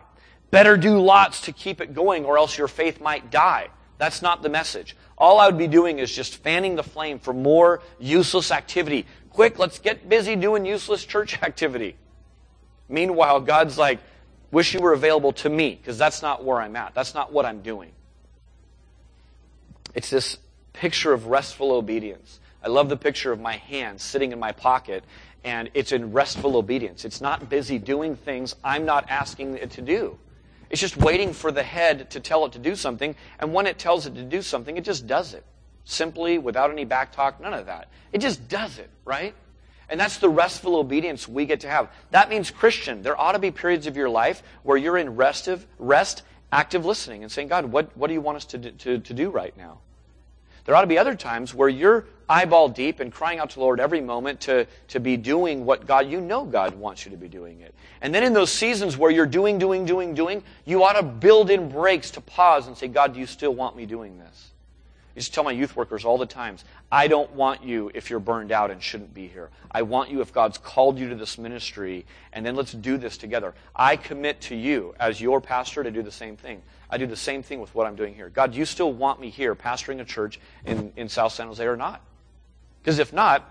Better 0.50 0.78
do 0.78 1.00
lots 1.00 1.41
to 1.41 1.52
keep 1.52 1.82
it 1.82 1.93
going, 1.93 2.26
or 2.26 2.38
else 2.38 2.58
your 2.58 2.70
faith 2.70 3.02
might 3.02 3.30
die. 3.30 3.67
That's 3.98 4.22
not 4.22 4.41
the 4.41 4.50
message. 4.50 4.96
All 5.17 5.39
I 5.39 5.48
would 5.48 5.58
be 5.58 5.67
doing 5.67 6.00
is 6.00 6.13
just 6.13 6.38
fanning 6.38 6.76
the 6.76 6.84
flame 6.84 7.20
for 7.20 7.34
more 7.34 7.82
useless 8.00 8.52
activity. 8.52 9.06
Quick, 9.32 9.60
let's 9.60 9.80
get 9.80 10.08
busy 10.08 10.36
doing 10.36 10.65
useless 10.65 11.04
church 11.04 11.41
activity. 11.43 11.96
Meanwhile, 12.89 13.41
God's 13.41 13.78
like, 13.78 14.00
Wish 14.52 14.74
you 14.74 14.80
were 14.80 14.94
available 14.94 15.34
to 15.34 15.50
me, 15.50 15.76
because 15.76 15.98
that's 15.98 16.22
not 16.22 16.44
where 16.44 16.62
I'm 16.62 16.76
at. 16.76 16.94
That's 16.94 17.14
not 17.14 17.34
what 17.34 17.46
I'm 17.46 17.62
doing. 17.62 17.92
It's 19.94 20.10
this 20.10 20.38
picture 20.74 21.12
of 21.12 21.28
restful 21.28 21.72
obedience. 21.72 22.40
I 22.64 22.70
love 22.70 22.90
the 22.90 22.98
picture 22.98 23.32
of 23.32 23.40
my 23.40 23.58
hand 23.58 24.00
sitting 24.00 24.32
in 24.32 24.40
my 24.40 24.52
pocket, 24.52 25.04
and 25.44 25.70
it's 25.74 25.92
in 25.92 26.14
restful 26.14 26.56
obedience. 26.56 27.04
It's 27.06 27.22
not 27.22 27.50
busy 27.50 27.78
doing 27.78 28.16
things 28.16 28.56
I'm 28.64 28.86
not 28.86 29.10
asking 29.10 29.56
it 29.56 29.72
to 29.72 29.82
do. 29.82 30.18
It's 30.70 30.82
just 30.82 30.98
waiting 30.98 31.34
for 31.34 31.52
the 31.52 31.64
head 31.64 32.10
to 32.12 32.20
tell 32.20 32.46
it 32.46 32.52
to 32.54 32.60
do 32.60 32.76
something, 32.76 33.16
and 33.40 33.54
when 33.54 33.68
it 33.68 33.80
tells 33.80 34.06
it 34.06 34.16
to 34.16 34.24
do 34.24 34.42
something, 34.42 34.78
it 34.78 34.84
just 34.84 35.08
does 35.08 35.34
it. 35.34 35.46
Simply, 35.86 36.38
without 36.38 36.70
any 36.70 36.84
back 36.84 37.14
talk, 37.14 37.40
none 37.40 37.54
of 37.54 37.68
that. 37.68 37.88
It 38.12 38.20
just 38.20 38.50
does 38.50 38.78
it, 38.78 38.90
right? 39.06 39.34
And 39.89 40.00
that's 40.00 40.17
the 40.17 40.30
restful 40.30 40.76
obedience 40.76 41.28
we 41.28 41.45
get 41.45 41.62
to 41.62 41.69
have. 41.69 41.89
That 42.12 42.30
means, 42.30 42.52
Christian, 42.52 43.04
there 43.04 43.19
ought 43.19 43.34
to 43.34 43.39
be 43.39 43.52
periods 43.52 43.88
of 43.88 43.95
your 43.95 44.10
life 44.10 44.43
where 44.63 44.78
you're 44.78 44.97
in 44.97 45.15
restive, 45.15 45.65
rest, 45.80 46.23
active 46.52 46.86
listening 46.86 47.23
and 47.23 47.32
saying, 47.32 47.47
God, 47.47 47.65
what, 47.65 47.95
what 47.95 48.08
do 48.08 48.13
you 48.13 48.21
want 48.21 48.38
us 48.38 48.45
to, 48.45 48.71
to, 48.71 49.00
to 49.00 49.13
do 49.13 49.30
right 49.30 49.56
now? 49.58 49.80
There 50.65 50.76
ought 50.76 50.82
to 50.82 50.88
be 50.88 50.97
other 50.97 51.15
times 51.15 51.54
where 51.54 51.69
you're 51.69 52.06
eyeball 52.28 52.67
deep 52.67 53.00
and 53.00 53.12
crying 53.12 53.39
out 53.39 53.52
to 53.52 53.56
the 53.56 53.62
Lord 53.62 53.80
every 53.80 54.02
moment 54.02 54.41
to, 54.41 54.67
to 54.89 55.00
be 55.00 55.15
doing 55.15 55.65
what 55.65 55.88
God, 55.88 56.10
you 56.10 56.19
know 56.19 56.43
God 56.43 56.76
wants 56.76 57.06
you 57.06 57.12
to 57.12 57.17
be 57.17 57.30
doing 57.30 57.62
it. 57.62 57.73
And 58.02 58.13
then 58.13 58.23
in 58.23 58.34
those 58.34 58.52
seasons 58.52 58.97
where 58.97 59.10
you're 59.10 59.26
doing, 59.26 59.58
doing, 59.58 59.86
doing, 59.86 60.13
doing, 60.13 60.43
you 60.65 60.84
ought 60.84 60.93
to 60.93 61.04
build 61.04 61.50
in 61.50 61.69
breaks 61.69 62.12
to 62.12 62.21
pause 62.21 62.67
and 62.67 62.78
say, 62.78 62.89
God, 62.89 63.13
do 63.13 63.19
you 63.21 63.26
still 63.26 63.56
want 63.56 63.78
me 63.78 63.86
doing 63.86 64.19
this? 64.19 64.52
I 65.18 65.20
used 65.20 65.30
to 65.30 65.34
tell 65.34 65.44
my 65.44 65.52
youth 65.52 65.76
workers 65.76 66.06
all 66.06 66.20
the 66.20 66.28
times, 66.28 66.64
I 66.92 67.08
don't 67.08 67.32
want 67.32 67.64
you 67.64 67.90
if 67.96 68.12
you're 68.12 68.20
burned 68.20 68.52
out 68.52 68.70
and 68.70 68.80
shouldn't 68.80 69.16
be 69.16 69.26
here. 69.26 69.50
I 69.72 69.82
want 69.82 70.12
you 70.12 70.22
if 70.22 70.32
God's 70.32 70.60
called 70.60 71.00
you 71.00 71.10
to 71.10 71.16
this 71.16 71.40
ministry, 71.40 72.06
and 72.34 72.46
then 72.46 72.56
let's 72.56 72.72
do 72.72 73.00
this 73.00 73.18
together. 73.18 73.56
I 73.76 73.96
commit 73.96 74.42
to 74.42 74.56
you 74.56 74.94
as 75.00 75.20
your 75.20 75.42
pastor 75.42 75.84
to 75.84 75.90
do 75.90 76.04
the 76.04 76.12
same 76.12 76.38
thing. 76.38 76.62
I 76.92 77.00
do 77.00 77.08
the 77.08 77.16
same 77.16 77.42
thing 77.42 77.60
with 77.60 77.74
what 77.74 77.88
I'm 77.88 77.96
doing 77.96 78.14
here. 78.14 78.30
God, 78.30 78.52
do 78.52 78.60
you 78.60 78.66
still 78.66 78.94
want 78.94 79.20
me 79.20 79.32
here 79.32 79.56
pastoring 79.56 80.00
a 80.02 80.06
church 80.06 80.40
in, 80.68 80.94
in 80.96 81.10
South 81.10 81.34
San 81.34 81.48
Jose 81.48 81.66
or 81.66 81.76
not? 81.76 82.04
Because 82.84 83.00
if 83.00 83.12
not, 83.12 83.44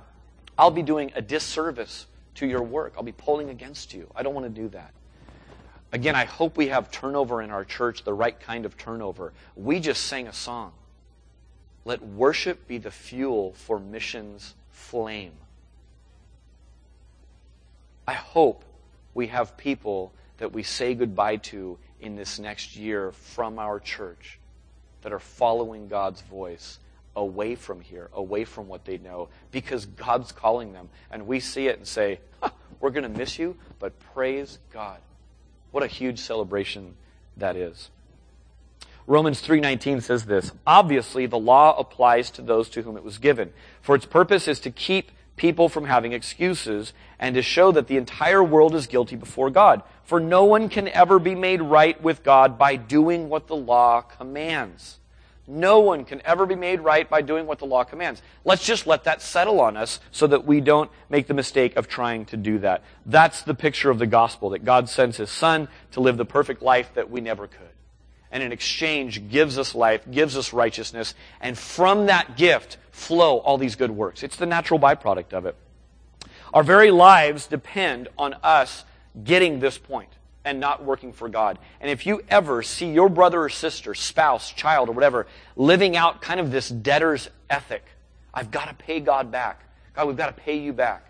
I'll 0.56 0.70
be 0.70 0.84
doing 0.84 1.10
a 1.16 1.20
disservice 1.20 2.06
to 2.36 2.46
your 2.46 2.62
work. 2.62 2.94
I'll 2.96 3.02
be 3.02 3.10
pulling 3.10 3.50
against 3.50 3.92
you. 3.92 4.08
I 4.14 4.22
don't 4.22 4.34
want 4.34 4.46
to 4.46 4.62
do 4.62 4.68
that. 4.68 4.94
Again, 5.90 6.14
I 6.14 6.26
hope 6.26 6.56
we 6.56 6.68
have 6.68 6.92
turnover 6.92 7.42
in 7.42 7.50
our 7.50 7.64
church, 7.64 8.04
the 8.04 8.14
right 8.14 8.38
kind 8.38 8.66
of 8.66 8.76
turnover. 8.76 9.32
We 9.56 9.80
just 9.80 10.04
sang 10.04 10.28
a 10.28 10.32
song. 10.32 10.70
Let 11.86 12.02
worship 12.02 12.66
be 12.66 12.78
the 12.78 12.90
fuel 12.90 13.52
for 13.52 13.78
missions 13.78 14.56
flame. 14.70 15.34
I 18.08 18.14
hope 18.14 18.64
we 19.14 19.28
have 19.28 19.56
people 19.56 20.12
that 20.38 20.52
we 20.52 20.64
say 20.64 20.96
goodbye 20.96 21.36
to 21.36 21.78
in 22.00 22.16
this 22.16 22.40
next 22.40 22.74
year 22.74 23.12
from 23.12 23.60
our 23.60 23.78
church 23.78 24.40
that 25.02 25.12
are 25.12 25.20
following 25.20 25.86
God's 25.86 26.22
voice 26.22 26.80
away 27.14 27.54
from 27.54 27.80
here, 27.80 28.10
away 28.12 28.44
from 28.44 28.66
what 28.66 28.84
they 28.84 28.98
know, 28.98 29.28
because 29.52 29.86
God's 29.86 30.32
calling 30.32 30.72
them. 30.72 30.88
And 31.12 31.28
we 31.28 31.38
see 31.38 31.68
it 31.68 31.78
and 31.78 31.86
say, 31.86 32.18
We're 32.80 32.90
going 32.90 33.04
to 33.04 33.18
miss 33.18 33.38
you, 33.38 33.56
but 33.78 33.92
praise 34.12 34.58
God. 34.72 34.98
What 35.70 35.84
a 35.84 35.86
huge 35.86 36.18
celebration 36.18 36.96
that 37.36 37.54
is. 37.54 37.90
Romans 39.08 39.40
3:19 39.40 40.00
says 40.00 40.24
this, 40.24 40.50
obviously 40.66 41.26
the 41.26 41.38
law 41.38 41.78
applies 41.78 42.28
to 42.32 42.42
those 42.42 42.68
to 42.70 42.82
whom 42.82 42.96
it 42.96 43.04
was 43.04 43.18
given, 43.18 43.52
for 43.80 43.94
its 43.94 44.06
purpose 44.06 44.48
is 44.48 44.58
to 44.60 44.70
keep 44.70 45.12
people 45.36 45.68
from 45.68 45.84
having 45.84 46.12
excuses 46.12 46.92
and 47.18 47.34
to 47.36 47.42
show 47.42 47.70
that 47.70 47.86
the 47.86 47.98
entire 47.98 48.42
world 48.42 48.74
is 48.74 48.86
guilty 48.86 49.14
before 49.14 49.50
God. 49.50 49.82
For 50.04 50.18
no 50.18 50.44
one 50.44 50.68
can 50.68 50.88
ever 50.88 51.18
be 51.18 51.34
made 51.34 51.62
right 51.62 52.00
with 52.02 52.24
God 52.24 52.58
by 52.58 52.76
doing 52.76 53.28
what 53.28 53.46
the 53.46 53.56
law 53.56 54.00
commands. 54.00 54.98
No 55.46 55.78
one 55.78 56.04
can 56.04 56.20
ever 56.24 56.44
be 56.44 56.56
made 56.56 56.80
right 56.80 57.08
by 57.08 57.22
doing 57.22 57.46
what 57.46 57.60
the 57.60 57.66
law 57.66 57.84
commands. 57.84 58.22
Let's 58.44 58.66
just 58.66 58.86
let 58.86 59.04
that 59.04 59.22
settle 59.22 59.60
on 59.60 59.76
us 59.76 60.00
so 60.10 60.26
that 60.26 60.44
we 60.44 60.60
don't 60.60 60.90
make 61.08 61.28
the 61.28 61.34
mistake 61.34 61.76
of 61.76 61.86
trying 61.86 62.24
to 62.26 62.36
do 62.36 62.58
that. 62.60 62.82
That's 63.04 63.42
the 63.42 63.54
picture 63.54 63.90
of 63.90 64.00
the 64.00 64.06
gospel, 64.06 64.50
that 64.50 64.64
God 64.64 64.88
sends 64.88 65.18
His 65.18 65.30
Son 65.30 65.68
to 65.92 66.00
live 66.00 66.16
the 66.16 66.24
perfect 66.24 66.62
life 66.62 66.94
that 66.94 67.10
we 67.10 67.20
never 67.20 67.46
could 67.46 67.75
and 68.36 68.42
in 68.42 68.52
exchange 68.52 69.30
gives 69.30 69.56
us 69.56 69.74
life, 69.74 70.02
gives 70.10 70.36
us 70.36 70.52
righteousness, 70.52 71.14
and 71.40 71.56
from 71.56 72.04
that 72.04 72.36
gift 72.36 72.76
flow 72.90 73.38
all 73.38 73.56
these 73.56 73.76
good 73.76 73.90
works. 73.90 74.22
It's 74.22 74.36
the 74.36 74.44
natural 74.44 74.78
byproduct 74.78 75.32
of 75.32 75.46
it. 75.46 75.56
Our 76.52 76.62
very 76.62 76.90
lives 76.90 77.46
depend 77.46 78.08
on 78.18 78.34
us 78.42 78.84
getting 79.24 79.58
this 79.58 79.78
point 79.78 80.10
and 80.44 80.60
not 80.60 80.84
working 80.84 81.14
for 81.14 81.30
God. 81.30 81.58
And 81.80 81.90
if 81.90 82.04
you 82.04 82.22
ever 82.28 82.62
see 82.62 82.92
your 82.92 83.08
brother 83.08 83.40
or 83.40 83.48
sister, 83.48 83.94
spouse, 83.94 84.52
child, 84.52 84.90
or 84.90 84.92
whatever, 84.92 85.26
living 85.56 85.96
out 85.96 86.20
kind 86.20 86.38
of 86.38 86.50
this 86.50 86.68
debtor's 86.68 87.30
ethic, 87.48 87.86
I've 88.34 88.50
got 88.50 88.68
to 88.68 88.74
pay 88.74 89.00
God 89.00 89.30
back. 89.30 89.62
God, 89.94 90.08
we've 90.08 90.16
got 90.18 90.36
to 90.36 90.42
pay 90.42 90.58
you 90.58 90.74
back. 90.74 91.06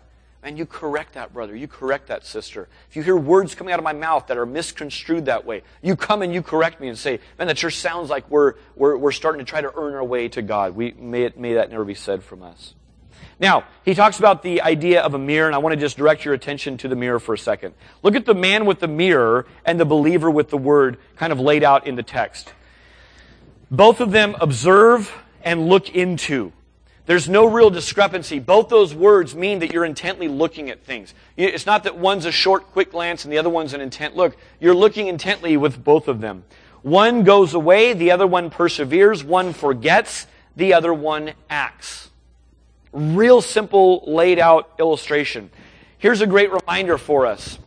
And 0.47 0.57
you 0.57 0.65
correct 0.65 1.15
that 1.15 1.33
brother. 1.33 1.53
You 1.53 1.67
correct 1.67 2.07
that 2.07 2.25
sister. 2.25 2.69
If 2.89 2.95
you 2.95 3.03
hear 3.03 3.17
words 3.17 3.53
coming 3.53 3.73
out 3.73 3.79
of 3.79 3.83
my 3.83 3.91
mouth 3.91 4.27
that 4.27 4.37
are 4.37 4.45
misconstrued 4.45 5.25
that 5.25 5.45
way, 5.45 5.61
you 5.81 5.97
come 5.97 6.21
and 6.21 6.33
you 6.33 6.41
correct 6.41 6.79
me 6.79 6.87
and 6.87 6.97
say, 6.97 7.19
man, 7.37 7.49
that 7.49 7.57
sure 7.57 7.69
sounds 7.69 8.09
like 8.09 8.31
we're, 8.31 8.53
we're, 8.77 8.95
we're 8.95 9.11
starting 9.11 9.39
to 9.39 9.49
try 9.49 9.59
to 9.59 9.69
earn 9.75 9.93
our 9.93 10.05
way 10.05 10.29
to 10.29 10.41
God. 10.41 10.73
We, 10.73 10.93
may, 10.93 11.23
it, 11.23 11.37
may 11.37 11.55
that 11.55 11.69
never 11.69 11.83
be 11.83 11.95
said 11.95 12.23
from 12.23 12.43
us. 12.43 12.75
Now, 13.41 13.65
he 13.83 13.93
talks 13.93 14.19
about 14.19 14.41
the 14.41 14.61
idea 14.61 15.01
of 15.01 15.13
a 15.13 15.19
mirror, 15.19 15.47
and 15.47 15.55
I 15.55 15.57
want 15.57 15.73
to 15.73 15.79
just 15.81 15.97
direct 15.97 16.23
your 16.23 16.33
attention 16.33 16.77
to 16.77 16.87
the 16.87 16.95
mirror 16.95 17.19
for 17.19 17.33
a 17.33 17.37
second. 17.37 17.73
Look 18.01 18.15
at 18.15 18.25
the 18.25 18.33
man 18.33 18.65
with 18.65 18.79
the 18.79 18.87
mirror 18.87 19.47
and 19.65 19.77
the 19.77 19.85
believer 19.85 20.31
with 20.31 20.49
the 20.49 20.57
word 20.57 20.97
kind 21.17 21.33
of 21.33 21.41
laid 21.41 21.65
out 21.65 21.87
in 21.87 21.95
the 21.95 22.03
text. 22.03 22.53
Both 23.69 23.99
of 23.99 24.11
them 24.11 24.33
observe 24.39 25.13
and 25.43 25.67
look 25.67 25.89
into. 25.89 26.53
There's 27.07 27.29
no 27.29 27.45
real 27.45 27.69
discrepancy. 27.69 28.37
Both 28.37 28.67
those 28.67 28.93
words 28.93 29.33
mean 29.33 29.59
that 29.59 29.71
you're 29.71 29.85
intently 29.85 30.27
looking 30.27 30.69
at 30.69 30.83
things. 30.83 31.13
It's 31.37 31.65
not 31.65 31.85
that 31.85 31.97
one's 31.97 32.25
a 32.25 32.33
short, 32.33 32.67
quick 32.73 32.91
glance 32.91 33.23
and 33.23 33.31
the 33.31 33.37
other 33.37 33.49
one's 33.49 33.73
an 33.73 33.79
intent 33.79 34.17
look. 34.17 34.35
You're 34.59 34.75
looking 34.75 35.07
intently 35.07 35.55
with 35.55 35.81
both 35.81 36.09
of 36.09 36.19
them. 36.19 36.43
One 36.81 37.23
goes 37.23 37.53
away, 37.53 37.93
the 37.93 38.11
other 38.11 38.27
one 38.27 38.49
perseveres, 38.49 39.23
one 39.23 39.53
forgets, 39.53 40.27
the 40.57 40.73
other 40.73 40.93
one 40.93 41.31
acts. 41.49 42.09
Real 42.91 43.41
simple, 43.41 44.03
laid 44.05 44.37
out 44.37 44.73
illustration. 44.77 45.49
Here's 45.99 46.19
a 46.19 46.27
great 46.27 46.51
reminder 46.51 46.97
for 46.97 47.25
us. 47.25 47.57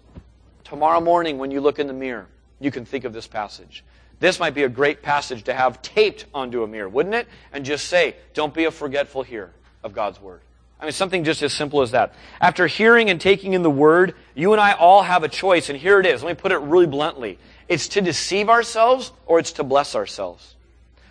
Tomorrow 0.64 1.00
morning, 1.00 1.38
when 1.38 1.50
you 1.50 1.62
look 1.62 1.78
in 1.78 1.86
the 1.86 1.94
mirror, 1.94 2.26
you 2.60 2.70
can 2.70 2.84
think 2.84 3.04
of 3.04 3.14
this 3.14 3.26
passage. 3.26 3.84
This 4.20 4.38
might 4.38 4.54
be 4.54 4.62
a 4.62 4.68
great 4.68 5.02
passage 5.02 5.44
to 5.44 5.54
have 5.54 5.80
taped 5.82 6.26
onto 6.32 6.62
a 6.62 6.68
mirror, 6.68 6.88
wouldn't 6.88 7.14
it? 7.14 7.26
And 7.52 7.64
just 7.64 7.88
say, 7.88 8.14
don't 8.34 8.54
be 8.54 8.66
a 8.66 8.70
forgetful 8.70 9.22
hearer 9.22 9.50
of 9.82 9.94
God's 9.94 10.20
word. 10.20 10.42
I 10.78 10.84
mean, 10.84 10.92
something 10.92 11.24
just 11.24 11.42
as 11.42 11.52
simple 11.52 11.82
as 11.82 11.90
that. 11.90 12.14
After 12.40 12.66
hearing 12.66 13.10
and 13.10 13.20
taking 13.20 13.54
in 13.54 13.62
the 13.62 13.70
word, 13.70 14.14
you 14.34 14.52
and 14.52 14.60
I 14.60 14.72
all 14.72 15.02
have 15.02 15.24
a 15.24 15.28
choice, 15.28 15.68
and 15.68 15.78
here 15.78 16.00
it 16.00 16.06
is. 16.06 16.22
Let 16.22 16.36
me 16.36 16.40
put 16.40 16.52
it 16.52 16.58
really 16.58 16.86
bluntly. 16.86 17.38
It's 17.68 17.88
to 17.88 18.00
deceive 18.00 18.48
ourselves 18.48 19.12
or 19.26 19.38
it's 19.38 19.52
to 19.52 19.64
bless 19.64 19.94
ourselves. 19.94 20.54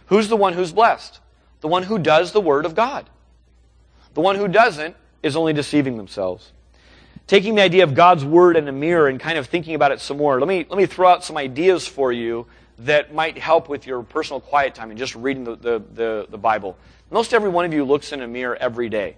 Who's 0.07 0.27
the 0.27 0.35
one 0.35 0.53
who's 0.53 0.71
blessed? 0.71 1.19
The 1.61 1.67
one 1.67 1.83
who 1.83 1.99
does 1.99 2.31
the 2.31 2.41
word 2.41 2.65
of 2.65 2.75
God. 2.75 3.09
The 4.13 4.21
one 4.21 4.35
who 4.35 4.47
doesn't 4.47 4.95
is 5.21 5.35
only 5.35 5.53
deceiving 5.53 5.97
themselves. 5.97 6.51
Taking 7.27 7.55
the 7.55 7.61
idea 7.61 7.83
of 7.83 7.93
God's 7.93 8.25
word 8.25 8.57
in 8.57 8.67
a 8.67 8.71
mirror 8.71 9.07
and 9.07 9.19
kind 9.19 9.37
of 9.37 9.47
thinking 9.47 9.75
about 9.75 9.91
it 9.91 9.99
some 9.99 10.17
more, 10.17 10.39
let 10.39 10.47
me, 10.47 10.65
let 10.67 10.77
me 10.77 10.87
throw 10.87 11.09
out 11.09 11.23
some 11.23 11.37
ideas 11.37 11.87
for 11.87 12.11
you 12.11 12.47
that 12.79 13.13
might 13.13 13.37
help 13.37 13.69
with 13.69 13.85
your 13.85 14.01
personal 14.03 14.39
quiet 14.39 14.73
time 14.73 14.89
and 14.89 14.97
just 14.97 15.15
reading 15.15 15.43
the, 15.43 15.55
the, 15.55 15.83
the, 15.93 16.27
the 16.29 16.37
Bible. 16.37 16.77
Most 17.11 17.33
every 17.33 17.49
one 17.49 17.65
of 17.65 17.73
you 17.73 17.83
looks 17.83 18.11
in 18.11 18.21
a 18.21 18.27
mirror 18.27 18.55
every 18.55 18.89
day. 18.89 19.17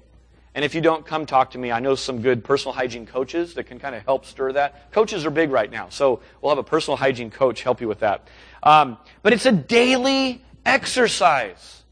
And 0.53 0.65
if 0.65 0.75
you 0.75 0.81
don't, 0.81 1.05
come 1.05 1.25
talk 1.25 1.51
to 1.51 1.57
me. 1.57 1.71
I 1.71 1.79
know 1.79 1.95
some 1.95 2.21
good 2.21 2.43
personal 2.43 2.73
hygiene 2.73 3.05
coaches 3.05 3.53
that 3.53 3.65
can 3.65 3.79
kind 3.79 3.95
of 3.95 4.03
help 4.03 4.25
stir 4.25 4.51
that. 4.53 4.91
Coaches 4.91 5.25
are 5.25 5.29
big 5.29 5.49
right 5.49 5.71
now, 5.71 5.87
so 5.89 6.21
we'll 6.41 6.49
have 6.49 6.57
a 6.57 6.63
personal 6.63 6.97
hygiene 6.97 7.31
coach 7.31 7.61
help 7.63 7.79
you 7.79 7.87
with 7.87 7.99
that. 7.99 8.27
Um, 8.61 8.97
but 9.21 9.31
it's 9.31 9.45
a 9.45 9.51
daily 9.51 10.43
exercise. 10.65 11.83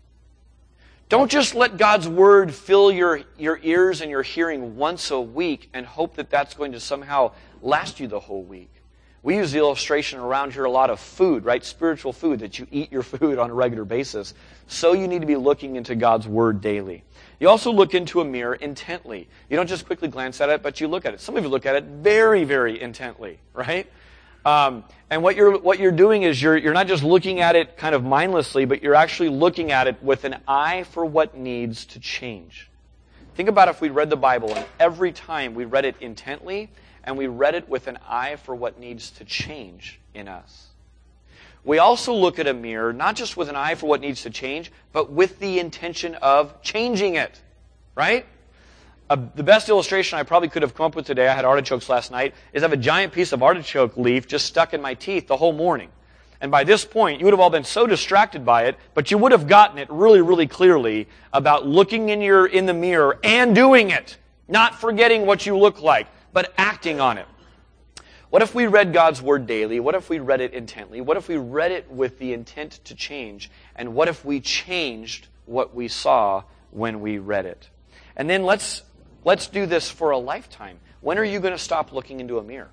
Don't 1.08 1.32
just 1.32 1.56
let 1.56 1.78
God's 1.78 2.08
word 2.08 2.54
fill 2.54 2.92
your, 2.92 3.22
your 3.38 3.60
ears 3.64 4.02
and 4.02 4.12
your 4.12 4.24
hearing 4.24 4.76
once 4.76 5.10
a 5.10 5.20
week 5.20 5.70
and 5.74 5.86
hope 5.86 6.16
that 6.16 6.30
that's 6.30 6.54
going 6.54 6.74
to 6.74 6.80
somehow 6.80 7.32
last 7.62 8.00
you 8.00 8.08
the 8.08 8.20
whole 8.20 8.44
week. 8.44 8.70
We 9.22 9.36
use 9.36 9.52
the 9.52 9.60
illustration 9.60 10.20
around 10.20 10.54
here 10.54 10.64
a 10.64 10.72
lot 10.72 10.90
of 10.90 11.00
food, 11.00 11.44
right? 11.44 11.64
Spiritual 11.64 12.14
food, 12.14 12.40
that 12.40 12.58
you 12.58 12.68
eat 12.72 12.92
your 12.92 13.04
food 13.04 13.38
on 13.38 13.50
a 13.50 13.54
regular 13.54 13.86
basis. 13.86 14.34
So 14.68 14.94
you 14.94 15.08
need 15.08 15.22
to 15.22 15.28
be 15.28 15.36
looking 15.36 15.76
into 15.76 15.96
God's 15.96 16.28
Word 16.28 16.62
daily. 16.62 17.04
You 17.40 17.50
also 17.50 17.72
look 17.72 17.94
into 17.94 18.22
a 18.22 18.26
mirror 18.26 18.56
intently. 18.56 19.28
You 19.50 19.58
don't 19.58 19.68
just 19.68 19.86
quickly 19.86 20.08
glance 20.08 20.42
at 20.42 20.50
it, 20.50 20.62
but 20.62 20.82
you 20.82 20.88
look 20.88 21.06
at 21.06 21.14
it. 21.14 21.22
Some 21.22 21.38
of 21.38 21.44
you 21.44 21.50
look 21.50 21.66
at 21.66 21.76
it 21.76 21.84
very, 21.84 22.44
very 22.44 22.82
intently, 22.82 23.40
right? 23.54 23.90
Um, 24.46 24.86
and 25.10 25.22
what 25.22 25.36
you're 25.36 25.60
what 25.60 25.80
you're 25.80 25.92
doing 25.92 26.24
is 26.24 26.42
you're 26.42 26.56
you're 26.56 26.74
not 26.74 26.88
just 26.88 27.04
looking 27.04 27.42
at 27.42 27.56
it 27.56 27.76
kind 27.78 27.94
of 27.94 28.04
mindlessly, 28.04 28.66
but 28.66 28.82
you're 28.82 28.96
actually 28.96 29.30
looking 29.30 29.72
at 29.72 29.88
it 29.88 30.02
with 30.02 30.24
an 30.24 30.38
eye 30.48 30.84
for 30.84 31.06
what 31.06 31.36
needs 31.36 31.86
to 31.88 32.00
change. 32.00 32.70
Think 33.36 33.50
about 33.50 33.68
if 33.68 33.82
we 33.82 33.90
read 33.90 34.10
the 34.10 34.18
Bible 34.18 34.54
and 34.54 34.66
every 34.80 35.12
time 35.12 35.56
we 35.56 35.66
read 35.66 35.86
it 35.86 35.96
intently 36.02 36.70
and 37.04 37.18
we 37.18 37.28
read 37.28 37.56
it 37.56 37.68
with 37.70 37.88
an 37.88 37.98
eye 38.08 38.36
for 38.38 38.56
what 38.56 38.80
needs 38.80 39.12
to 39.12 39.26
change 39.26 40.00
in 40.14 40.28
us. 40.28 40.68
We 41.64 41.78
also 41.78 42.14
look 42.14 42.40
at 42.40 42.48
a 42.48 42.54
mirror 42.54 42.94
not 42.94 43.16
just 43.16 43.36
with 43.38 43.50
an 43.50 43.56
eye 43.56 43.76
for 43.76 43.88
what 43.88 44.02
needs 44.02 44.24
to 44.24 44.30
change, 44.30 44.72
but 44.94 45.12
with 45.12 45.40
the 45.40 45.60
intention 45.60 46.16
of 46.16 46.62
changing 46.62 47.16
it. 47.16 47.42
Right? 47.96 48.26
Uh, 49.10 49.18
the 49.36 49.44
best 49.44 49.70
illustration 49.70 50.20
I 50.20 50.24
probably 50.24 50.50
could 50.50 50.62
have 50.62 50.76
come 50.76 50.86
up 50.86 50.96
with 50.96 51.06
today, 51.06 51.28
I 51.28 51.34
had 51.34 51.44
artichokes 51.44 51.90
last 51.90 52.12
night, 52.12 52.36
is 52.54 52.62
I 52.62 52.66
have 52.66 52.74
a 52.74 52.78
giant 52.78 53.12
piece 53.12 53.32
of 53.32 53.42
artichoke 53.42 53.98
leaf 53.98 54.28
just 54.28 54.46
stuck 54.46 54.74
in 54.74 54.82
my 54.82 54.94
teeth 54.94 55.28
the 55.28 55.36
whole 55.36 55.52
morning. 55.52 55.90
And 56.42 56.52
by 56.52 56.64
this 56.64 56.86
point, 56.86 57.20
you 57.20 57.26
would 57.26 57.34
have 57.34 57.40
all 57.40 57.50
been 57.50 57.64
so 57.64 57.86
distracted 57.86 58.46
by 58.46 58.66
it, 58.66 58.78
but 58.94 59.12
you 59.12 59.18
would 59.18 59.32
have 59.32 59.48
gotten 59.48 59.78
it 59.78 59.90
really, 59.90 60.22
really 60.22 60.48
clearly 60.48 61.08
about 61.34 61.68
looking 61.68 62.10
in 62.10 62.22
your, 62.22 62.46
in 62.46 62.66
the 62.66 62.74
mirror 62.74 63.20
and 63.24 63.54
doing 63.54 63.90
it. 63.90 64.18
Not 64.48 64.80
forgetting 64.80 65.26
what 65.26 65.46
you 65.46 65.58
look 65.58 65.82
like, 65.82 66.08
but 66.34 66.54
acting 66.58 67.00
on 67.00 67.18
it. 67.18 67.28
What 68.30 68.44
if 68.44 68.54
we 68.54 68.68
read 68.68 68.94
God's 68.94 69.22
Word 69.22 69.48
daily? 69.48 69.80
What 69.80 69.96
if 69.96 70.10
we 70.10 70.20
read 70.20 70.40
it 70.40 70.54
intently? 70.54 71.02
What 71.02 71.18
if 71.18 71.28
we 71.28 71.38
read 71.38 71.72
it 71.72 71.90
with 71.90 72.20
the 72.20 72.34
intent 72.34 72.80
to 72.86 72.94
change? 72.94 73.50
And 73.76 73.96
what 73.96 74.08
if 74.08 74.24
we 74.24 74.40
changed 74.40 75.28
what 75.46 75.74
we 75.74 75.88
saw 75.88 76.44
when 76.70 77.02
we 77.02 77.18
read 77.18 77.48
it? 77.48 77.70
And 78.16 78.30
then 78.30 78.44
let's, 78.44 78.84
let's 79.24 79.48
do 79.48 79.66
this 79.66 79.90
for 79.90 80.12
a 80.12 80.18
lifetime. 80.18 80.80
When 81.02 81.18
are 81.18 81.24
you 81.24 81.40
going 81.40 81.54
to 81.54 81.60
stop 81.60 81.92
looking 81.92 82.20
into 82.20 82.38
a 82.38 82.44
mirror? 82.44 82.70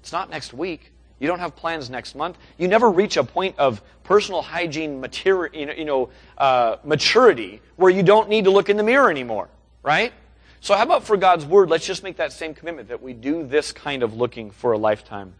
It's 0.00 0.10
not 0.10 0.28
next 0.28 0.52
week. 0.52 0.92
You 1.20 1.28
don't 1.28 1.40
have 1.40 1.54
plans 1.56 1.90
next 1.90 2.14
month. 2.14 2.38
You 2.56 2.68
never 2.68 2.90
reach 2.90 3.16
a 3.16 3.24
point 3.24 3.58
of 3.58 3.82
personal 4.04 4.42
hygiene 4.42 5.00
know, 5.00 5.72
you 5.72 5.84
know 5.84 6.10
uh, 6.36 6.76
maturity 6.84 7.60
where 7.76 7.90
you 7.90 8.02
don't 8.02 8.28
need 8.28 8.44
to 8.44 8.50
look 8.50 8.68
in 8.68 8.76
the 8.76 8.82
mirror 8.82 9.10
anymore, 9.10 9.48
right? 9.82 10.12
So, 10.60 10.74
how 10.74 10.82
about 10.82 11.04
for 11.04 11.16
God's 11.16 11.46
Word? 11.46 11.70
Let's 11.70 11.86
just 11.86 12.02
make 12.02 12.16
that 12.16 12.32
same 12.32 12.54
commitment 12.54 12.88
that 12.88 13.02
we 13.02 13.12
do 13.12 13.46
this 13.46 13.72
kind 13.72 14.02
of 14.02 14.14
looking 14.14 14.50
for 14.50 14.72
a 14.72 14.78
lifetime. 14.78 15.34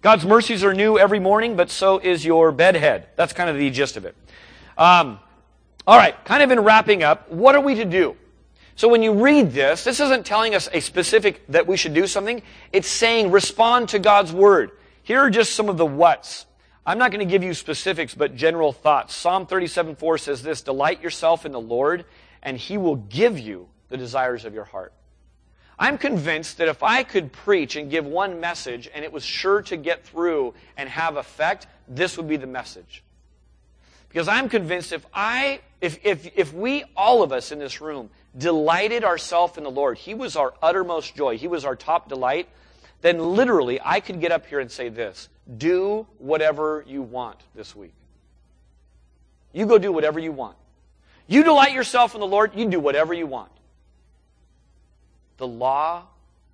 God's 0.00 0.24
mercies 0.24 0.62
are 0.62 0.74
new 0.74 0.98
every 0.98 1.18
morning, 1.18 1.56
but 1.56 1.70
so 1.70 1.98
is 1.98 2.24
your 2.24 2.52
bedhead. 2.52 3.08
That's 3.16 3.32
kind 3.32 3.50
of 3.50 3.56
the 3.56 3.70
gist 3.70 3.96
of 3.96 4.04
it. 4.04 4.14
Um, 4.76 5.18
all 5.86 5.96
right, 5.96 6.22
kind 6.24 6.42
of 6.42 6.50
in 6.50 6.60
wrapping 6.60 7.02
up, 7.02 7.30
what 7.32 7.54
are 7.56 7.60
we 7.60 7.76
to 7.76 7.84
do? 7.84 8.16
So 8.76 8.86
when 8.86 9.02
you 9.02 9.24
read 9.24 9.50
this, 9.50 9.82
this 9.82 9.98
isn't 9.98 10.24
telling 10.24 10.54
us 10.54 10.68
a 10.72 10.80
specific 10.80 11.44
that 11.48 11.66
we 11.66 11.76
should 11.76 11.94
do 11.94 12.06
something. 12.06 12.42
It's 12.72 12.86
saying 12.86 13.32
respond 13.32 13.88
to 13.88 13.98
God's 13.98 14.32
word. 14.32 14.70
Here 15.02 15.18
are 15.18 15.30
just 15.30 15.54
some 15.54 15.68
of 15.68 15.78
the 15.78 15.86
whats. 15.86 16.46
I'm 16.86 16.98
not 16.98 17.10
going 17.10 17.26
to 17.26 17.30
give 17.30 17.42
you 17.42 17.54
specifics, 17.54 18.14
but 18.14 18.36
general 18.36 18.72
thoughts. 18.72 19.16
Psalm 19.16 19.46
37 19.46 19.96
4 19.96 20.18
says 20.18 20.42
this 20.42 20.62
Delight 20.62 21.02
yourself 21.02 21.44
in 21.44 21.50
the 21.50 21.60
Lord, 21.60 22.04
and 22.40 22.56
he 22.56 22.78
will 22.78 22.96
give 22.96 23.38
you 23.38 23.68
the 23.88 23.96
desires 23.96 24.44
of 24.44 24.54
your 24.54 24.64
heart. 24.64 24.92
I'm 25.78 25.96
convinced 25.96 26.58
that 26.58 26.68
if 26.68 26.82
I 26.82 27.04
could 27.04 27.32
preach 27.32 27.76
and 27.76 27.90
give 27.90 28.04
one 28.04 28.40
message 28.40 28.90
and 28.92 29.04
it 29.04 29.12
was 29.12 29.24
sure 29.24 29.62
to 29.62 29.76
get 29.76 30.04
through 30.04 30.54
and 30.76 30.88
have 30.88 31.16
effect, 31.16 31.68
this 31.86 32.16
would 32.16 32.26
be 32.26 32.36
the 32.36 32.48
message. 32.48 33.04
Because 34.08 34.26
I'm 34.26 34.48
convinced 34.48 34.92
if 34.92 35.06
I, 35.14 35.60
if, 35.80 36.04
if, 36.04 36.36
if 36.36 36.52
we, 36.52 36.84
all 36.96 37.22
of 37.22 37.30
us 37.30 37.52
in 37.52 37.58
this 37.58 37.80
room, 37.80 38.10
delighted 38.36 39.04
ourselves 39.04 39.56
in 39.56 39.64
the 39.64 39.70
Lord, 39.70 39.98
He 39.98 40.14
was 40.14 40.34
our 40.34 40.52
uttermost 40.60 41.14
joy, 41.14 41.38
He 41.38 41.46
was 41.46 41.64
our 41.64 41.76
top 41.76 42.08
delight, 42.08 42.48
then 43.00 43.20
literally 43.20 43.78
I 43.82 44.00
could 44.00 44.20
get 44.20 44.32
up 44.32 44.46
here 44.46 44.60
and 44.60 44.70
say 44.70 44.88
this 44.88 45.28
do 45.56 46.06
whatever 46.18 46.84
you 46.88 47.02
want 47.02 47.38
this 47.54 47.76
week. 47.76 47.94
You 49.52 49.66
go 49.66 49.78
do 49.78 49.92
whatever 49.92 50.18
you 50.18 50.32
want. 50.32 50.56
You 51.26 51.44
delight 51.44 51.72
yourself 51.72 52.14
in 52.14 52.20
the 52.20 52.26
Lord, 52.26 52.52
you 52.54 52.68
do 52.68 52.80
whatever 52.80 53.14
you 53.14 53.26
want 53.26 53.50
the 55.38 55.46
law 55.46 56.04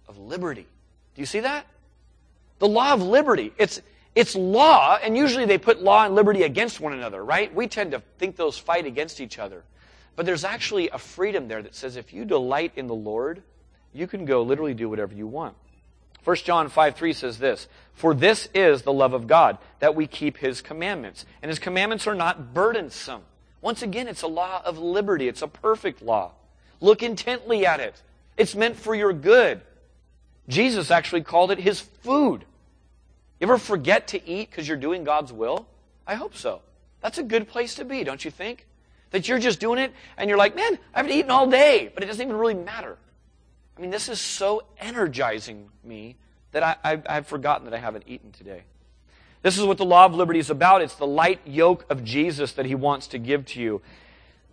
of 0.09 0.18
liberty. 0.18 0.66
Do 1.14 1.22
you 1.22 1.26
see 1.26 1.41
that? 1.41 1.66
The 2.61 2.68
law 2.68 2.93
of 2.93 3.03
liberty. 3.03 3.53
It's, 3.59 3.82
it's 4.14 4.37
law, 4.37 4.99
and 5.03 5.16
usually 5.16 5.45
they 5.45 5.59
put 5.59 5.82
law 5.82 6.05
and 6.05 6.14
liberty 6.14 6.43
against 6.45 6.80
one 6.80 6.93
another, 6.93 7.22
right? 7.22 7.53
We 7.53 7.66
tend 7.66 7.93
to 7.93 8.03
think 8.18 8.37
those 8.37 8.57
fight 8.57 8.87
against 8.87 9.20
each 9.20 9.39
other. 9.39 9.62
But 10.16 10.26
there's 10.26 10.45
actually 10.45 10.91
a 10.91 10.99
freedom 10.99 11.49
there 11.49 11.62
that 11.62 11.74
says 11.74 11.97
if 11.97 12.12
you 12.12 12.24
delight 12.24 12.72
in 12.76 12.87
the 12.87 12.95
Lord, 12.95 13.43
you 13.93 14.07
can 14.07 14.24
go 14.24 14.43
literally 14.43 14.74
do 14.74 14.89
whatever 14.89 15.14
you 15.14 15.26
want. 15.26 15.57
1 16.24 16.37
John 16.37 16.68
5 16.68 16.97
3 16.97 17.12
says 17.12 17.39
this 17.39 17.68
For 17.95 18.14
this 18.14 18.49
is 18.55 18.82
the 18.82 18.93
love 18.93 19.12
of 19.12 19.26
God, 19.26 19.59
that 19.80 19.95
we 19.95 20.07
keep 20.07 20.39
his 20.39 20.62
commandments. 20.62 21.26
And 21.43 21.49
his 21.49 21.59
commandments 21.59 22.07
are 22.07 22.14
not 22.14 22.55
burdensome. 22.55 23.22
Once 23.61 23.82
again, 23.82 24.09
it's 24.09 24.22
a 24.22 24.26
law 24.26 24.62
of 24.64 24.78
liberty, 24.78 25.28
it's 25.28 25.43
a 25.43 25.49
perfect 25.49 26.03
law. 26.03 26.32
Look 26.80 27.03
intently 27.03 27.66
at 27.66 27.80
it. 27.80 28.01
It's 28.37 28.55
meant 28.55 28.76
for 28.76 28.95
your 28.95 29.12
good. 29.12 29.61
Jesus 30.49 30.91
actually 30.91 31.22
called 31.22 31.51
it 31.51 31.59
his 31.59 31.80
food. 31.80 32.45
You 33.41 33.47
ever 33.47 33.59
forget 33.59 34.09
to 34.09 34.28
eat 34.28 34.51
because 34.51 34.66
you're 34.66 34.76
doing 34.76 35.05
God's 35.05 35.32
will? 35.32 35.66
I 36.07 36.14
hope 36.14 36.35
so. 36.35 36.62
That's 37.01 37.18
a 37.18 37.22
good 37.22 37.49
place 37.49 37.74
to 37.76 37.85
be, 37.85 38.05
don't 38.05 38.24
you 38.24 38.30
think? 38.30 38.66
That 39.11 39.28
you're 39.28 39.39
just 39.39 39.61
doing 39.61 39.78
it 39.78 39.93
and 40.16 40.28
you're 40.28 40.39
like, 40.39 40.57
man, 40.57 40.78
I 40.95 40.99
haven't 40.99 41.12
eaten 41.12 41.30
all 41.30 41.47
day, 41.49 41.91
but 41.95 42.03
it 42.03 42.07
doesn't 42.07 42.22
even 42.22 42.37
really 42.37 42.55
matter. 42.55 42.97
I 43.76 43.80
mean, 43.80 43.91
this 43.91 44.09
is 44.09 44.20
so 44.20 44.64
energizing 44.78 45.68
me 45.82 46.16
that 46.53 46.78
I, 46.85 47.03
have 47.07 47.26
forgotten 47.26 47.64
that 47.64 47.74
I 47.74 47.78
haven't 47.78 48.05
eaten 48.07 48.30
today. 48.32 48.62
This 49.43 49.59
is 49.59 49.64
what 49.64 49.76
the 49.76 49.85
law 49.85 50.07
of 50.07 50.14
liberty 50.14 50.39
is 50.39 50.49
about. 50.49 50.80
It's 50.80 50.95
the 50.95 51.07
light 51.07 51.41
yoke 51.45 51.85
of 51.91 52.05
Jesus 52.05 52.53
that 52.53 52.64
he 52.64 52.74
wants 52.74 53.09
to 53.09 53.18
give 53.18 53.45
to 53.47 53.61
you. 53.61 53.82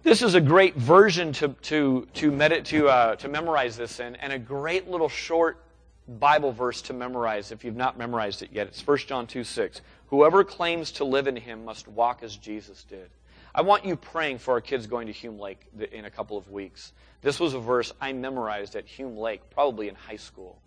This 0.04 0.24
is 0.24 0.34
a 0.34 0.42
great 0.42 0.76
version 0.76 1.32
to, 1.34 1.50
to, 1.50 2.08
to, 2.16 2.32
medit- 2.32 2.66
to, 2.66 2.90
uh, 2.90 3.16
to 3.18 3.28
memorize 3.28 3.78
this 3.78 4.00
in, 4.00 4.16
and 4.16 4.34
a 4.34 4.40
great 4.40 4.90
little 4.90 5.10
short 5.10 5.64
Bible 6.08 6.52
verse 6.52 6.82
to 6.84 6.94
memorize 6.94 7.52
if 7.52 7.64
you've 7.64 7.76
not 7.76 8.00
memorized 8.00 8.42
it 8.42 8.50
yet. 8.52 8.66
It's 8.66 8.86
1 8.86 8.98
John 9.00 9.28
2 9.28 9.44
6. 9.44 9.82
Whoever 10.08 10.44
claims 10.44 10.92
to 10.94 11.04
live 11.04 11.28
in 11.28 11.36
him 11.36 11.66
must 11.66 11.88
walk 11.88 12.24
as 12.24 12.36
Jesus 12.36 12.84
did. 12.84 13.12
I 13.54 13.62
want 13.62 13.86
you 13.86 13.96
praying 13.96 14.40
for 14.40 14.56
our 14.56 14.62
kids 14.62 14.88
going 14.88 15.06
to 15.06 15.14
Hume 15.14 15.38
Lake 15.38 15.68
in 15.92 16.06
a 16.06 16.10
couple 16.10 16.36
of 16.36 16.50
weeks. 16.50 16.94
This 17.22 17.40
was 17.40 17.54
a 17.54 17.60
verse 17.60 17.94
I 18.02 18.12
memorized 18.12 18.76
at 18.76 18.88
Hume 18.88 19.18
Lake, 19.18 19.52
probably 19.52 19.88
in 19.88 19.94
high 19.94 20.16
school, 20.16 20.60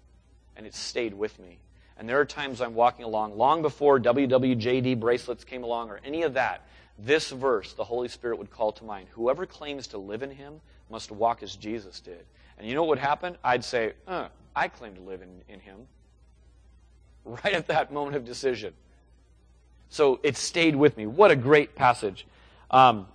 and 0.55 0.65
it 0.65 0.77
stayed 0.77 1.13
with 1.13 1.41
me. 1.41 1.59
And 1.97 2.09
there 2.09 2.21
are 2.21 2.25
times 2.25 2.61
I'm 2.61 2.75
walking 2.75 3.05
along, 3.05 3.37
long 3.37 3.63
before 3.63 3.99
WWJD 3.99 5.01
bracelets 5.01 5.43
came 5.43 5.65
along 5.65 5.91
or 5.91 6.01
any 6.05 6.23
of 6.23 6.35
that, 6.35 6.67
this 6.99 7.31
verse, 7.31 7.73
the 7.73 7.85
Holy 7.85 8.09
Spirit 8.09 8.39
would 8.39 8.51
call 8.51 8.73
to 8.73 8.85
mind 8.85 9.09
whoever 9.11 9.47
claims 9.47 9.89
to 9.89 9.99
live 9.99 10.23
in 10.23 10.31
him 10.31 10.61
must 10.91 11.11
walk 11.11 11.43
as 11.43 11.57
Jesus 11.57 12.01
did. 12.01 12.25
And 12.59 12.69
you 12.69 12.75
know 12.75 12.83
what 12.83 12.91
would 12.91 12.99
happen? 12.99 13.37
I'd 13.43 13.65
say, 13.65 13.95
uh, 14.07 14.29
I 14.55 14.69
claim 14.69 14.95
to 14.95 15.01
live 15.01 15.23
in, 15.23 15.43
in 15.49 15.61
him. 15.61 15.81
Right 17.27 17.55
at 17.55 17.69
that 17.69 17.91
moment 17.91 18.17
of 18.17 18.27
decision. 18.27 18.75
So 19.89 20.21
it 20.23 20.37
stayed 20.37 20.77
with 20.77 20.95
me. 20.99 21.07
What 21.07 21.31
a 21.31 21.37
great 21.37 21.75
passage 21.75 22.27
um, 22.71 23.07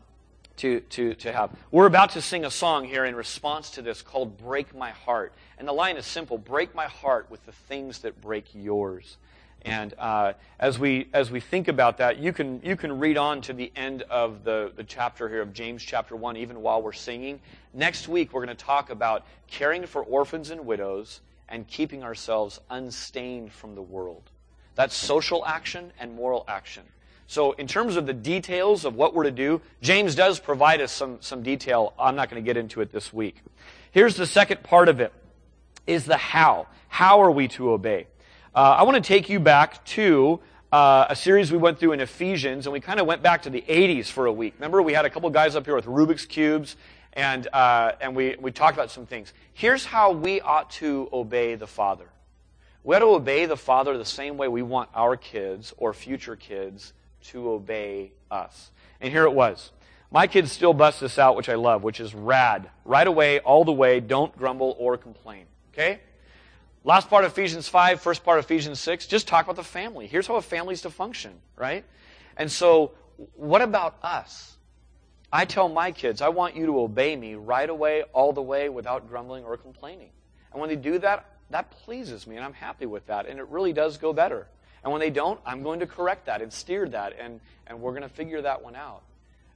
to, 0.57 0.80
to, 0.80 1.13
to 1.13 1.32
have. 1.32 1.51
We're 1.69 1.86
about 1.86 2.09
to 2.11 2.21
sing 2.21 2.43
a 2.43 2.49
song 2.49 2.86
here 2.86 3.05
in 3.05 3.15
response 3.15 3.69
to 3.71 3.84
this 3.84 4.01
called 4.01 4.36
Break 4.39 4.75
My 4.75 4.89
Heart. 4.89 5.34
And 5.59 5.67
the 5.67 5.73
line 5.73 5.95
is 5.95 6.07
simple 6.07 6.39
Break 6.39 6.73
my 6.73 6.88
heart 6.88 7.30
with 7.30 7.45
the 7.45 7.51
things 7.51 7.99
that 7.99 8.19
break 8.19 8.45
yours. 8.55 9.17
And 9.64 9.93
uh, 9.97 10.34
as 10.60 10.80
we 10.80 11.10
as 11.14 11.30
we 11.30 11.39
think 11.39 11.68
about 11.68 11.97
that, 11.97 12.18
you 12.18 12.32
can 12.32 12.62
you 12.64 12.76
can 12.76 12.99
read 12.99 13.18
on 13.18 13.41
to 13.41 13.53
the 13.53 13.72
end 13.76 14.03
of 14.03 14.43
the, 14.43 14.72
the 14.76 14.84
chapter 14.84 15.28
here 15.28 15.41
of 15.41 15.53
James 15.53 15.84
chapter 15.84 16.16
one, 16.16 16.38
even 16.38 16.62
while 16.62 16.82
we're 16.82 16.93
singing. 16.93 17.41
Next 17.74 18.07
week 18.07 18.32
we're 18.34 18.45
going 18.45 18.55
to 18.55 18.64
talk 18.64 18.89
about 18.89 19.26
caring 19.47 19.86
for 19.86 20.01
orphans 20.01 20.49
and 20.49 20.66
widows 20.66 21.22
and 21.49 21.68
keeping 21.68 22.03
ourselves 22.03 22.60
unstained 22.70 23.51
from 23.51 23.76
the 23.76 23.82
world. 23.82 24.30
That's 24.76 24.95
social 24.95 25.45
action 25.45 25.91
and 25.99 26.14
moral 26.14 26.45
action. 26.47 26.84
So, 27.28 27.51
in 27.51 27.68
terms 27.68 27.95
of 27.95 28.07
the 28.07 28.14
details 28.14 28.86
of 28.86 28.95
what 28.95 29.14
we're 29.14 29.26
to 29.26 29.32
do, 29.32 29.62
James 29.82 30.16
does 30.16 30.39
provide 30.39 30.82
us 30.82 30.91
some, 30.91 31.18
some 31.22 31.43
detail. 31.43 31.93
I'm 31.99 32.16
not 32.16 32.30
going 32.30 32.41
to 32.41 32.45
get 32.45 32.57
into 32.57 32.82
it 32.82 32.91
this 32.91 33.14
week. 33.14 33.36
Here's 33.91 34.16
the 34.16 34.26
second 34.26 34.64
part 34.64 34.89
of 34.89 34.99
it 34.99 35.14
is 35.86 36.05
the 36.05 36.18
how. 36.18 36.66
How 36.88 37.22
are 37.22 37.30
we 37.30 37.47
to 37.49 37.72
obey? 37.72 38.07
Uh, 38.55 38.77
I 38.79 38.83
want 38.83 38.95
to 38.95 39.07
take 39.07 39.29
you 39.29 39.39
back 39.39 39.85
to 39.85 40.39
uh, 40.71 41.05
a 41.07 41.15
series 41.15 41.51
we 41.51 41.59
went 41.59 41.77
through 41.79 41.91
in 41.91 41.99
Ephesians, 41.99 42.65
and 42.65 42.73
we 42.73 42.79
kind 42.79 42.99
of 42.99 43.05
went 43.05 43.21
back 43.21 43.43
to 43.43 43.51
the 43.51 43.61
80s 43.61 44.07
for 44.07 44.25
a 44.25 44.33
week. 44.33 44.55
Remember, 44.57 44.81
we 44.81 44.91
had 44.91 45.05
a 45.05 45.09
couple 45.09 45.29
guys 45.29 45.55
up 45.55 45.65
here 45.65 45.75
with 45.75 45.85
Rubik's 45.85 46.25
Cubes, 46.25 46.75
and, 47.13 47.47
uh, 47.53 47.91
and 48.01 48.15
we, 48.15 48.37
we 48.39 48.51
talked 48.51 48.75
about 48.75 48.89
some 48.89 49.05
things. 49.05 49.33
Here's 49.53 49.85
how 49.85 50.13
we 50.13 50.41
ought 50.41 50.71
to 50.71 51.09
obey 51.13 51.53
the 51.53 51.67
Father. 51.67 52.09
We 52.83 52.95
ought 52.95 52.99
to 52.99 53.05
obey 53.05 53.45
the 53.45 53.55
Father 53.55 53.99
the 53.99 54.05
same 54.05 54.35
way 54.35 54.47
we 54.47 54.63
want 54.63 54.89
our 54.95 55.15
kids 55.15 55.71
or 55.77 55.93
future 55.93 56.35
kids 56.35 56.93
to 57.25 57.51
obey 57.51 58.13
us. 58.31 58.71
And 58.99 59.11
here 59.13 59.25
it 59.25 59.33
was. 59.33 59.71
My 60.09 60.25
kids 60.25 60.51
still 60.51 60.73
bust 60.73 61.01
this 61.01 61.19
out, 61.19 61.35
which 61.35 61.49
I 61.49 61.55
love, 61.55 61.83
which 61.83 61.99
is 61.99 62.15
rad. 62.15 62.71
Right 62.83 63.05
away, 63.05 63.41
all 63.41 63.63
the 63.63 63.71
way, 63.71 63.99
don't 63.99 64.35
grumble 64.35 64.75
or 64.79 64.97
complain. 64.97 65.45
Okay? 65.71 65.99
Last 66.86 67.09
part 67.09 67.25
of 67.25 67.32
Ephesians 67.32 67.67
5, 67.67 67.99
first 67.99 68.23
part 68.23 68.39
of 68.39 68.45
Ephesians 68.45 68.80
6, 68.80 69.07
just 69.07 69.27
talk 69.27 69.45
about 69.45 69.57
the 69.57 69.63
family. 69.63 70.07
Here's 70.07 70.27
how 70.27 70.36
a 70.36 70.41
family's 70.41 70.82
to 70.84 70.89
function, 70.89 71.34
right? 71.57 71.84
And 72.38 72.49
so, 72.49 72.93
what 73.36 73.61
about 73.61 73.97
us? 74.01 74.57
I 75.32 75.43
tell 75.43 75.67
my 75.67 75.91
kids, 75.91 76.21
I 76.21 76.30
want 76.30 76.55
you 76.55 76.65
to 76.67 76.80
obey 76.80 77.15
me 77.17 77.36
right 77.36 77.69
away, 77.69 78.03
all 78.13 78.32
the 78.32 78.41
way, 78.41 78.69
without 78.69 79.09
grumbling 79.09 79.43
or 79.43 79.57
complaining. 79.57 80.09
And 80.53 80.61
when 80.61 80.69
they 80.69 80.77
do 80.77 80.97
that, 80.99 81.25
that 81.49 81.69
pleases 81.69 82.25
me, 82.25 82.38
and 82.38 82.45
I'm 82.45 82.53
happy 82.53 82.86
with 82.86 83.05
that, 83.07 83.27
and 83.27 83.39
it 83.39 83.47
really 83.49 83.73
does 83.73 83.97
go 83.97 84.13
better. 84.13 84.47
And 84.82 84.93
when 84.93 85.01
they 85.01 85.09
don't, 85.09 85.39
I'm 85.45 85.63
going 85.63 85.82
to 85.82 85.88
correct 85.88 86.27
that 86.27 86.41
and 86.41 86.51
steer 86.51 86.88
that, 86.89 87.13
and, 87.19 87.41
and 87.67 87.82
we're 87.82 87.91
going 87.91 88.03
to 88.03 88.09
figure 88.09 88.41
that 88.41 88.63
one 88.63 88.77
out. 88.77 89.03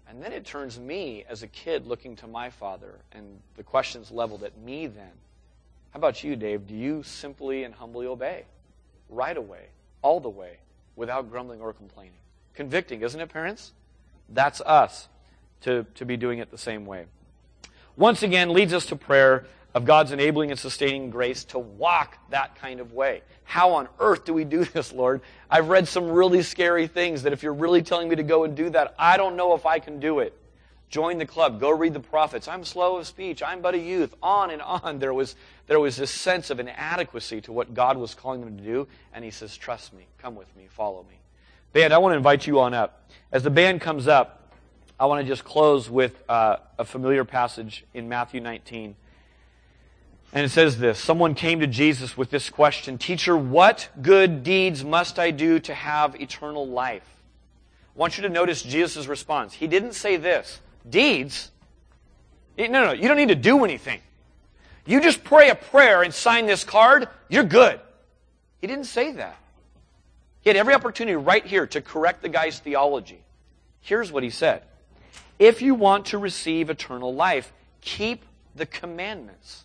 And 0.09 0.21
then 0.21 0.33
it 0.33 0.45
turns 0.45 0.77
me 0.77 1.23
as 1.29 1.41
a 1.41 1.47
kid 1.47 1.87
looking 1.87 2.17
to 2.17 2.27
my 2.27 2.49
father, 2.49 2.99
and 3.13 3.39
the 3.55 3.63
question's 3.63 4.11
leveled 4.11 4.43
at 4.43 4.57
me 4.57 4.87
then. 4.87 5.13
How 5.93 5.97
about 5.97 6.23
you, 6.23 6.35
Dave? 6.35 6.65
Do 6.65 6.73
you 6.73 7.03
simply 7.03 7.63
and 7.63 7.73
humbly 7.73 8.07
obey? 8.07 8.45
Right 9.09 9.37
away, 9.37 9.67
all 10.01 10.19
the 10.19 10.29
way, 10.29 10.57
without 10.95 11.29
grumbling 11.29 11.61
or 11.61 11.71
complaining. 11.71 12.17
Convicting, 12.55 13.03
isn't 13.03 13.21
it, 13.21 13.29
parents? 13.29 13.73
That's 14.27 14.59
us 14.61 15.07
to, 15.61 15.85
to 15.93 16.05
be 16.05 16.17
doing 16.17 16.39
it 16.39 16.49
the 16.49 16.57
same 16.57 16.87
way. 16.87 17.05
Once 17.95 18.23
again, 18.23 18.53
leads 18.53 18.73
us 18.73 18.87
to 18.87 18.95
prayer 18.95 19.45
of 19.75 19.85
God's 19.85 20.11
enabling 20.11 20.49
and 20.49 20.59
sustaining 20.59 21.11
grace 21.11 21.45
to 21.45 21.59
walk 21.59 22.17
that 22.31 22.55
kind 22.55 22.79
of 22.79 22.93
way. 22.93 23.21
How 23.43 23.73
on 23.73 23.87
earth 23.99 24.25
do 24.25 24.33
we 24.33 24.45
do 24.45 24.65
this, 24.73 24.91
Lord? 24.91 25.21
I've 25.47 25.69
read 25.69 25.87
some 25.87 26.09
really 26.09 26.41
scary 26.41 26.87
things 26.87 27.21
that 27.21 27.33
if 27.33 27.43
you're 27.43 27.53
really 27.53 27.83
telling 27.83 28.09
me 28.09 28.15
to 28.15 28.23
go 28.23 28.45
and 28.45 28.55
do 28.55 28.71
that, 28.71 28.95
I 28.97 29.15
don't 29.17 29.35
know 29.35 29.53
if 29.53 29.67
I 29.67 29.77
can 29.77 29.99
do 29.99 30.19
it. 30.19 30.35
Join 30.93 31.17
the 31.17 31.25
club. 31.25 31.59
Go 31.59 31.71
read 31.71 31.95
the 31.95 31.99
prophets. 31.99 32.47
I'm 32.47 32.63
slow 32.63 32.97
of 32.97 33.07
speech. 33.07 33.41
I'm 33.41 33.61
but 33.61 33.73
a 33.73 33.79
youth. 33.79 34.13
On 34.21 34.51
and 34.51 34.61
on. 34.61 34.99
There 34.99 35.11
was, 35.11 35.35
there 35.65 35.79
was 35.79 35.97
this 35.97 36.11
sense 36.11 36.51
of 36.51 36.59
inadequacy 36.59 37.41
to 37.41 37.51
what 37.51 37.73
God 37.73 37.97
was 37.97 38.13
calling 38.13 38.41
them 38.41 38.55
to 38.59 38.63
do. 38.63 38.87
And 39.11 39.25
he 39.25 39.31
says, 39.31 39.57
Trust 39.57 39.91
me. 39.93 40.05
Come 40.19 40.35
with 40.35 40.55
me. 40.55 40.67
Follow 40.69 41.03
me. 41.09 41.15
Band, 41.71 41.93
I 41.93 41.97
want 41.97 42.13
to 42.13 42.17
invite 42.17 42.45
you 42.45 42.59
on 42.59 42.75
up. 42.75 43.09
As 43.31 43.41
the 43.41 43.49
band 43.49 43.81
comes 43.81 44.07
up, 44.07 44.51
I 44.99 45.07
want 45.07 45.19
to 45.19 45.27
just 45.27 45.43
close 45.43 45.89
with 45.89 46.23
uh, 46.29 46.57
a 46.77 46.85
familiar 46.85 47.25
passage 47.25 47.85
in 47.95 48.07
Matthew 48.07 48.39
19. 48.39 48.95
And 50.31 50.45
it 50.45 50.49
says 50.49 50.77
this 50.77 50.99
Someone 50.99 51.33
came 51.33 51.59
to 51.61 51.67
Jesus 51.67 52.15
with 52.15 52.29
this 52.29 52.51
question 52.51 52.99
Teacher, 52.99 53.35
what 53.35 53.89
good 53.99 54.43
deeds 54.43 54.83
must 54.83 55.17
I 55.17 55.31
do 55.31 55.57
to 55.61 55.73
have 55.73 56.21
eternal 56.21 56.67
life? 56.67 57.17
I 57.95 57.99
want 57.99 58.15
you 58.17 58.21
to 58.21 58.29
notice 58.29 58.61
Jesus' 58.61 59.07
response. 59.07 59.53
He 59.53 59.65
didn't 59.65 59.93
say 59.93 60.17
this 60.17 60.59
deeds. 60.89 61.51
No, 62.57 62.67
no, 62.67 62.91
you 62.91 63.07
don't 63.07 63.17
need 63.17 63.29
to 63.29 63.35
do 63.35 63.63
anything. 63.63 63.99
You 64.85 65.01
just 65.01 65.23
pray 65.23 65.49
a 65.49 65.55
prayer 65.55 66.03
and 66.03 66.13
sign 66.13 66.45
this 66.45 66.63
card, 66.63 67.07
you're 67.29 67.43
good. 67.43 67.79
He 68.59 68.67
didn't 68.67 68.85
say 68.85 69.11
that. 69.13 69.37
He 70.41 70.49
had 70.49 70.57
every 70.57 70.73
opportunity 70.73 71.15
right 71.15 71.45
here 71.45 71.65
to 71.67 71.81
correct 71.81 72.21
the 72.21 72.29
guy's 72.29 72.59
theology. 72.59 73.23
Here's 73.79 74.11
what 74.11 74.23
he 74.23 74.29
said 74.29 74.63
If 75.39 75.61
you 75.61 75.73
want 75.73 76.07
to 76.07 76.17
receive 76.17 76.69
eternal 76.69 77.13
life, 77.13 77.53
keep 77.81 78.25
the 78.55 78.65
commandments. 78.65 79.63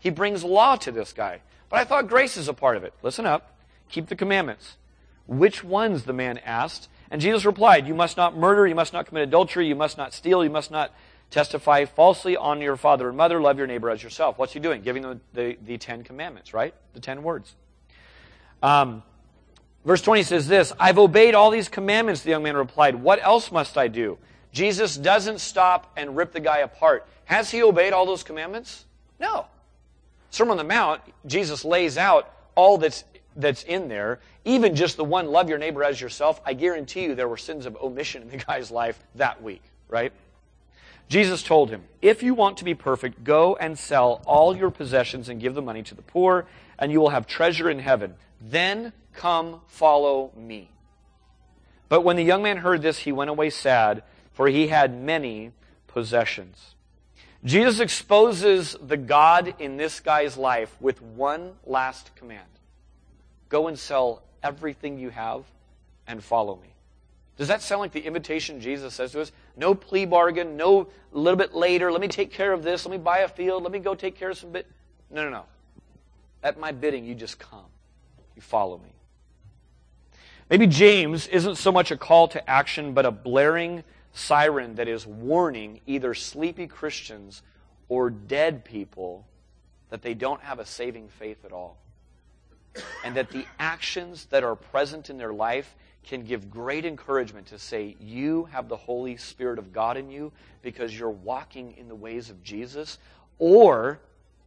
He 0.00 0.10
brings 0.10 0.42
law 0.42 0.76
to 0.76 0.90
this 0.90 1.12
guy. 1.12 1.40
But 1.68 1.78
I 1.78 1.84
thought 1.84 2.08
grace 2.08 2.36
is 2.36 2.48
a 2.48 2.54
part 2.54 2.76
of 2.76 2.84
it. 2.84 2.92
Listen 3.02 3.26
up. 3.26 3.56
Keep 3.90 4.08
the 4.08 4.16
commandments. 4.16 4.76
Which 5.26 5.62
ones? 5.62 6.04
the 6.04 6.12
man 6.12 6.38
asked. 6.38 6.88
And 7.10 7.20
Jesus 7.20 7.44
replied, 7.44 7.86
You 7.86 7.94
must 7.94 8.16
not 8.16 8.36
murder, 8.36 8.66
you 8.66 8.74
must 8.74 8.92
not 8.92 9.06
commit 9.06 9.24
adultery, 9.24 9.66
you 9.66 9.74
must 9.74 9.98
not 9.98 10.14
steal, 10.14 10.44
you 10.44 10.50
must 10.50 10.70
not 10.70 10.92
testify 11.30 11.84
falsely 11.84 12.36
on 12.36 12.60
your 12.60 12.76
father 12.76 13.08
and 13.08 13.16
mother, 13.16 13.40
love 13.40 13.58
your 13.58 13.66
neighbor 13.66 13.90
as 13.90 14.02
yourself. 14.02 14.38
What's 14.38 14.52
he 14.52 14.60
doing? 14.60 14.82
Giving 14.82 15.02
them 15.02 15.20
the, 15.32 15.56
the 15.64 15.78
Ten 15.78 16.02
Commandments, 16.02 16.52
right? 16.52 16.74
The 16.94 17.00
Ten 17.00 17.22
words. 17.22 17.54
Um, 18.62 19.02
verse 19.84 20.02
20 20.02 20.22
says 20.24 20.48
this 20.48 20.72
I've 20.78 20.98
obeyed 20.98 21.34
all 21.34 21.50
these 21.50 21.68
commandments, 21.68 22.22
the 22.22 22.30
young 22.30 22.42
man 22.42 22.56
replied. 22.56 22.96
What 22.96 23.22
else 23.22 23.50
must 23.50 23.78
I 23.78 23.88
do? 23.88 24.18
Jesus 24.52 24.96
doesn't 24.96 25.40
stop 25.40 25.92
and 25.96 26.16
rip 26.16 26.32
the 26.32 26.40
guy 26.40 26.58
apart. 26.58 27.06
Has 27.24 27.50
he 27.50 27.62
obeyed 27.62 27.92
all 27.92 28.06
those 28.06 28.24
commandments? 28.24 28.84
No. 29.20 29.46
Sermon 30.30 30.52
on 30.52 30.56
the 30.58 30.64
Mount, 30.64 31.00
Jesus 31.26 31.64
lays 31.64 31.96
out 31.96 32.32
all 32.56 32.78
that's 32.78 33.04
that's 33.36 33.62
in 33.64 33.88
there, 33.88 34.20
even 34.44 34.74
just 34.74 34.96
the 34.96 35.04
one, 35.04 35.28
love 35.28 35.48
your 35.48 35.58
neighbor 35.58 35.84
as 35.84 36.00
yourself, 36.00 36.40
I 36.44 36.54
guarantee 36.54 37.04
you 37.04 37.14
there 37.14 37.28
were 37.28 37.36
sins 37.36 37.66
of 37.66 37.76
omission 37.82 38.22
in 38.22 38.30
the 38.30 38.36
guy's 38.46 38.70
life 38.70 38.98
that 39.16 39.42
week, 39.42 39.62
right? 39.88 40.12
Jesus 41.08 41.42
told 41.42 41.70
him, 41.70 41.82
If 42.00 42.22
you 42.22 42.34
want 42.34 42.58
to 42.58 42.64
be 42.64 42.74
perfect, 42.74 43.24
go 43.24 43.56
and 43.56 43.78
sell 43.78 44.22
all 44.26 44.56
your 44.56 44.70
possessions 44.70 45.28
and 45.28 45.40
give 45.40 45.54
the 45.54 45.62
money 45.62 45.82
to 45.84 45.94
the 45.94 46.02
poor, 46.02 46.46
and 46.78 46.92
you 46.92 47.00
will 47.00 47.10
have 47.10 47.26
treasure 47.26 47.68
in 47.68 47.80
heaven. 47.80 48.14
Then 48.40 48.92
come 49.12 49.60
follow 49.66 50.32
me. 50.36 50.70
But 51.88 52.02
when 52.02 52.16
the 52.16 52.22
young 52.22 52.42
man 52.42 52.58
heard 52.58 52.82
this, 52.82 53.00
he 53.00 53.10
went 53.10 53.30
away 53.30 53.50
sad, 53.50 54.04
for 54.32 54.46
he 54.46 54.68
had 54.68 54.94
many 54.94 55.50
possessions. 55.88 56.76
Jesus 57.44 57.80
exposes 57.80 58.76
the 58.80 58.96
God 58.96 59.54
in 59.58 59.76
this 59.76 59.98
guy's 59.98 60.36
life 60.36 60.76
with 60.80 61.02
one 61.02 61.54
last 61.66 62.14
command 62.14 62.46
Go 63.50 63.66
and 63.66 63.78
sell 63.78 64.22
everything 64.42 64.98
you 64.98 65.10
have 65.10 65.44
and 66.06 66.24
follow 66.24 66.56
me. 66.56 66.72
Does 67.36 67.48
that 67.48 67.62
sound 67.62 67.80
like 67.80 67.92
the 67.92 68.00
invitation 68.00 68.60
Jesus 68.60 68.94
says 68.94 69.12
to 69.12 69.20
us? 69.20 69.32
No 69.56 69.74
plea 69.74 70.06
bargain, 70.06 70.56
no 70.56 70.88
little 71.12 71.36
bit 71.36 71.54
later, 71.54 71.90
let 71.90 72.00
me 72.00 72.08
take 72.08 72.32
care 72.32 72.52
of 72.52 72.62
this, 72.62 72.86
let 72.86 72.92
me 72.92 72.98
buy 72.98 73.18
a 73.18 73.28
field, 73.28 73.62
let 73.62 73.72
me 73.72 73.78
go 73.78 73.94
take 73.94 74.16
care 74.16 74.30
of 74.30 74.38
some 74.38 74.52
bit. 74.52 74.66
No, 75.10 75.24
no, 75.24 75.30
no. 75.30 75.44
At 76.42 76.58
my 76.58 76.72
bidding, 76.72 77.04
you 77.04 77.14
just 77.14 77.38
come. 77.38 77.64
You 78.36 78.42
follow 78.42 78.78
me. 78.78 78.90
Maybe 80.48 80.66
James 80.66 81.26
isn't 81.28 81.56
so 81.56 81.72
much 81.72 81.90
a 81.90 81.96
call 81.96 82.28
to 82.28 82.50
action, 82.50 82.92
but 82.92 83.06
a 83.06 83.10
blaring 83.10 83.84
siren 84.12 84.74
that 84.76 84.86
is 84.86 85.06
warning 85.06 85.80
either 85.86 86.14
sleepy 86.14 86.66
Christians 86.66 87.42
or 87.88 88.10
dead 88.10 88.64
people 88.64 89.26
that 89.88 90.02
they 90.02 90.14
don't 90.14 90.40
have 90.42 90.58
a 90.58 90.66
saving 90.66 91.08
faith 91.08 91.44
at 91.44 91.52
all 91.52 91.76
and 93.04 93.16
that 93.16 93.30
the 93.30 93.46
actions 93.58 94.26
that 94.26 94.44
are 94.44 94.56
present 94.56 95.10
in 95.10 95.18
their 95.18 95.32
life 95.32 95.74
can 96.04 96.22
give 96.22 96.50
great 96.50 96.84
encouragement 96.84 97.46
to 97.48 97.58
say, 97.58 97.96
You 98.00 98.44
have 98.52 98.68
the 98.68 98.76
Holy 98.76 99.16
Spirit 99.16 99.58
of 99.58 99.72
God 99.72 99.96
in 99.96 100.10
you 100.10 100.32
because 100.62 100.96
you're 100.98 101.10
walking 101.10 101.76
in 101.76 101.88
the 101.88 101.94
ways 101.94 102.30
of 102.30 102.42
Jesus. 102.42 102.98
Or 103.38 104.00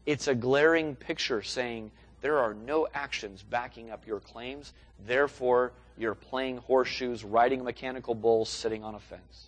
it's 0.06 0.28
a 0.28 0.36
glaring 0.36 0.96
picture 0.96 1.42
saying, 1.42 1.92
There 2.22 2.40
are 2.40 2.54
no 2.54 2.88
actions 2.94 3.44
backing 3.44 3.92
up 3.92 4.08
your 4.08 4.20
claims. 4.20 4.74
Therefore, 5.06 5.74
you're 5.98 6.16
playing 6.16 6.58
horseshoes, 6.58 7.24
riding 7.24 7.62
a 7.62 7.64
mechanical 7.64 8.16
bull, 8.16 8.46
sitting 8.46 8.84
on 8.84 8.96
a 8.96 9.00
fence. 9.00 9.48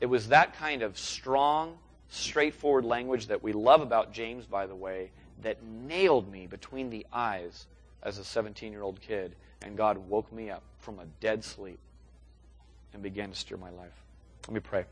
It 0.00 0.06
was 0.06 0.28
that 0.28 0.54
kind 0.54 0.82
of 0.82 0.96
strong, 0.96 1.76
straightforward 2.08 2.84
language 2.84 3.26
that 3.26 3.42
we 3.42 3.52
love 3.52 3.82
about 3.82 4.12
James, 4.12 4.46
by 4.46 4.66
the 4.66 4.74
way, 4.74 5.10
that 5.42 5.62
nailed 5.62 6.30
me 6.30 6.46
between 6.46 6.90
the 6.90 7.06
eyes 7.12 7.66
as 8.02 8.18
a 8.18 8.24
17 8.24 8.72
year 8.72 8.82
old 8.82 9.00
kid, 9.00 9.34
and 9.62 9.76
God 9.76 9.98
woke 9.98 10.32
me 10.32 10.50
up 10.50 10.62
from 10.78 10.98
a 10.98 11.04
dead 11.20 11.44
sleep 11.44 11.78
and 12.92 13.02
began 13.02 13.30
to 13.30 13.36
steer 13.36 13.56
my 13.56 13.70
life. 13.70 13.92
Let 14.46 14.54
me 14.54 14.60
pray. 14.60 14.84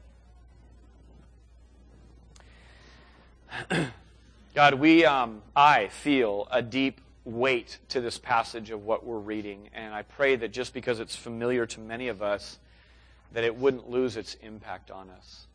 God, 4.54 4.74
we, 4.74 5.04
um, 5.04 5.42
I 5.54 5.88
feel 5.88 6.48
a 6.50 6.62
deep 6.62 7.00
weight 7.24 7.78
to 7.88 8.00
this 8.00 8.18
passage 8.18 8.70
of 8.70 8.84
what 8.84 9.04
we're 9.04 9.18
reading, 9.18 9.68
and 9.74 9.94
I 9.94 10.02
pray 10.02 10.36
that 10.36 10.52
just 10.52 10.72
because 10.72 11.00
it's 11.00 11.16
familiar 11.16 11.66
to 11.66 11.80
many 11.80 12.08
of 12.08 12.22
us, 12.22 12.58
that 13.32 13.44
it 13.44 13.56
wouldn't 13.56 13.90
lose 13.90 14.16
its 14.16 14.34
impact 14.42 14.90
on 14.90 15.10
us. 15.10 15.46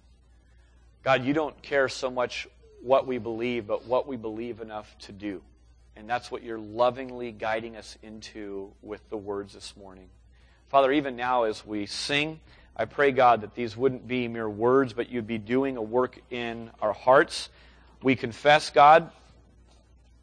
God, 1.04 1.24
you 1.24 1.34
don't 1.34 1.60
care 1.62 1.88
so 1.90 2.12
much 2.12 2.48
what 2.82 3.08
we 3.08 3.18
believe, 3.18 3.68
but 3.68 3.86
what 3.86 4.08
we 4.08 4.18
believe 4.18 4.60
enough 4.60 4.96
to 5.00 5.12
do. 5.12 5.42
And 5.96 6.10
that's 6.10 6.32
what 6.32 6.44
you're 6.44 6.60
lovingly 6.60 7.32
guiding 7.32 7.76
us 7.76 7.98
into 8.02 8.72
with 8.82 9.08
the 9.10 9.18
words 9.18 9.54
this 9.54 9.76
morning. 9.78 10.10
Father, 10.70 10.92
even 10.92 11.16
now 11.16 11.44
as 11.44 11.66
we 11.66 11.86
sing, 11.86 12.40
I 12.76 12.86
pray, 12.86 13.12
God, 13.12 13.42
that 13.42 13.54
these 13.54 13.76
wouldn't 13.76 14.08
be 14.08 14.28
mere 14.28 14.50
words, 14.50 14.94
but 14.94 15.10
you'd 15.10 15.28
be 15.28 15.38
doing 15.38 15.78
a 15.78 15.82
work 15.82 16.20
in 16.30 16.72
our 16.82 16.94
hearts. 16.94 17.50
We 18.02 18.16
confess, 18.16 18.70
God, 18.70 19.12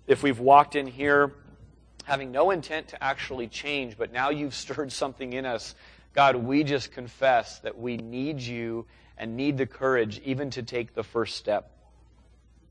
if 0.07 0.23
we've 0.23 0.41
walked 0.41 0.75
in 0.75 0.87
here 0.87 1.35
having 2.05 2.33
no 2.33 2.51
intent 2.51 2.89
to 2.89 3.05
actually 3.05 3.47
change, 3.47 3.99
but 3.99 4.13
now 4.13 4.31
you've 4.31 4.55
stirred 4.55 4.91
something 4.91 5.35
in 5.35 5.45
us, 5.45 5.75
God, 6.15 6.37
we 6.37 6.65
just 6.65 6.91
confess 6.91 7.59
that 7.61 7.79
we 7.79 7.99
need 7.99 8.41
you 8.41 8.87
and 9.19 9.37
need 9.37 9.59
the 9.59 9.67
courage 9.67 10.19
even 10.25 10.49
to 10.51 10.63
take 10.63 10.95
the 10.95 11.05
first 11.05 11.37
step 11.37 11.71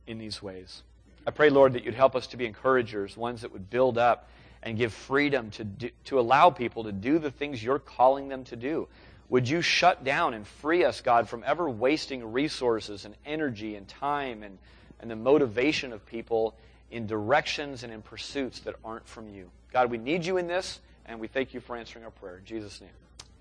in 0.07 0.17
these 0.17 0.41
ways. 0.41 0.83
I 1.25 1.31
pray, 1.31 1.49
Lord, 1.49 1.73
that 1.73 1.83
you'd 1.83 1.93
help 1.93 2.15
us 2.15 2.27
to 2.27 2.37
be 2.37 2.45
encouragers, 2.45 3.17
ones 3.17 3.41
that 3.41 3.51
would 3.51 3.69
build 3.69 3.97
up 3.97 4.29
and 4.63 4.77
give 4.77 4.93
freedom 4.93 5.51
to, 5.51 5.63
do, 5.63 5.89
to 6.05 6.19
allow 6.19 6.49
people 6.49 6.85
to 6.85 6.91
do 6.91 7.19
the 7.19 7.31
things 7.31 7.61
you're 7.63 7.79
calling 7.79 8.29
them 8.29 8.43
to 8.45 8.55
do. 8.55 8.87
Would 9.29 9.47
you 9.49 9.61
shut 9.61 10.03
down 10.03 10.33
and 10.33 10.47
free 10.47 10.85
us, 10.85 11.01
God, 11.01 11.27
from 11.27 11.43
ever 11.45 11.69
wasting 11.69 12.31
resources 12.31 13.03
and 13.03 13.13
energy 13.25 13.75
and 13.75 13.87
time 13.87 14.41
and, 14.41 14.57
and 15.01 15.11
the 15.11 15.15
motivation 15.17 15.91
of 15.91 16.05
people 16.05 16.55
in 16.91 17.07
directions 17.07 17.83
and 17.83 17.91
in 17.91 18.01
pursuits 18.01 18.61
that 18.61 18.75
aren't 18.85 19.07
from 19.07 19.29
you? 19.29 19.49
God, 19.73 19.91
we 19.91 19.97
need 19.97 20.25
you 20.25 20.37
in 20.37 20.47
this, 20.47 20.79
and 21.05 21.19
we 21.19 21.27
thank 21.27 21.53
you 21.53 21.59
for 21.59 21.75
answering 21.75 22.05
our 22.05 22.11
prayer. 22.11 22.37
In 22.37 22.45
Jesus' 22.45 22.79
name, 22.79 22.89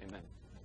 amen. 0.09 0.23